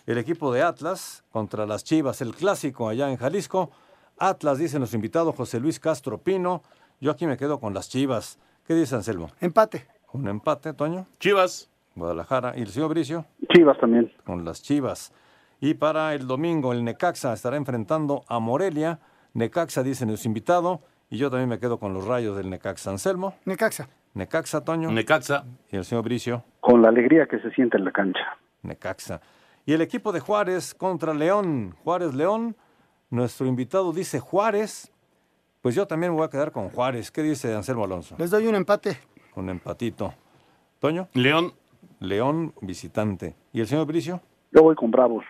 El 0.06 0.18
equipo 0.18 0.52
de 0.52 0.64
Atlas 0.64 1.24
contra 1.32 1.66
las 1.66 1.86
Chivas, 1.86 2.20
el 2.22 2.36
clásico 2.36 2.90
allá 2.90 3.10
en 3.10 3.16
Jalisco. 3.16 3.72
Atlas, 4.18 4.58
dice 4.58 4.78
nuestro 4.78 4.96
invitado 4.98 5.34
José 5.34 5.60
Luis 5.60 5.80
Castro 5.80 6.18
Pino. 6.18 6.64
Yo 7.02 7.12
aquí 7.12 7.28
me 7.28 7.38
quedo 7.38 7.60
con 7.60 7.74
las 7.74 7.90
Chivas. 7.90 8.40
¿Qué 8.66 8.74
dice 8.74 8.96
Anselmo? 8.96 9.30
Empate. 9.42 9.88
Un 10.14 10.28
empate, 10.28 10.74
Toño. 10.74 11.08
Chivas. 11.20 11.70
Guadalajara. 11.96 12.54
¿Y 12.56 12.62
el 12.62 12.70
señor 12.70 12.90
Bricio? 12.90 13.26
Chivas 13.54 13.78
también. 13.78 14.12
Con 14.26 14.46
las 14.46 14.62
Chivas. 14.62 15.12
Y 15.60 15.74
para 15.74 16.14
el 16.14 16.28
domingo, 16.28 16.72
el 16.72 16.84
Necaxa 16.84 17.34
estará 17.34 17.58
enfrentando 17.58 18.24
a 18.28 18.40
Morelia. 18.40 19.00
Necaxa, 19.34 19.84
dice 19.84 20.06
nuestro 20.06 20.30
invitado. 20.30 20.82
Y 21.10 21.18
yo 21.18 21.30
también 21.30 21.50
me 21.50 21.60
quedo 21.60 21.78
con 21.78 21.94
los 21.94 22.06
rayos 22.06 22.38
del 22.38 22.50
Necaxa. 22.50 22.92
Anselmo. 22.92 23.36
Necaxa. 23.46 23.90
Necaxa, 24.14 24.64
Toño. 24.64 24.92
Necaxa. 24.92 25.44
Y 25.72 25.76
el 25.76 25.84
señor 25.84 26.06
Bricio. 26.06 26.44
Con 26.62 26.82
la 26.82 26.88
alegría 26.88 27.28
que 27.28 27.40
se 27.40 27.52
siente 27.52 27.78
en 27.78 27.84
la 27.84 27.92
cancha. 27.92 28.38
Necaxa. 28.64 29.22
Y 29.66 29.74
el 29.74 29.82
equipo 29.82 30.14
de 30.14 30.22
Juárez 30.22 30.74
contra 30.74 31.14
León. 31.14 31.76
Juárez 31.84 32.14
León. 32.14 32.56
Nuestro 33.10 33.46
invitado 33.48 33.92
dice 33.94 34.20
Juárez. 34.20 34.92
Pues 35.62 35.74
yo 35.76 35.88
también 35.88 36.12
me 36.12 36.18
voy 36.18 36.26
a 36.26 36.30
quedar 36.30 36.52
con 36.52 36.70
Juárez. 36.70 37.10
¿Qué 37.12 37.24
dice 37.24 37.54
Anselmo 37.56 37.84
Alonso? 37.86 38.16
Les 38.18 38.30
doy 38.30 38.46
un 38.48 38.56
empate. 38.56 39.00
Un 39.36 39.50
empatito. 39.50 40.14
Toño. 40.80 41.08
León. 41.14 41.54
León 42.00 42.54
visitante. 42.62 43.36
¿Y 43.54 43.62
el 43.62 43.68
señor 43.68 43.86
Bricio? 43.88 44.22
Yo 44.52 44.62
voy 44.62 44.76
con 44.76 44.92
Bravos. 44.92 45.26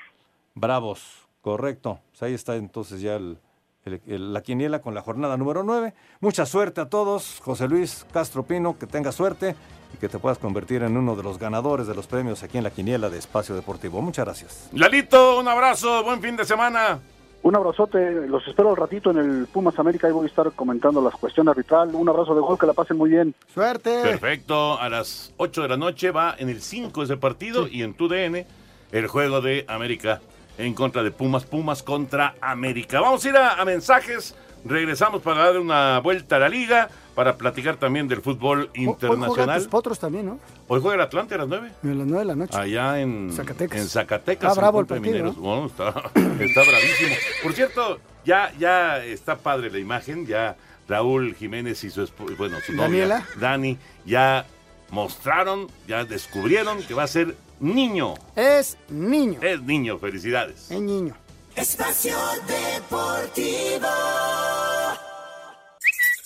Bravos. 0.55 1.26
Correcto. 1.41 1.99
Pues 2.11 2.23
ahí 2.23 2.34
está 2.34 2.55
entonces 2.55 3.01
ya 3.01 3.15
el- 3.15 3.38
el- 3.86 4.01
el- 4.07 4.34
la 4.34 4.41
quiniela 4.41 4.82
con 4.82 4.93
la 4.95 5.01
jornada 5.01 5.38
número 5.38 5.63
9. 5.63 5.93
Mucha 6.19 6.45
suerte 6.45 6.82
a 6.82 6.89
todos. 6.89 7.39
José 7.43 7.67
Luis 7.67 8.05
Castro 8.11 8.43
Pino, 8.43 8.78
que 8.78 8.88
tengas 8.88 9.15
suerte 9.15 9.55
y 9.93 9.97
que 9.97 10.09
te 10.09 10.17
puedas 10.19 10.38
convertir 10.39 10.82
en 10.84 10.97
uno 10.97 11.15
de 11.15 11.23
los 11.23 11.38
ganadores 11.39 11.88
de 11.88 11.93
los 11.95 12.07
premios 12.07 12.41
aquí 12.43 12.57
en 12.57 12.63
la 12.63 12.71
quiniela 12.71 13.09
de 13.09 13.19
Espacio 13.19 13.53
Deportivo. 13.55 14.01
Muchas 14.01 14.26
gracias. 14.26 14.69
Lalito, 14.73 15.39
un 15.39 15.47
abrazo. 15.47 16.03
Buen 16.03 16.19
fin 16.21 16.36
de 16.36 16.45
semana. 16.45 16.99
Un 17.45 17.55
abrazote, 17.55 18.25
los 18.27 18.47
espero 18.47 18.71
al 18.71 18.75
ratito 18.75 19.11
en 19.11 19.17
el 19.19 19.45
Pumas 19.45 19.77
América, 19.77 20.07
ahí 20.07 20.13
voy 20.13 20.25
a 20.25 20.29
estar 20.29 20.51
comentando 20.53 20.99
la 20.99 21.11
cuestión 21.11 21.47
arbitral. 21.47 21.93
Un 21.93 22.09
abrazo 22.09 22.33
de 22.33 22.41
gol, 22.41 22.57
que 22.57 22.65
la 22.65 22.73
pasen 22.73 22.97
muy 22.97 23.11
bien. 23.11 23.35
Suerte. 23.53 24.01
Perfecto. 24.01 24.79
A 24.79 24.89
las 24.89 25.31
8 25.37 25.61
de 25.61 25.67
la 25.67 25.77
noche 25.77 26.09
va 26.09 26.33
en 26.39 26.49
el 26.49 26.59
5 26.59 27.03
ese 27.03 27.17
partido 27.17 27.67
y 27.67 27.83
en 27.83 27.93
tu 27.93 28.07
DN 28.07 28.47
el 28.91 29.05
juego 29.05 29.41
de 29.41 29.63
América 29.67 30.21
en 30.57 30.73
contra 30.73 31.03
de 31.03 31.11
Pumas. 31.11 31.45
Pumas 31.45 31.83
contra 31.83 32.33
América. 32.41 32.99
Vamos 32.99 33.23
a 33.23 33.29
ir 33.29 33.37
a, 33.37 33.61
a 33.61 33.63
mensajes. 33.63 34.33
Regresamos 34.65 35.21
para 35.21 35.45
dar 35.45 35.59
una 35.59 35.99
vuelta 35.99 36.37
a 36.37 36.39
la 36.39 36.49
liga, 36.49 36.89
para 37.16 37.38
platicar 37.38 37.78
también 37.78 38.07
del 38.07 38.22
fútbol 38.22 38.70
Hoy 38.76 38.84
internacional. 38.84 39.59
tus 39.59 39.68
potros 39.68 39.97
también, 39.97 40.26
¿no? 40.26 40.39
Hoy 40.68 40.82
juega 40.82 40.95
el 40.95 41.01
Atlante 41.01 41.36
a 41.36 41.38
las 41.39 41.47
9. 41.47 41.72
A 41.82 41.88
las 41.88 41.95
nueve 42.07 42.20
de 42.20 42.26
la 42.26 42.36
noche. 42.36 42.57
Allá 42.57 42.99
en 42.99 43.32
Zacatecas. 43.34 43.82
En 43.82 43.88
Zacatecas. 43.88 44.49
Está 44.51 44.61
bravo 44.61 44.82
el 44.82 44.86
partido, 44.86 45.11
Mineros. 45.11 45.38
Bueno, 45.38 45.68
está, 45.68 45.89
está 46.39 46.61
bravísimo. 46.61 47.16
Por 47.41 47.53
cierto, 47.53 47.99
ya, 48.26 48.51
ya 48.59 49.03
está 49.03 49.38
padre 49.38 49.72
la 49.72 49.80
imagen. 49.80 50.28
Ya 50.28 50.57
Raúl 50.88 51.34
Jiménez 51.36 51.84
y 51.84 51.89
su 51.89 52.03
esposa, 52.03 52.36
bueno, 52.38 52.57
su 52.66 52.74
novia, 52.74 52.86
Daniela. 53.07 53.26
Dani, 53.39 53.78
ya 54.05 54.45
mostraron, 54.91 55.68
ya 55.88 56.03
descubrieron 56.05 56.84
que 56.84 56.93
va 56.93 57.03
a 57.03 57.07
ser 57.07 57.36
niño. 57.59 58.13
Es 58.36 58.78
niño. 58.89 59.39
Es 59.41 59.61
niño, 59.61 59.97
felicidades. 59.97 60.70
Es 60.70 60.80
niño. 60.82 61.16
Espacio 61.55 62.18
Deportivo. 62.47 63.88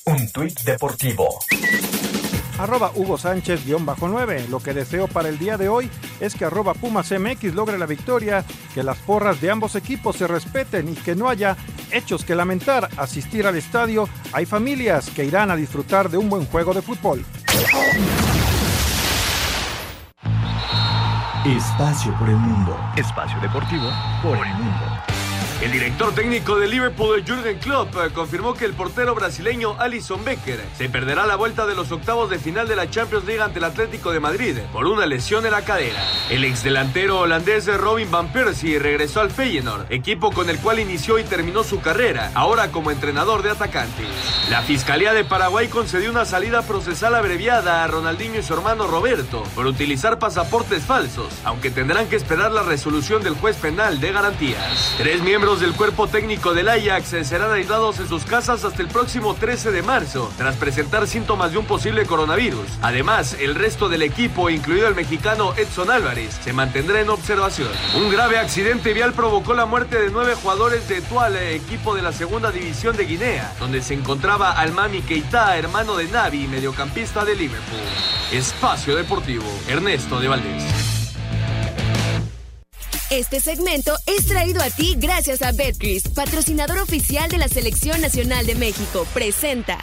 Un 0.09 0.27
tuit 0.31 0.59
deportivo. 0.61 1.27
Arroba 2.57 2.91
Hugo 2.95 3.15
Sánchez 3.15 3.63
guion 3.63 3.85
bajo 3.85 4.07
9. 4.07 4.47
Lo 4.49 4.59
que 4.59 4.73
deseo 4.73 5.07
para 5.07 5.29
el 5.29 5.37
día 5.37 5.55
de 5.55 5.69
hoy 5.69 5.87
es 6.19 6.33
que 6.33 6.45
arroba 6.45 6.73
Pumas 6.73 7.11
MX 7.11 7.53
logre 7.53 7.77
la 7.77 7.85
victoria, 7.85 8.43
que 8.73 8.81
las 8.81 8.97
porras 8.97 9.39
de 9.39 9.51
ambos 9.51 9.75
equipos 9.75 10.15
se 10.15 10.25
respeten 10.25 10.89
y 10.89 10.95
que 10.95 11.15
no 11.15 11.29
haya 11.29 11.55
hechos 11.91 12.25
que 12.25 12.33
lamentar. 12.33 12.89
Asistir 12.97 13.45
al 13.45 13.55
estadio, 13.55 14.09
hay 14.33 14.47
familias 14.47 15.11
que 15.11 15.25
irán 15.25 15.51
a 15.51 15.55
disfrutar 15.55 16.09
de 16.09 16.17
un 16.17 16.27
buen 16.27 16.45
juego 16.47 16.73
de 16.73 16.81
fútbol. 16.81 17.23
Espacio 21.45 22.17
por 22.17 22.29
el 22.29 22.37
mundo. 22.37 22.75
Espacio 22.97 23.39
deportivo 23.41 23.91
por 24.23 24.35
el 24.35 24.53
mundo. 24.55 25.18
El 25.61 25.73
director 25.73 26.15
técnico 26.15 26.57
de 26.57 26.69
Liverpool, 26.69 27.21
Jürgen 27.25 27.57
Klopp, 27.57 27.93
eh, 27.97 28.11
confirmó 28.13 28.53
que 28.53 28.63
el 28.63 28.71
portero 28.71 29.13
brasileño 29.13 29.75
Alisson 29.77 30.23
Becker 30.23 30.63
se 30.77 30.87
perderá 30.87 31.27
la 31.27 31.35
vuelta 31.35 31.65
de 31.65 31.75
los 31.75 31.91
octavos 31.91 32.29
de 32.29 32.39
final 32.39 32.65
de 32.65 32.77
la 32.77 32.89
Champions 32.89 33.25
League 33.25 33.41
ante 33.41 33.59
el 33.59 33.65
Atlético 33.65 34.13
de 34.13 34.21
Madrid 34.21 34.57
por 34.71 34.87
una 34.87 35.05
lesión 35.05 35.45
en 35.45 35.51
la 35.51 35.65
cadera. 35.65 36.01
El 36.29 36.45
exdelantero 36.45 37.19
holandés 37.19 37.67
Robin 37.77 38.09
van 38.09 38.31
Persie 38.31 38.79
regresó 38.79 39.19
al 39.19 39.31
Feyenoord, 39.31 39.91
equipo 39.91 40.31
con 40.31 40.49
el 40.49 40.59
cual 40.59 40.79
inició 40.79 41.19
y 41.19 41.25
terminó 41.25 41.65
su 41.65 41.81
carrera, 41.81 42.31
ahora 42.35 42.71
como 42.71 42.89
entrenador 42.89 43.43
de 43.43 43.49
atacantes. 43.49 44.07
La 44.49 44.61
Fiscalía 44.61 45.11
de 45.11 45.25
Paraguay 45.25 45.67
concedió 45.67 46.09
una 46.09 46.23
salida 46.23 46.61
procesal 46.61 47.15
abreviada 47.15 47.83
a 47.83 47.87
Ronaldinho 47.87 48.39
y 48.39 48.43
su 48.43 48.53
hermano 48.53 48.87
Roberto 48.87 49.43
por 49.55 49.65
utilizar 49.65 50.19
pasaportes 50.19 50.85
falsos, 50.85 51.33
aunque 51.43 51.69
tendrán 51.69 52.07
que 52.07 52.15
esperar 52.15 52.53
la 52.53 52.63
resolución 52.63 53.21
del 53.23 53.35
juez 53.35 53.57
penal 53.57 53.99
de 53.99 54.13
garantías. 54.13 54.95
Tres 54.97 55.21
miembros 55.21 55.48
del 55.57 55.73
cuerpo 55.73 56.07
técnico 56.07 56.53
del 56.53 56.69
Ajax 56.69 57.27
serán 57.27 57.51
aislados 57.51 57.99
en 57.99 58.07
sus 58.07 58.23
casas 58.23 58.63
hasta 58.63 58.83
el 58.83 58.87
próximo 58.87 59.33
13 59.33 59.71
de 59.71 59.81
marzo, 59.81 60.31
tras 60.37 60.55
presentar 60.57 61.07
síntomas 61.07 61.51
de 61.51 61.57
un 61.57 61.65
posible 61.65 62.05
coronavirus. 62.05 62.67
Además, 62.83 63.35
el 63.39 63.55
resto 63.55 63.89
del 63.89 64.03
equipo, 64.03 64.51
incluido 64.51 64.87
el 64.87 64.93
mexicano 64.93 65.55
Edson 65.57 65.89
Álvarez, 65.89 66.39
se 66.43 66.53
mantendrá 66.53 67.01
en 67.01 67.09
observación. 67.09 67.69
Un 67.95 68.11
grave 68.11 68.37
accidente 68.37 68.93
vial 68.93 69.13
provocó 69.13 69.55
la 69.55 69.65
muerte 69.65 69.99
de 69.99 70.11
nueve 70.11 70.35
jugadores 70.35 70.87
de 70.87 71.01
Tuale, 71.01 71.55
equipo 71.55 71.95
de 71.95 72.03
la 72.03 72.11
segunda 72.11 72.51
división 72.51 72.95
de 72.95 73.05
Guinea, 73.05 73.51
donde 73.59 73.81
se 73.81 73.95
encontraba 73.95 74.51
Almami 74.51 75.01
Keita, 75.01 75.57
hermano 75.57 75.97
de 75.97 76.09
Navi, 76.09 76.45
mediocampista 76.45 77.25
de 77.25 77.35
Liverpool. 77.35 77.79
Espacio 78.31 78.95
Deportivo, 78.95 79.47
Ernesto 79.67 80.19
de 80.19 80.27
Valdés. 80.27 80.88
Este 83.09 83.39
segmento 83.39 83.95
es 84.05 84.27
traído 84.27 84.61
a 84.61 84.69
ti 84.69 84.95
gracias 84.95 85.41
a 85.41 85.51
Betcris, 85.51 86.09
patrocinador 86.09 86.77
oficial 86.77 87.27
de 87.27 87.39
la 87.39 87.47
Selección 87.47 88.01
Nacional 88.01 88.45
de 88.45 88.53
México. 88.53 89.03
Presenta. 89.15 89.79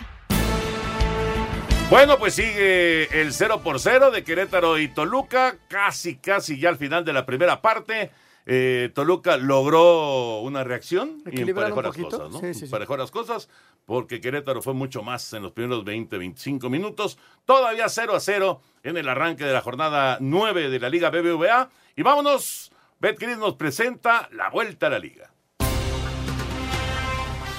Bueno, 1.90 2.20
pues 2.20 2.34
sigue 2.34 3.20
el 3.20 3.32
0 3.32 3.62
por 3.64 3.80
0 3.80 4.12
de 4.12 4.22
Querétaro 4.22 4.78
y 4.78 4.86
Toluca, 4.86 5.56
casi, 5.66 6.14
casi 6.18 6.60
ya 6.60 6.68
al 6.68 6.76
final 6.76 7.04
de 7.04 7.12
la 7.12 7.26
primera 7.26 7.60
parte. 7.60 8.12
Eh, 8.46 8.92
Toluca 8.94 9.36
logró 9.36 10.38
una 10.42 10.62
reacción 10.62 11.20
y 11.28 11.40
emparejó 11.40 11.82
las 11.82 11.96
cosas, 11.96 12.30
¿no? 12.30 12.38
Sí, 12.38 12.54
sí, 12.54 12.60
sí. 12.60 12.64
Emparejó 12.66 12.96
las 12.96 13.10
cosas 13.10 13.48
porque 13.86 14.20
Querétaro 14.20 14.62
fue 14.62 14.72
mucho 14.72 15.02
más 15.02 15.32
en 15.32 15.42
los 15.42 15.50
primeros 15.50 15.84
20, 15.84 16.16
25 16.16 16.70
minutos. 16.70 17.18
Todavía 17.44 17.88
0 17.88 18.14
a 18.14 18.20
0 18.20 18.60
en 18.84 18.96
el 18.96 19.08
arranque 19.08 19.44
de 19.44 19.52
la 19.52 19.62
jornada 19.62 20.18
9 20.20 20.70
de 20.70 20.78
la 20.78 20.88
Liga 20.88 21.10
BBVA. 21.10 21.70
Y 21.96 22.02
vámonos, 22.02 22.70
Betcris 22.98 23.36
nos 23.36 23.56
presenta 23.56 24.28
la 24.32 24.48
vuelta 24.48 24.86
a 24.86 24.90
la 24.90 24.98
Liga. 24.98 25.35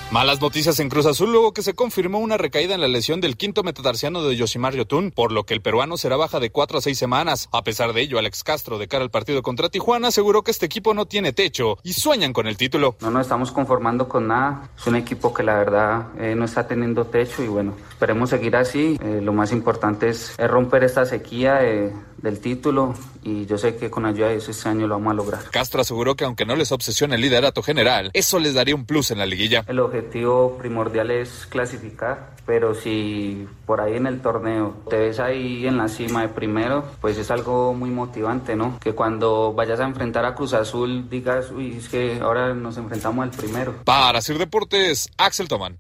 Malas 0.10 0.40
noticias 0.40 0.80
en 0.80 0.88
Cruz 0.88 1.06
Azul 1.06 1.34
luego 1.34 1.52
que 1.52 1.62
se 1.62 1.74
confirmó 1.74 2.20
una 2.20 2.38
recaída 2.38 2.74
en 2.74 2.80
la 2.80 2.88
lesión 2.88 3.20
del 3.20 3.36
quinto 3.36 3.62
metatarsiano 3.64 4.24
de 4.24 4.38
Yoshimar 4.38 4.74
Yotun, 4.74 5.12
por 5.12 5.34
lo 5.34 5.46
que 5.46 5.54
el 5.54 5.60
peruano 5.60 5.98
será 5.98 6.16
baja 6.16 6.40
de 6.40 6.50
cuatro 6.50 6.78
a 6.78 6.82
seis 6.82 6.98
semanas. 6.98 7.50
A 7.52 7.62
pesar 7.66 7.92
de 7.92 8.04
ello, 8.04 8.18
Alex 8.18 8.46
Castro, 8.46 8.78
de 8.78 8.88
cara 8.88 9.04
al 9.04 9.12
partido 9.12 9.42
contra 9.44 9.68
Tijuana, 9.68 10.08
aseguró 10.08 10.44
que 10.44 10.52
este 10.52 10.66
equipo 10.66 10.94
no 10.94 11.08
tiene 11.08 11.34
techo 11.34 11.78
y 11.84 11.92
sueñan 11.92 12.32
con 12.32 12.48
el 12.48 12.56
título. 12.56 12.96
No 13.02 13.12
nos 13.12 13.24
estamos 13.24 13.52
conformando 13.52 14.08
con 14.08 14.28
nada. 14.28 14.70
Es 14.78 14.88
un 14.88 14.96
equipo 14.96 15.34
que 15.34 15.44
la 15.44 15.56
verdad 15.56 16.08
eh, 16.18 16.36
no 16.36 16.46
está 16.46 16.66
teniendo 16.66 17.08
techo 17.08 17.44
y 17.44 17.50
bueno, 17.50 17.76
esperemos 17.90 18.30
seguir 18.30 18.56
así. 18.56 18.98
Eh, 19.04 19.20
lo 19.22 19.34
más 19.34 19.52
importante 19.52 20.08
es, 20.08 20.38
romper 20.38 20.86
esta 20.86 21.06
sequía 21.06 21.66
eh, 21.66 21.92
del 22.20 22.40
título 22.40 22.96
y 23.24 23.46
yo 23.46 23.58
sé 23.58 23.76
que 23.76 23.90
con 23.90 24.06
ayuda 24.06 24.30
de 24.30 24.38
eso 24.38 24.52
este 24.52 24.70
año 24.70 24.88
lo 24.88 24.96
vamos 24.96 25.12
a 25.12 25.16
lograr. 25.16 25.44
Castro 25.52 25.82
aseguró 25.82 26.16
que 26.16 26.24
aunque 26.24 26.46
no 26.46 26.56
les 26.56 26.72
obsesiona 26.72 27.16
el 27.16 27.22
liderato 27.22 27.62
general, 27.62 28.10
eso 28.14 28.40
les 28.40 28.54
daría 28.54 28.74
un 28.74 28.86
plus 28.86 29.12
en 29.12 29.18
la 29.18 29.26
liguilla. 29.26 29.66
El 29.68 29.82
objetivo 29.82 29.97
primordial 30.02 31.12
es 31.12 31.46
clasificar, 31.48 32.32
pero 32.46 32.74
si 32.74 33.48
por 33.66 33.82
ahí 33.82 33.96
en 33.96 34.08
el 34.08 34.22
torneo 34.22 34.76
te 34.90 34.98
ves 34.98 35.20
ahí 35.20 35.68
en 35.68 35.78
la 35.78 35.88
cima 35.88 36.22
de 36.22 36.30
primero, 36.30 36.86
pues 37.02 37.18
es 37.18 37.30
algo 37.32 37.74
muy 37.74 37.90
motivante, 37.90 38.56
¿no? 38.56 38.80
Que 38.80 38.94
cuando 38.94 39.54
vayas 39.54 39.80
a 39.80 39.86
enfrentar 39.86 40.26
a 40.26 40.36
Cruz 40.36 40.54
Azul 40.54 41.10
digas, 41.10 41.52
uy, 41.52 41.78
es 41.78 41.90
que 41.90 42.20
ahora 42.22 42.54
nos 42.54 42.78
enfrentamos 42.78 43.24
al 43.24 43.32
primero. 43.32 43.74
Para 43.84 44.22
Sir 44.22 44.38
Deportes, 44.38 45.10
Axel 45.18 45.48
Toman. 45.48 45.80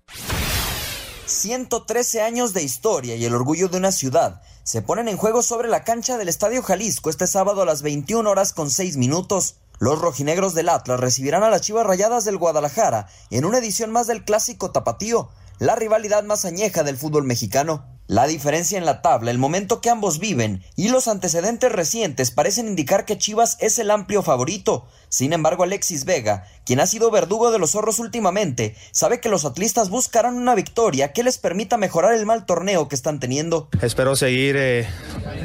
113 1.25 2.21
años 2.21 2.53
de 2.53 2.63
historia 2.63 3.15
y 3.15 3.25
el 3.25 3.35
orgullo 3.35 3.67
de 3.67 3.77
una 3.77 3.91
ciudad 3.91 4.41
se 4.67 4.81
ponen 4.81 5.07
en 5.07 5.15
juego 5.15 5.43
sobre 5.43 5.69
la 5.69 5.85
cancha 5.85 6.17
del 6.17 6.27
Estadio 6.27 6.61
Jalisco 6.61 7.09
este 7.09 7.25
sábado 7.25 7.61
a 7.61 7.65
las 7.65 7.81
21 7.83 8.29
horas 8.29 8.51
con 8.51 8.69
6 8.69 8.97
minutos. 8.97 9.55
Los 9.79 9.99
rojinegros 9.99 10.55
del 10.55 10.69
Atlas 10.69 10.99
recibirán 10.99 11.43
a 11.43 11.49
las 11.49 11.61
Chivas 11.61 11.85
Rayadas 11.85 12.25
del 12.25 12.37
Guadalajara 12.37 13.07
en 13.29 13.45
una 13.45 13.59
edición 13.59 13.91
más 13.91 14.07
del 14.07 14.25
clásico 14.25 14.71
tapatío, 14.71 15.29
la 15.59 15.75
rivalidad 15.75 16.23
más 16.23 16.45
añeja 16.45 16.83
del 16.83 16.97
fútbol 16.97 17.25
mexicano. 17.25 17.85
La 18.07 18.25
diferencia 18.25 18.77
en 18.77 18.85
la 18.85 19.01
tabla, 19.01 19.31
el 19.31 19.37
momento 19.37 19.81
que 19.81 19.89
ambos 19.89 20.17
viven 20.17 20.63
y 20.75 20.87
los 20.87 21.07
antecedentes 21.07 21.71
recientes 21.71 22.31
parecen 22.31 22.67
indicar 22.67 23.03
que 23.05 23.17
Chivas 23.17 23.57
es 23.59 23.77
el 23.79 23.91
amplio 23.91 24.23
favorito. 24.23 24.87
Sin 25.09 25.33
embargo, 25.33 25.63
Alexis 25.63 26.05
Vega, 26.05 26.47
quien 26.67 26.81
ha 26.81 26.85
sido 26.85 27.09
verdugo 27.09 27.49
de 27.49 27.59
los 27.59 27.71
zorros 27.71 27.97
últimamente, 27.99 28.75
sabe 28.91 29.21
que 29.21 29.29
los 29.29 29.45
atlistas 29.45 29.89
buscarán 29.89 30.35
una 30.35 30.53
victoria 30.53 31.13
que 31.13 31.23
les 31.23 31.37
permita 31.37 31.77
mejorar 31.77 32.13
el 32.13 32.25
mal 32.25 32.45
torneo 32.45 32.89
que 32.89 32.95
están 32.95 33.21
teniendo. 33.21 33.69
Espero 33.81 34.17
seguir, 34.17 34.57
eh, 34.57 34.85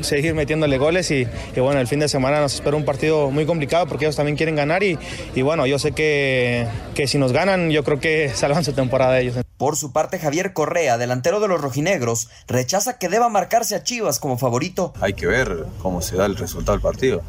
seguir 0.01 0.35
metiéndole 0.35 0.79
goles 0.79 1.13
y, 1.13 1.29
y, 1.55 1.61
bueno, 1.61 1.79
el 1.79 1.87
fin 1.87 2.01
de 2.01 2.09
semana 2.09 2.41
nos 2.41 2.55
espera 2.55 2.77
un 2.77 2.85
partido 2.85 3.31
muy 3.31 3.47
complicado 3.47 3.87
porque 3.87 4.07
ellos 4.07 4.17
también 4.17 4.37
quieren 4.37 4.57
ganar 4.57 4.83
y, 4.83 4.99
y 5.37 5.43
bueno, 5.43 5.65
yo 5.65 5.79
sé 5.79 5.93
que, 5.93 6.67
que 6.97 7.07
si 7.07 7.19
nos 7.19 7.33
ganan, 7.33 7.71
yo 7.71 7.85
creo 7.85 8.01
que 8.01 8.29
salvan 8.35 8.65
su 8.65 8.73
temporada 8.73 9.21
ellos. 9.21 9.37
Por 9.59 9.77
su 9.77 9.93
parte, 9.93 10.19
Javier 10.19 10.53
Correa, 10.53 10.99
delantero 10.99 11.39
de 11.39 11.47
los 11.47 11.61
rojinegros, 11.61 12.31
rechaza 12.49 12.99
que 12.99 13.09
deba 13.09 13.29
marcarse 13.29 13.77
a 13.77 13.85
Chivas 13.85 14.19
como 14.19 14.39
favorito. 14.39 14.93
Hay 15.01 15.13
que 15.13 15.29
ver 15.29 15.67
cómo 15.81 16.03
se 16.03 16.17
da 16.17 16.27
el 16.27 16.37
resultado 16.37 16.73
del 16.73 16.83
partido. 16.83 17.23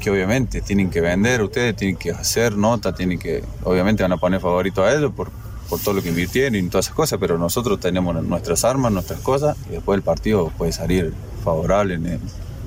Que 0.00 0.10
obviamente 0.10 0.60
tienen 0.60 0.90
que 0.90 1.00
vender, 1.00 1.42
ustedes 1.42 1.76
tienen 1.76 1.96
que 1.96 2.10
hacer 2.10 2.56
nota, 2.56 2.94
tienen 2.94 3.18
que, 3.18 3.44
obviamente 3.64 4.02
van 4.02 4.12
a 4.12 4.16
poner 4.16 4.40
favorito 4.40 4.84
a 4.84 4.92
ellos 4.92 5.12
por, 5.14 5.30
por 5.68 5.80
todo 5.80 5.94
lo 5.94 6.02
que 6.02 6.08
invirtieron 6.08 6.54
y 6.56 6.68
todas 6.68 6.86
esas 6.86 6.96
cosas, 6.96 7.18
pero 7.20 7.38
nosotros 7.38 7.80
tenemos 7.80 8.22
nuestras 8.22 8.64
armas, 8.64 8.92
nuestras 8.92 9.20
cosas 9.20 9.56
y 9.68 9.72
después 9.72 9.96
el 9.96 10.02
partido 10.02 10.50
puede 10.56 10.72
salir 10.72 11.12
favorable. 11.44 11.98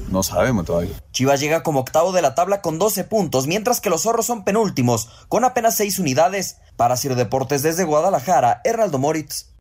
No 0.10 0.24
sabemos 0.24 0.66
todavía. 0.66 0.92
Chivas 1.12 1.40
llega 1.40 1.64
como 1.64 1.80
octavo 1.80 2.12
de 2.12 2.22
la 2.22 2.36
tabla 2.36 2.62
con 2.62 2.80
12 2.80 3.06
puntos, 3.06 3.48
mientras 3.48 3.80
que 3.80 3.90
los 3.90 4.04
zorros 4.04 4.26
son 4.26 4.44
penúltimos, 4.44 5.10
con 5.30 5.46
apenas 5.46 5.76
6 5.76 6.00
unidades. 6.00 6.58
Para 6.76 6.98
Ciro 6.98 7.16
Deportes 7.16 7.64
desde 7.64 7.86
Guadalajara, 7.86 8.62
Hernaldo 8.64 8.98
Moritz. 8.98 9.52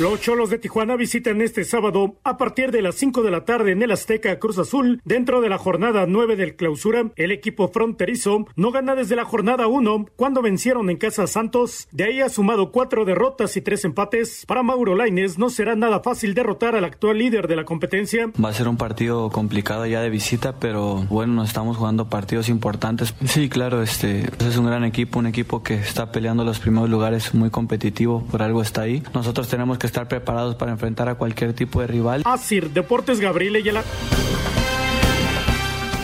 Los 0.00 0.20
Cholos 0.20 0.50
de 0.50 0.58
Tijuana 0.58 0.96
visitan 0.96 1.40
este 1.40 1.62
sábado 1.62 2.16
a 2.24 2.36
partir 2.36 2.72
de 2.72 2.82
las 2.82 2.96
5 2.96 3.22
de 3.22 3.30
la 3.30 3.44
tarde 3.44 3.70
en 3.70 3.80
el 3.80 3.92
Azteca 3.92 4.40
Cruz 4.40 4.58
Azul. 4.58 5.00
Dentro 5.04 5.40
de 5.40 5.48
la 5.48 5.56
jornada 5.56 6.06
9 6.08 6.34
del 6.34 6.56
clausura, 6.56 7.12
el 7.14 7.30
equipo 7.30 7.68
fronterizo 7.68 8.44
no 8.56 8.72
gana 8.72 8.96
desde 8.96 9.14
la 9.14 9.24
jornada 9.24 9.68
1 9.68 10.06
cuando 10.16 10.42
vencieron 10.42 10.90
en 10.90 10.96
Casa 10.96 11.28
Santos. 11.28 11.86
De 11.92 12.02
ahí 12.02 12.20
ha 12.20 12.28
sumado 12.28 12.72
cuatro 12.72 13.04
derrotas 13.04 13.56
y 13.56 13.60
tres 13.60 13.84
empates. 13.84 14.44
Para 14.48 14.64
Mauro 14.64 14.96
Laines 14.96 15.38
no 15.38 15.48
será 15.48 15.76
nada 15.76 16.00
fácil 16.00 16.34
derrotar 16.34 16.74
al 16.74 16.84
actual 16.84 17.18
líder 17.18 17.46
de 17.46 17.54
la 17.54 17.64
competencia. 17.64 18.32
Va 18.44 18.48
a 18.48 18.52
ser 18.52 18.66
un 18.66 18.76
partido 18.76 19.30
complicado 19.30 19.86
ya 19.86 20.00
de 20.00 20.10
visita, 20.10 20.58
pero 20.58 21.04
bueno, 21.08 21.34
nos 21.34 21.46
estamos 21.46 21.76
jugando 21.76 22.08
partidos 22.08 22.48
importantes. 22.48 23.14
Sí, 23.26 23.48
claro, 23.48 23.80
este 23.80 24.28
es 24.40 24.56
un 24.56 24.66
gran 24.66 24.82
equipo, 24.82 25.20
un 25.20 25.28
equipo 25.28 25.62
que 25.62 25.74
está 25.74 26.10
peleando 26.10 26.42
los 26.42 26.58
primeros 26.58 26.90
lugares, 26.90 27.32
muy 27.32 27.50
competitivo, 27.50 28.24
por 28.28 28.42
algo 28.42 28.60
está 28.60 28.82
ahí. 28.82 29.00
Nosotros 29.14 29.48
tenemos 29.48 29.78
estar 29.86 30.08
preparados 30.08 30.54
para 30.56 30.72
enfrentar 30.72 31.08
a 31.08 31.14
cualquier 31.14 31.52
tipo 31.52 31.80
de 31.80 31.86
rival. 31.86 32.22
Asir 32.24 32.70
Deportes 32.70 33.20
Gabriel 33.20 33.56
Ayala. 33.56 33.82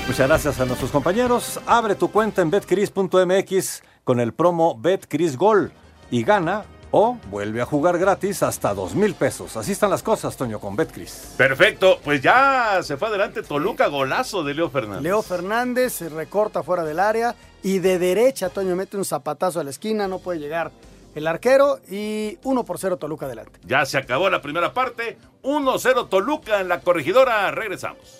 Muchas 0.07 0.27
gracias 0.27 0.59
a 0.59 0.65
nuestros 0.65 0.91
compañeros. 0.91 1.61
Abre 1.67 1.95
tu 1.95 2.11
cuenta 2.11 2.43
en 2.43 2.51
betcris.mx 2.51 3.83
con 4.03 4.19
el 4.19 4.33
promo 4.33 4.77
BetCrisGol 4.77 5.71
y 6.11 6.25
gana 6.25 6.65
o 6.91 7.17
vuelve 7.31 7.63
a 7.63 7.65
jugar 7.65 7.99
gratis 7.99 8.43
hasta 8.43 8.75
dos 8.75 8.95
mil 8.95 9.15
pesos. 9.15 9.57
Así 9.57 9.73
están 9.73 9.91
las 9.91 10.03
cosas, 10.03 10.37
Toño, 10.37 10.59
con 10.59 10.75
Betcris. 10.75 11.35
Perfecto, 11.37 12.01
pues 12.03 12.21
ya 12.21 12.81
se 12.83 12.97
fue 12.97 13.09
adelante 13.09 13.43
Toluca, 13.43 13.87
golazo 13.87 14.43
de 14.43 14.55
Leo 14.55 14.71
Fernández. 14.71 15.03
Leo 15.03 15.23
Fernández 15.23 15.93
se 15.93 16.09
recorta 16.09 16.63
fuera 16.63 16.85
del 16.85 16.99
área 16.99 17.35
y 17.63 17.79
de 17.79 17.99
derecha 17.99 18.49
Toño 18.49 18.75
mete 18.75 18.97
un 18.97 19.05
zapatazo 19.05 19.61
a 19.61 19.65
la 19.65 19.71
esquina, 19.71 20.09
no 20.09 20.19
puede 20.19 20.41
llegar 20.41 20.73
el 21.15 21.27
arquero 21.27 21.81
y 21.91 22.39
1 22.45 22.65
por 22.65 22.79
0 22.79 22.97
Toluca 22.97 23.27
adelante. 23.27 23.61
Ya 23.65 23.85
se 23.87 23.99
acabó 23.99 24.31
la 24.31 24.43
primera 24.43 24.73
parte, 24.73 25.19
1-0 25.43 26.09
Toluca 26.09 26.61
en 26.61 26.69
la 26.69 26.81
corregidora, 26.81 27.51
regresamos. 27.51 28.20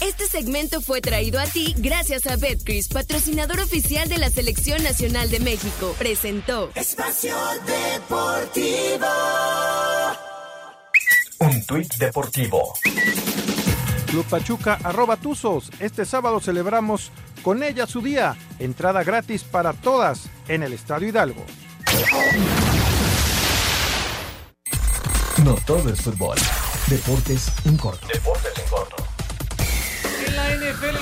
Este 0.00 0.26
segmento 0.26 0.80
fue 0.80 1.02
traído 1.02 1.38
a 1.38 1.44
ti 1.44 1.74
gracias 1.76 2.26
a 2.26 2.36
Betcris, 2.36 2.88
patrocinador 2.88 3.60
oficial 3.60 4.08
de 4.08 4.16
la 4.16 4.30
Selección 4.30 4.82
Nacional 4.82 5.30
de 5.30 5.40
México. 5.40 5.94
Presentó 5.98 6.70
Espacio 6.74 7.36
Deportivo. 7.66 9.06
Un 11.40 11.66
tuit 11.66 11.94
deportivo. 11.96 12.72
Club 14.06 14.24
Pachuca 14.30 14.78
arroba 14.82 15.18
Tuzos. 15.18 15.70
Este 15.78 16.06
sábado 16.06 16.40
celebramos 16.40 17.10
con 17.42 17.62
ella 17.62 17.86
su 17.86 18.00
día. 18.00 18.36
Entrada 18.58 19.04
gratis 19.04 19.44
para 19.44 19.74
todas 19.74 20.22
en 20.48 20.62
el 20.62 20.72
Estadio 20.72 21.08
Hidalgo. 21.08 21.44
No 25.44 25.54
todo 25.66 25.92
es 25.92 26.00
fútbol. 26.00 26.38
Deportes 26.86 27.52
en 27.66 27.76
corto. 27.76 28.06
Deportes 28.06 28.52
en 28.56 28.68
corto. 28.70 29.03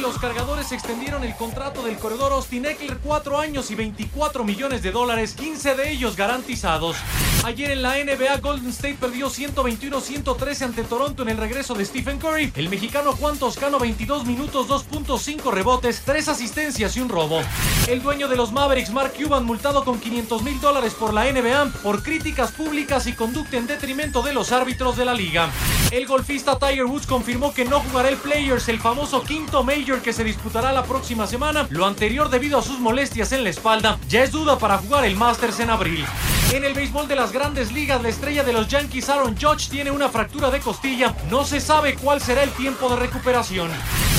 Los 0.00 0.18
cargadores 0.18 0.72
extendieron 0.72 1.22
el 1.22 1.36
contrato 1.36 1.84
del 1.84 1.96
corredor 1.96 2.32
Austin 2.32 2.66
Eckler 2.66 2.98
4 2.98 3.38
años 3.38 3.70
y 3.70 3.76
24 3.76 4.42
millones 4.42 4.82
de 4.82 4.90
dólares, 4.90 5.34
15 5.34 5.76
de 5.76 5.92
ellos 5.92 6.16
garantizados. 6.16 6.96
Ayer 7.44 7.70
en 7.70 7.82
la 7.82 7.94
NBA, 7.96 8.38
Golden 8.38 8.70
State 8.70 8.98
perdió 9.00 9.30
121-113 9.30 10.62
ante 10.62 10.82
Toronto 10.82 11.22
en 11.22 11.28
el 11.28 11.36
regreso 11.36 11.74
de 11.74 11.84
Stephen 11.84 12.18
Curry. 12.18 12.52
El 12.56 12.68
mexicano 12.68 13.12
Juan 13.12 13.38
Toscano, 13.38 13.78
22 13.78 14.26
minutos, 14.26 14.68
2.5 14.68 15.52
rebotes, 15.52 16.02
3 16.04 16.28
asistencias 16.28 16.96
y 16.96 17.00
un 17.00 17.08
robo. 17.08 17.40
El 17.88 18.02
dueño 18.02 18.26
de 18.26 18.36
los 18.36 18.52
Mavericks, 18.52 18.90
Mark 18.90 19.12
Cuban, 19.16 19.44
multado 19.44 19.84
con 19.84 20.00
500 20.00 20.42
mil 20.42 20.60
dólares 20.60 20.94
por 20.94 21.14
la 21.14 21.30
NBA 21.30 21.72
por 21.82 22.02
críticas 22.02 22.50
públicas 22.50 23.06
y 23.06 23.12
conducta 23.12 23.56
en 23.56 23.66
detrimento 23.68 24.22
de 24.22 24.32
los 24.32 24.50
árbitros 24.50 24.96
de 24.96 25.04
la 25.04 25.14
liga. 25.14 25.50
El 25.90 26.06
golfista 26.06 26.58
Tiger 26.58 26.86
Woods 26.86 27.06
confirmó 27.06 27.52
que 27.52 27.64
no 27.64 27.80
jugará 27.80 28.08
el 28.08 28.16
Players, 28.16 28.68
el 28.68 28.80
famoso 28.80 29.20
Major 29.61 30.00
que 30.00 30.14
se 30.14 30.24
disputará 30.24 30.72
la 30.72 30.84
próxima 30.84 31.26
semana, 31.26 31.66
lo 31.68 31.84
anterior 31.84 32.30
debido 32.30 32.59
a 32.59 32.62
sus 32.62 32.78
molestias 32.80 33.32
en 33.32 33.44
la 33.44 33.50
espalda. 33.50 33.98
Ya 34.09 34.22
es 34.22 34.32
duda 34.32 34.59
para 34.59 34.78
jugar 34.78 35.05
el 35.05 35.14
Masters 35.14 35.61
en 35.61 35.68
abril. 35.68 36.07
En 36.53 36.64
el 36.64 36.72
béisbol 36.72 37.07
de 37.07 37.16
las 37.16 37.32
grandes 37.32 37.70
ligas, 37.70 38.03
la 38.03 38.09
estrella 38.09 38.42
de 38.42 38.55
los 38.55 38.68
Yankees, 38.68 39.11
Aaron 39.11 39.36
Judge, 39.38 39.68
tiene 39.68 39.90
una 39.90 40.09
fractura 40.09 40.50
de 40.50 40.61
costilla. 40.61 41.14
No 41.30 41.44
se 41.44 41.61
sabe 41.61 41.94
cuál 41.96 42.22
será 42.22 42.42
el 42.42 42.50
tiempo 42.50 42.88
de 42.88 42.96
recuperación. 42.96 43.70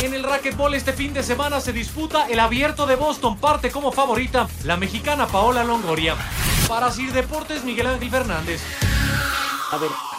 En 0.04 0.14
el 0.14 0.24
racquetball 0.24 0.76
este 0.76 0.94
fin 0.94 1.14
de 1.14 1.24
semana 1.24 1.60
se 1.60 1.74
disputa 1.74 2.28
el 2.28 2.40
abierto 2.40 2.86
de 2.86 2.96
Boston. 2.96 3.38
Parte 3.38 3.72
como 3.72 3.92
favorita 3.92 4.48
la 4.66 4.78
mexicana 4.78 5.26
Paola 5.26 5.64
Longoria. 5.64 6.16
Para 6.68 6.92
Sir 6.92 7.12
Deportes, 7.12 7.64
Miguel 7.64 7.88
Ángel 7.88 8.12
Fernández. 8.12 8.62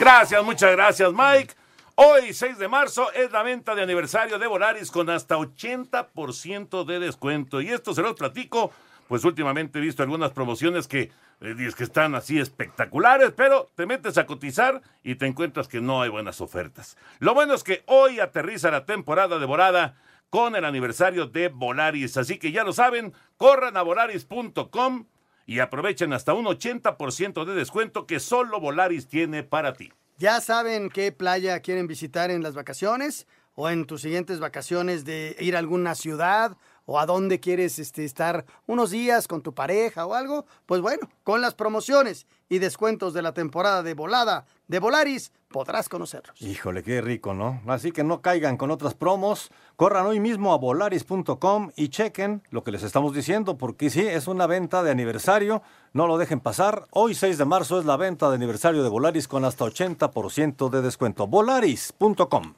Gracias, 0.00 0.44
muchas 0.44 0.72
gracias, 0.72 1.12
Mike. 1.12 1.54
Hoy, 1.96 2.32
6 2.32 2.58
de 2.58 2.66
marzo, 2.66 3.12
es 3.12 3.30
la 3.30 3.44
venta 3.44 3.76
de 3.76 3.82
aniversario 3.82 4.40
de 4.40 4.48
Volaris 4.48 4.90
con 4.90 5.08
hasta 5.10 5.36
80% 5.36 6.84
de 6.84 6.98
descuento. 6.98 7.60
Y 7.60 7.68
esto 7.68 7.94
se 7.94 8.02
los 8.02 8.14
platico, 8.14 8.72
pues 9.06 9.24
últimamente 9.24 9.78
he 9.78 9.82
visto 9.82 10.02
algunas 10.02 10.32
promociones 10.32 10.88
que, 10.88 11.12
eh, 11.40 11.72
que 11.76 11.84
están 11.84 12.16
así 12.16 12.40
espectaculares, 12.40 13.30
pero 13.36 13.70
te 13.76 13.86
metes 13.86 14.18
a 14.18 14.26
cotizar 14.26 14.82
y 15.04 15.14
te 15.14 15.26
encuentras 15.26 15.68
que 15.68 15.80
no 15.80 16.02
hay 16.02 16.08
buenas 16.08 16.40
ofertas. 16.40 16.96
Lo 17.20 17.32
bueno 17.32 17.54
es 17.54 17.62
que 17.62 17.84
hoy 17.86 18.18
aterriza 18.18 18.72
la 18.72 18.86
temporada 18.86 19.38
de 19.38 19.46
volada 19.46 19.94
con 20.30 20.56
el 20.56 20.64
aniversario 20.64 21.28
de 21.28 21.46
Volaris. 21.46 22.16
Así 22.16 22.38
que 22.40 22.50
ya 22.50 22.64
lo 22.64 22.72
saben, 22.72 23.12
corran 23.36 23.76
a 23.76 23.82
volaris.com 23.82 25.06
y 25.46 25.60
aprovechen 25.60 26.12
hasta 26.12 26.34
un 26.34 26.46
80% 26.46 27.44
de 27.44 27.54
descuento 27.54 28.04
que 28.04 28.18
solo 28.18 28.58
Volaris 28.58 29.06
tiene 29.06 29.44
para 29.44 29.74
ti. 29.74 29.92
¿Ya 30.16 30.40
saben 30.40 30.90
qué 30.90 31.10
playa 31.10 31.58
quieren 31.60 31.88
visitar 31.88 32.30
en 32.30 32.42
las 32.42 32.54
vacaciones? 32.54 33.26
¿O 33.56 33.68
en 33.68 33.84
tus 33.84 34.02
siguientes 34.02 34.38
vacaciones 34.38 35.04
de 35.04 35.36
ir 35.40 35.56
a 35.56 35.58
alguna 35.58 35.96
ciudad? 35.96 36.56
¿O 36.86 36.98
a 36.98 37.06
dónde 37.06 37.40
quieres 37.40 37.78
este, 37.78 38.04
estar 38.04 38.44
unos 38.66 38.90
días 38.90 39.26
con 39.26 39.42
tu 39.42 39.54
pareja 39.54 40.06
o 40.06 40.14
algo? 40.14 40.44
Pues 40.66 40.80
bueno, 40.80 41.08
con 41.22 41.40
las 41.40 41.54
promociones 41.54 42.26
y 42.48 42.58
descuentos 42.58 43.14
de 43.14 43.22
la 43.22 43.32
temporada 43.32 43.82
de 43.82 43.94
volada 43.94 44.46
de 44.68 44.78
Volaris 44.78 45.32
podrás 45.48 45.88
conocerlos. 45.88 46.40
Híjole, 46.42 46.82
qué 46.82 47.00
rico, 47.00 47.32
¿no? 47.32 47.62
Así 47.68 47.92
que 47.92 48.02
no 48.02 48.20
caigan 48.20 48.56
con 48.56 48.70
otras 48.70 48.94
promos. 48.94 49.50
Corran 49.76 50.04
hoy 50.04 50.18
mismo 50.18 50.52
a 50.52 50.58
volaris.com 50.58 51.70
y 51.76 51.88
chequen 51.88 52.42
lo 52.50 52.64
que 52.64 52.72
les 52.72 52.82
estamos 52.82 53.14
diciendo, 53.14 53.56
porque 53.56 53.88
sí, 53.88 54.00
es 54.00 54.26
una 54.26 54.46
venta 54.46 54.82
de 54.82 54.90
aniversario. 54.90 55.62
No 55.92 56.06
lo 56.08 56.18
dejen 56.18 56.40
pasar. 56.40 56.86
Hoy, 56.90 57.14
6 57.14 57.38
de 57.38 57.44
marzo, 57.44 57.78
es 57.78 57.84
la 57.84 57.96
venta 57.96 58.28
de 58.28 58.34
aniversario 58.34 58.82
de 58.82 58.88
Volaris 58.88 59.28
con 59.28 59.44
hasta 59.44 59.64
80% 59.64 60.70
de 60.70 60.82
descuento. 60.82 61.28
Volaris.com. 61.28 62.54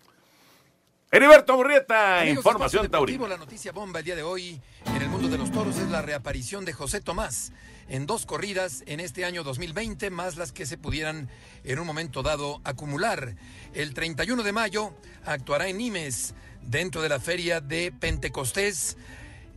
Heriberto 1.13 1.57
Murrieta, 1.57 2.23
Amigos, 2.23 2.39
información 2.39 2.91
taurina. 2.91 3.29
La 3.29 3.37
noticia 3.37 3.71
bomba 3.71 4.01
el 4.01 4.05
día 4.05 4.17
de 4.17 4.25
hoy 4.25 4.61
en 4.87 5.03
el 5.03 5.09
mundo 5.09 5.29
de 5.29 5.39
los 5.39 5.53
toros 5.53 5.79
es 5.79 5.89
la 5.89 6.03
reaparición 6.03 6.65
de 6.65 6.73
José 6.73 7.01
Tomás 7.01 7.53
en 7.89 8.07
dos 8.07 8.27
corridas 8.27 8.83
en 8.87 8.99
este 8.99 9.25
año 9.25 9.45
2020, 9.45 10.11
más 10.11 10.37
las 10.37 10.51
que 10.51 10.67
se 10.67 10.77
pudieran 10.77 11.29
en 11.63 11.79
un 11.79 11.87
momento 11.87 12.25
dado 12.25 12.61
acumular. 12.65 13.37
El 13.73 13.95
31 13.95 14.43
de 14.43 14.53
mayo 14.53 14.95
actuará 15.25 15.69
en 15.69 15.79
Nimes 15.79 16.35
dentro 16.63 17.03
de 17.03 17.09
la 17.09 17.21
feria 17.21 17.61
de 17.61 17.93
Pentecostés. 17.93 18.97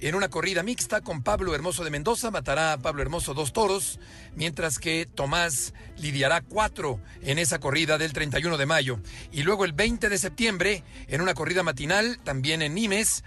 En 0.01 0.15
una 0.15 0.29
corrida 0.29 0.63
mixta 0.63 1.01
con 1.01 1.23
Pablo 1.23 1.53
Hermoso 1.53 1.83
de 1.83 1.89
Mendoza, 1.89 2.31
matará 2.31 2.71
a 2.71 2.77
Pablo 2.77 3.01
Hermoso 3.01 3.33
dos 3.33 3.51
toros, 3.51 3.99
mientras 4.33 4.79
que 4.79 5.05
Tomás 5.05 5.73
lidiará 5.97 6.39
cuatro 6.39 7.01
en 7.21 7.37
esa 7.37 7.59
corrida 7.59 7.97
del 7.97 8.13
31 8.13 8.57
de 8.57 8.65
mayo. 8.65 9.01
Y 9.29 9.43
luego 9.43 9.65
el 9.65 9.73
20 9.73 10.07
de 10.07 10.17
septiembre, 10.17 10.85
en 11.09 11.19
una 11.19 11.33
corrida 11.33 11.63
matinal, 11.63 12.17
también 12.23 12.61
en 12.61 12.75
Nimes, 12.75 13.25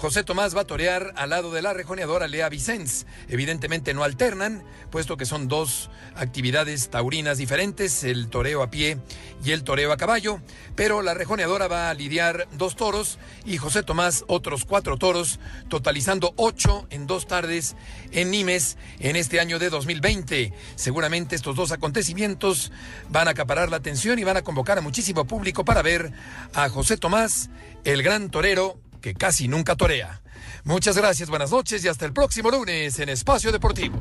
José 0.00 0.24
Tomás 0.24 0.56
va 0.56 0.62
a 0.62 0.66
torear 0.66 1.12
al 1.16 1.28
lado 1.28 1.52
de 1.52 1.60
la 1.60 1.74
rejoneadora 1.74 2.26
Lea 2.26 2.48
Vicens. 2.48 3.04
Evidentemente 3.28 3.92
no 3.92 4.02
alternan, 4.02 4.64
puesto 4.90 5.18
que 5.18 5.26
son 5.26 5.46
dos 5.46 5.90
actividades 6.14 6.88
taurinas 6.88 7.36
diferentes, 7.36 8.02
el 8.02 8.30
toreo 8.30 8.62
a 8.62 8.70
pie 8.70 8.96
y 9.44 9.50
el 9.50 9.62
toreo 9.62 9.92
a 9.92 9.98
caballo, 9.98 10.40
pero 10.74 11.02
la 11.02 11.12
rejoneadora 11.12 11.68
va 11.68 11.90
a 11.90 11.94
lidiar 11.94 12.48
dos 12.52 12.76
toros 12.76 13.18
y 13.44 13.58
José 13.58 13.82
Tomás 13.82 14.24
otros 14.26 14.64
cuatro 14.64 14.96
toros, 14.96 15.38
totalizando 15.68 16.32
ocho 16.36 16.86
en 16.88 17.06
dos 17.06 17.26
tardes 17.26 17.76
en 18.10 18.30
Nimes 18.30 18.78
en 19.00 19.16
este 19.16 19.38
año 19.38 19.58
de 19.58 19.68
2020. 19.68 20.54
Seguramente 20.76 21.36
estos 21.36 21.56
dos 21.56 21.72
acontecimientos 21.72 22.72
van 23.10 23.28
a 23.28 23.32
acaparar 23.32 23.68
la 23.68 23.76
atención 23.76 24.18
y 24.18 24.24
van 24.24 24.38
a 24.38 24.42
convocar 24.44 24.78
a 24.78 24.80
muchísimo 24.80 25.26
público 25.26 25.66
para 25.66 25.82
ver 25.82 26.10
a 26.54 26.70
José 26.70 26.96
Tomás, 26.96 27.50
el 27.84 28.02
gran 28.02 28.30
torero 28.30 28.80
que 29.00 29.14
casi 29.14 29.48
nunca 29.48 29.76
torea. 29.76 30.22
Muchas 30.64 30.96
gracias, 30.96 31.28
buenas 31.28 31.50
noches 31.50 31.84
y 31.84 31.88
hasta 31.88 32.06
el 32.06 32.12
próximo 32.12 32.50
lunes 32.50 32.98
en 32.98 33.08
Espacio 33.08 33.52
Deportivo. 33.52 34.00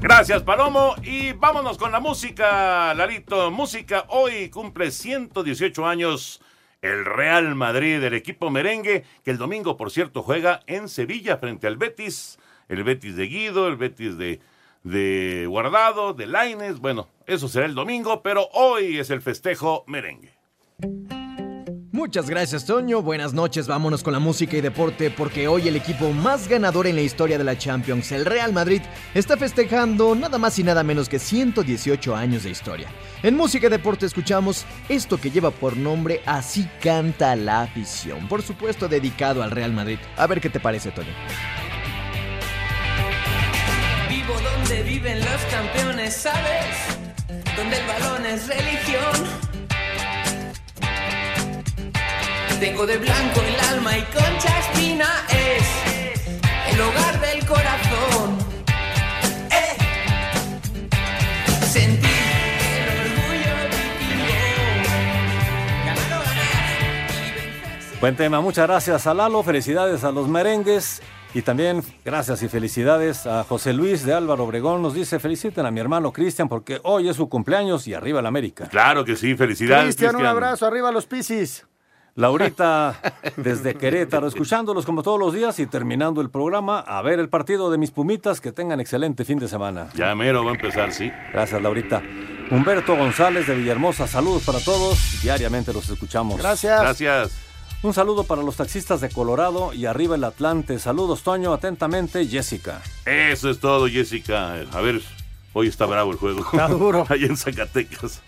Gracias, 0.00 0.42
Palomo. 0.42 0.94
Y 1.02 1.32
vámonos 1.32 1.78
con 1.78 1.90
la 1.90 1.98
música, 1.98 2.92
Lalito. 2.92 3.50
Música 3.50 4.04
hoy 4.10 4.50
cumple 4.50 4.90
118 4.90 5.86
años 5.86 6.42
el 6.82 7.06
Real 7.06 7.54
Madrid, 7.54 8.02
el 8.02 8.12
equipo 8.12 8.50
merengue, 8.50 9.04
que 9.24 9.30
el 9.30 9.38
domingo, 9.38 9.78
por 9.78 9.90
cierto, 9.90 10.22
juega 10.22 10.60
en 10.66 10.90
Sevilla 10.90 11.38
frente 11.38 11.66
al 11.66 11.78
Betis. 11.78 12.38
El 12.68 12.84
Betis 12.84 13.16
de 13.16 13.26
Guido, 13.26 13.66
el 13.66 13.76
Betis 13.76 14.18
de, 14.18 14.40
de 14.82 15.46
Guardado, 15.48 16.12
de 16.12 16.26
Laines. 16.26 16.80
Bueno, 16.80 17.08
eso 17.26 17.48
será 17.48 17.64
el 17.64 17.74
domingo, 17.74 18.22
pero 18.22 18.50
hoy 18.52 18.98
es 18.98 19.08
el 19.08 19.22
festejo 19.22 19.84
merengue. 19.86 20.34
Muchas 21.94 22.28
gracias, 22.28 22.64
Toño. 22.64 23.02
Buenas 23.02 23.34
noches. 23.34 23.68
Vámonos 23.68 24.02
con 24.02 24.12
la 24.12 24.18
música 24.18 24.56
y 24.56 24.60
deporte 24.60 25.12
porque 25.12 25.46
hoy 25.46 25.68
el 25.68 25.76
equipo 25.76 26.10
más 26.10 26.48
ganador 26.48 26.88
en 26.88 26.96
la 26.96 27.02
historia 27.02 27.38
de 27.38 27.44
la 27.44 27.56
Champions, 27.56 28.10
el 28.10 28.24
Real 28.26 28.52
Madrid, 28.52 28.82
está 29.14 29.36
festejando 29.36 30.16
nada 30.16 30.36
más 30.36 30.58
y 30.58 30.64
nada 30.64 30.82
menos 30.82 31.08
que 31.08 31.20
118 31.20 32.16
años 32.16 32.42
de 32.42 32.50
historia. 32.50 32.88
En 33.22 33.36
música 33.36 33.68
y 33.68 33.70
deporte 33.70 34.06
escuchamos 34.06 34.66
esto 34.88 35.20
que 35.20 35.30
lleva 35.30 35.52
por 35.52 35.76
nombre 35.76 36.20
Así 36.26 36.68
canta 36.82 37.36
la 37.36 37.62
afición. 37.62 38.26
Por 38.26 38.42
supuesto, 38.42 38.88
dedicado 38.88 39.44
al 39.44 39.52
Real 39.52 39.72
Madrid. 39.72 39.98
A 40.16 40.26
ver 40.26 40.40
qué 40.40 40.50
te 40.50 40.58
parece, 40.58 40.90
Toño. 40.90 41.12
Vivo 44.08 44.34
donde 44.40 44.82
viven 44.82 45.20
los 45.20 45.40
campeones, 45.48 46.16
¿sabes? 46.16 46.98
Donde 47.56 47.78
el 47.78 47.86
balón 47.86 48.26
es 48.26 48.48
religión. 48.48 49.43
Tengo 52.64 52.86
de 52.86 52.96
blanco 52.96 53.42
el 53.42 53.76
alma 53.76 53.98
y 53.98 54.02
Concha 54.04 54.58
Espina 54.60 55.26
es 55.28 56.72
el 56.72 56.80
hogar 56.80 57.20
del 57.20 57.44
corazón. 57.44 58.38
Eh. 59.50 59.76
Sentir 61.66 62.08
el 62.08 62.88
orgullo 63.00 63.54
vikingo. 63.68 64.24
Ganar 65.84 66.06
o 66.06 66.24
ganar. 66.24 68.00
Buen 68.00 68.16
tema, 68.16 68.40
muchas 68.40 68.66
gracias 68.66 69.06
a 69.06 69.12
Lalo, 69.12 69.42
felicidades 69.42 70.02
a 70.02 70.10
los 70.10 70.26
merengues 70.26 71.02
y 71.34 71.42
también 71.42 71.82
gracias 72.02 72.42
y 72.44 72.48
felicidades 72.48 73.26
a 73.26 73.44
José 73.44 73.74
Luis 73.74 74.06
de 74.06 74.14
Álvaro 74.14 74.44
Obregón. 74.44 74.80
Nos 74.80 74.94
dice, 74.94 75.18
feliciten 75.18 75.66
a 75.66 75.70
mi 75.70 75.80
hermano 75.80 76.14
Cristian 76.14 76.48
porque 76.48 76.80
hoy 76.84 77.10
es 77.10 77.16
su 77.16 77.28
cumpleaños 77.28 77.86
y 77.86 77.92
arriba 77.92 78.22
la 78.22 78.28
América. 78.28 78.68
Claro 78.70 79.04
que 79.04 79.16
sí, 79.16 79.36
felicidades. 79.36 79.84
Cristian, 79.84 80.16
un 80.16 80.24
abrazo, 80.24 80.66
arriba 80.66 80.90
los 80.90 81.04
Piscis. 81.04 81.66
Laurita 82.16 83.00
desde 83.36 83.74
Querétaro, 83.74 84.28
escuchándolos 84.28 84.86
como 84.86 85.02
todos 85.02 85.18
los 85.18 85.34
días 85.34 85.58
y 85.58 85.66
terminando 85.66 86.20
el 86.20 86.30
programa, 86.30 86.78
a 86.78 87.02
ver 87.02 87.18
el 87.18 87.28
partido 87.28 87.70
de 87.72 87.78
mis 87.78 87.90
Pumitas, 87.90 88.40
que 88.40 88.52
tengan 88.52 88.78
excelente 88.78 89.24
fin 89.24 89.40
de 89.40 89.48
semana. 89.48 89.88
Ya 89.94 90.14
mero 90.14 90.44
va 90.44 90.52
a 90.52 90.54
empezar, 90.54 90.92
sí. 90.92 91.10
Gracias, 91.32 91.60
Laurita. 91.60 92.02
Humberto 92.50 92.96
González 92.96 93.48
de 93.48 93.56
Villahermosa, 93.56 94.06
saludos 94.06 94.44
para 94.44 94.60
todos, 94.60 95.22
diariamente 95.22 95.72
los 95.72 95.88
escuchamos. 95.88 96.38
Gracias. 96.38 96.80
Gracias. 96.80 97.40
Un 97.82 97.92
saludo 97.92 98.24
para 98.24 98.42
los 98.42 98.56
taxistas 98.56 99.00
de 99.00 99.10
Colorado 99.10 99.74
y 99.74 99.86
arriba 99.86 100.14
el 100.14 100.24
Atlante. 100.24 100.78
Saludos, 100.78 101.22
Toño, 101.22 101.52
atentamente, 101.52 102.26
Jessica. 102.26 102.80
Eso 103.04 103.50
es 103.50 103.58
todo, 103.58 103.88
Jessica. 103.88 104.54
A 104.72 104.80
ver, 104.80 105.02
hoy 105.52 105.66
está 105.66 105.84
bravo 105.84 106.12
el 106.12 106.16
juego. 106.16 106.40
Está 106.44 106.68
duro. 106.68 107.04
Allá 107.10 107.26
en 107.26 107.36
Zacatecas. 107.36 108.22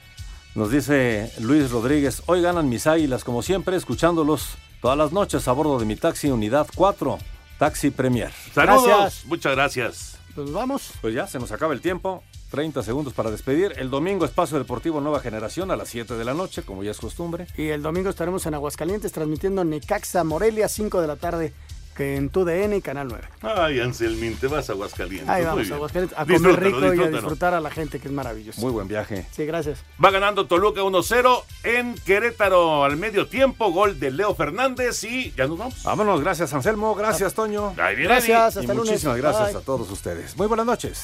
Nos 0.57 0.71
dice 0.71 1.31
Luis 1.39 1.71
Rodríguez, 1.71 2.23
hoy 2.25 2.41
ganan 2.41 2.71
mis 2.71 2.87
águilas 2.87 3.25
como 3.25 3.43
siempre, 3.43 3.77
escuchándolos 3.77 4.57
todas 4.81 4.97
las 4.97 5.13
noches 5.13 5.47
a 5.49 5.53
bordo 5.53 5.79
de 5.79 5.85
mi 5.85 5.97
taxi 5.97 6.31
Unidad 6.31 6.67
4, 6.75 7.19
Taxi 7.59 7.91
Premier. 7.91 8.31
Saludos, 8.55 8.87
Gracias. 8.87 9.27
muchas 9.27 9.55
gracias. 9.55 10.19
Pues 10.35 10.51
vamos. 10.51 10.93
Pues 11.03 11.15
ya, 11.15 11.27
se 11.27 11.39
nos 11.39 11.53
acaba 11.53 11.75
el 11.75 11.83
tiempo. 11.83 12.23
30 12.51 12.83
segundos 12.83 13.13
para 13.13 13.31
despedir. 13.31 13.75
El 13.77 13.91
domingo 13.91 14.25
Espacio 14.25 14.57
Deportivo 14.57 15.01
Nueva 15.01 15.21
Generación 15.21 15.71
a 15.71 15.77
las 15.77 15.89
7 15.89 16.15
de 16.15 16.25
la 16.25 16.33
noche, 16.33 16.63
como 16.63 16.83
ya 16.83 16.91
es 16.91 16.99
costumbre. 16.99 17.47
Y 17.57 17.69
el 17.69 17.83
domingo 17.83 18.09
estaremos 18.09 18.47
en 18.47 18.55
Aguascalientes 18.55 19.13
transmitiendo 19.13 19.63
Necaxa 19.65 20.25
Morelia, 20.25 20.69
5 20.69 21.01
de 21.03 21.07
la 21.07 21.17
tarde, 21.17 21.53
que 21.97 22.17
en 22.17 22.29
TUDN 22.29 22.75
y 22.75 22.83
Canal 22.83 23.09
9. 23.09 23.25
Ay, 23.43 23.81
Anselmín, 23.81 24.37
te 24.37 24.47
vas 24.49 24.69
a 24.69 24.73
Aguascalientes. 24.75 25.29
Ahí 25.29 25.43
Muy 25.43 25.47
vamos 25.47 25.61
bien. 25.63 25.73
a 25.73 25.77
Aguascalientes 25.77 26.19
a 26.19 26.23
comer 26.25 26.41
Disfrútalo, 26.41 26.91
rico 26.91 26.95
y 26.95 27.05
a 27.07 27.11
disfrutar 27.11 27.55
a 27.55 27.61
la 27.61 27.71
gente, 27.71 27.99
que 27.99 28.09
es 28.09 28.15
maravilloso. 28.15 28.61
Muy 28.61 28.71
buen 28.71 28.87
viaje. 28.87 29.27
Sí, 29.33 29.47
gracias. 29.47 29.79
Va 30.05 30.11
ganando 30.11 30.47
Toluca 30.47 30.83
1-0 30.83 31.43
en 31.65 31.95
Querétaro 32.05 32.85
al 32.85 32.97
medio 32.97 33.27
tiempo. 33.29 33.73
Gol 33.73 33.99
de 33.99 34.11
Leo 34.11 34.35
Fernández 34.35 35.03
y 35.05 35.33
ya 35.37 35.47
nos 35.47 35.59
vamos. 35.59 35.83
Vámonos, 35.83 36.21
gracias 36.21 36.53
Anselmo, 36.53 36.95
gracias 36.95 37.33
Toño. 37.35 37.75
Ahí 37.79 37.97
viene 37.97 38.13
Gracias, 38.13 38.57
hasta 38.57 38.61
y 38.61 38.65
el 38.65 38.77
lunes. 38.77 38.91
muchísimas 38.91 39.17
gracias 39.17 39.53
Bye. 39.53 39.63
a 39.63 39.65
todos 39.65 39.91
ustedes. 39.91 40.37
Muy 40.37 40.47
buenas 40.47 40.67
noches. 40.67 41.03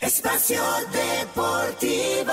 Espacio 0.00 0.62
Deportivo. 0.92 2.32